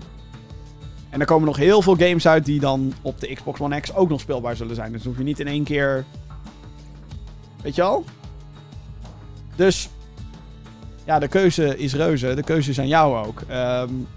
[1.10, 3.94] En er komen nog heel veel games uit die dan op de Xbox One X
[3.94, 4.92] ook nog speelbaar zullen zijn.
[4.92, 6.04] Dus hoef je niet in één keer...
[7.62, 8.04] Weet je al?
[9.56, 9.88] Dus
[11.04, 12.34] ja, de keuze is reuze.
[12.34, 13.42] De keuze is aan jou ook.
[13.50, 14.08] Um,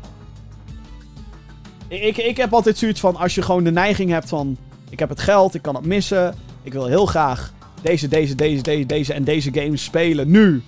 [1.88, 4.58] ik, ik heb altijd zoiets van, als je gewoon de neiging hebt van...
[4.90, 6.36] Ik heb het geld, ik kan het missen.
[6.64, 7.54] Ik wil heel graag
[7.86, 10.64] deze, deze, deze, deze, deze en deze games spelen nu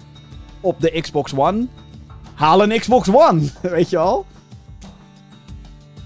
[0.62, 1.68] op de Xbox One.
[2.34, 4.26] Haal een Xbox One, weet je al?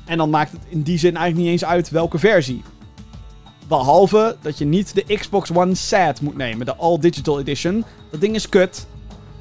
[0.05, 2.63] En dan maakt het in die zin eigenlijk niet eens uit welke versie.
[3.67, 7.85] Behalve dat je niet de Xbox One SAT moet nemen, de All Digital Edition.
[8.09, 8.87] Dat ding is kut.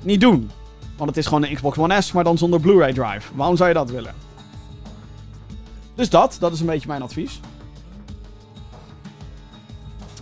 [0.02, 0.50] Niet doen.
[0.96, 3.34] Want het is gewoon een Xbox One S, maar dan zonder Blu-ray drive.
[3.34, 4.14] Waarom zou je dat willen?
[5.94, 7.40] Dus dat, dat is een beetje mijn advies.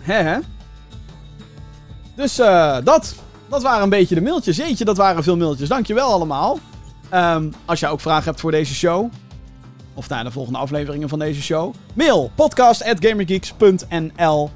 [0.01, 0.39] Hè hè.
[2.19, 3.15] Dus uh, dat.
[3.49, 4.57] Dat waren een beetje de mailtjes.
[4.57, 5.69] Jeetje, dat waren veel mailtjes.
[5.69, 6.59] Dankjewel allemaal.
[7.15, 9.11] Um, als je ook vragen hebt voor deze show.
[9.95, 11.75] Of naar de volgende afleveringen van deze show.
[11.95, 14.51] Mail podcast.gamergeeks.nl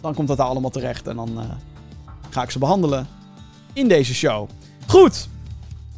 [0.00, 1.06] Dan komt dat allemaal terecht.
[1.06, 1.42] En dan uh,
[2.30, 3.06] ga ik ze behandelen
[3.72, 4.48] in deze show.
[4.86, 5.28] Goed.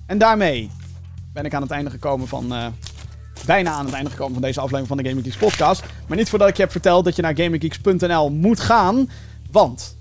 [0.06, 0.70] En daarmee
[1.32, 2.52] ben ik aan het einde gekomen van...
[2.52, 2.66] Uh,
[3.47, 5.82] bijna aan het einde gekomen van deze aflevering van de Gaming Geeks podcast.
[6.09, 9.10] Maar niet voordat ik je heb verteld dat je naar gaminggeeks.nl moet gaan.
[9.51, 9.97] Want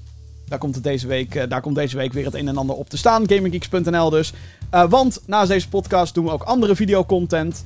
[0.48, 2.76] daar komt, het deze week, uh, daar komt deze week weer het een en ander
[2.76, 3.30] op te staan.
[3.30, 4.34] Gaminggeeks.nl dus.
[4.74, 7.65] Uh, want naast deze podcast doen we ook andere videocontent.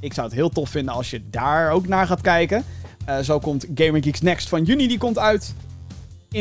[0.00, 2.64] Ik zou het heel tof vinden als je daar ook naar gaat kijken.
[3.08, 5.54] Uh, zo komt Gaming Geeks Next van juni, die komt uit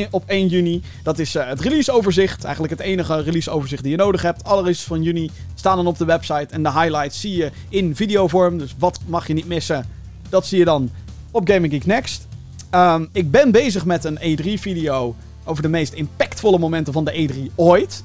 [0.10, 0.82] op 1 juni.
[1.04, 2.44] Dat is uh, het releaseoverzicht.
[2.44, 4.44] Eigenlijk het enige releaseoverzicht die je nodig hebt.
[4.44, 6.48] Alle releases van juni staan dan op de website.
[6.50, 8.58] En de highlights zie je in videovorm.
[8.58, 9.90] Dus wat mag je niet missen?
[10.30, 10.92] Dat zie je dan
[11.32, 12.28] op Gaming Geek Next.
[12.72, 15.16] Um, ik ben bezig met een E3-video
[15.46, 18.04] over de meest impactvolle momenten van de E3 ooit.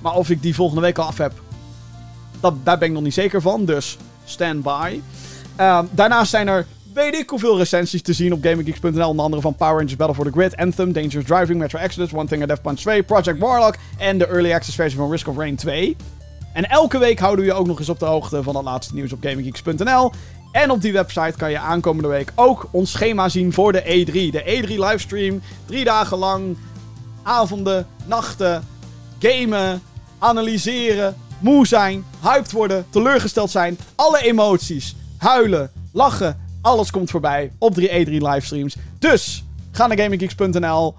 [0.00, 1.32] Maar of ik die volgende week al af heb,
[2.40, 3.64] dat, daar ben ik nog niet zeker van.
[3.64, 5.00] Dus stand by.
[5.60, 9.08] Um, daarnaast zijn er weet ik hoeveel recensies te zien op GamingGeeks.nl.
[9.08, 12.26] Onder andere van Power Rangers Battle for the Grid, Anthem, Dangerous Driving, Metro Exodus, One
[12.26, 15.36] Thing a Death Punch 2, Project Warlock en de Early Access versie van Risk of
[15.36, 15.96] Rain 2.
[16.52, 18.94] En elke week houden we je ook nog eens op de hoogte van het laatste
[18.94, 20.12] nieuws op GamingGeeks.nl.
[20.52, 24.12] En op die website kan je aankomende week ook ons schema zien voor de E3.
[24.12, 26.56] De E3 livestream, drie dagen lang,
[27.22, 28.64] avonden, nachten,
[29.18, 29.82] gamen,
[30.18, 33.78] analyseren, moe zijn, hyped worden, teleurgesteld zijn.
[33.94, 38.76] Alle emoties, huilen, lachen, alles komt voorbij op 3 E3 livestreams.
[38.98, 40.94] Dus ga naar GamingGeeks.nl.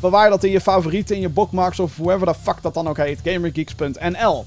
[0.00, 2.96] Bewaar dat in je favorieten, in je bookmarks of whoever the fuck dat dan ook
[2.96, 3.20] heet.
[3.24, 4.44] GamerGeeks.nl.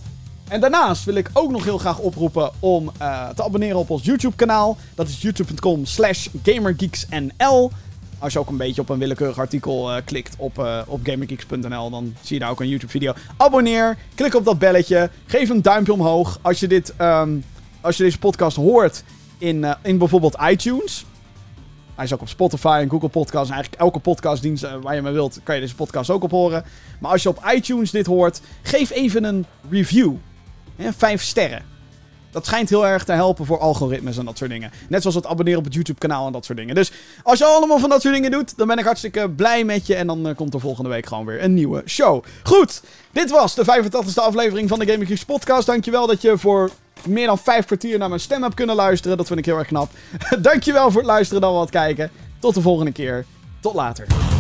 [0.48, 4.04] En daarnaast wil ik ook nog heel graag oproepen om uh, te abonneren op ons
[4.04, 4.78] YouTube-kanaal.
[4.96, 7.72] Dat is youtube.com slash gamergeeksnl.
[8.20, 11.90] Als je ook een beetje op een willekeurig artikel uh, klikt op, uh, op gamergeeks.nl,
[11.90, 13.14] dan zie je daar ook een YouTube-video.
[13.38, 16.40] Abonneer, klik op dat belletje, geef een duimpje omhoog.
[16.42, 17.44] Als je, dit, um,
[17.82, 19.04] als je deze podcast hoort
[19.38, 21.06] in, in bijvoorbeeld iTunes.
[21.96, 23.50] Hij is ook op Spotify en Google Podcasts.
[23.50, 26.64] En eigenlijk elke podcastdienst waar je maar wilt, kan je deze podcast ook op horen.
[27.00, 30.14] Maar als je op iTunes dit hoort, geef even een review.
[30.78, 31.76] Vijf sterren.
[32.32, 34.72] Dat schijnt heel erg te helpen voor algoritmes en dat soort dingen.
[34.90, 36.76] Net zoals het abonneren op het YouTube-kanaal en dat soort dingen.
[36.76, 36.92] Dus
[37.24, 39.96] als je allemaal van dat soort dingen doet, dan ben ik hartstikke blij met je.
[39.96, 42.24] En dan uh, komt er volgende week gewoon weer een nieuwe show.
[42.44, 42.82] Goed,
[43.12, 45.66] dit was de 85e aflevering van de Gaming Geeks podcast.
[45.66, 46.70] Dankjewel dat je voor
[47.06, 49.18] meer dan vijf kwartier naar mijn stem hebt kunnen luisteren.
[49.18, 49.90] Dat vind ik heel erg knap.
[50.40, 52.12] Dankjewel voor het luisteren dan wat kijken.
[52.40, 53.26] Tot de volgende keer.
[53.60, 54.37] Tot later.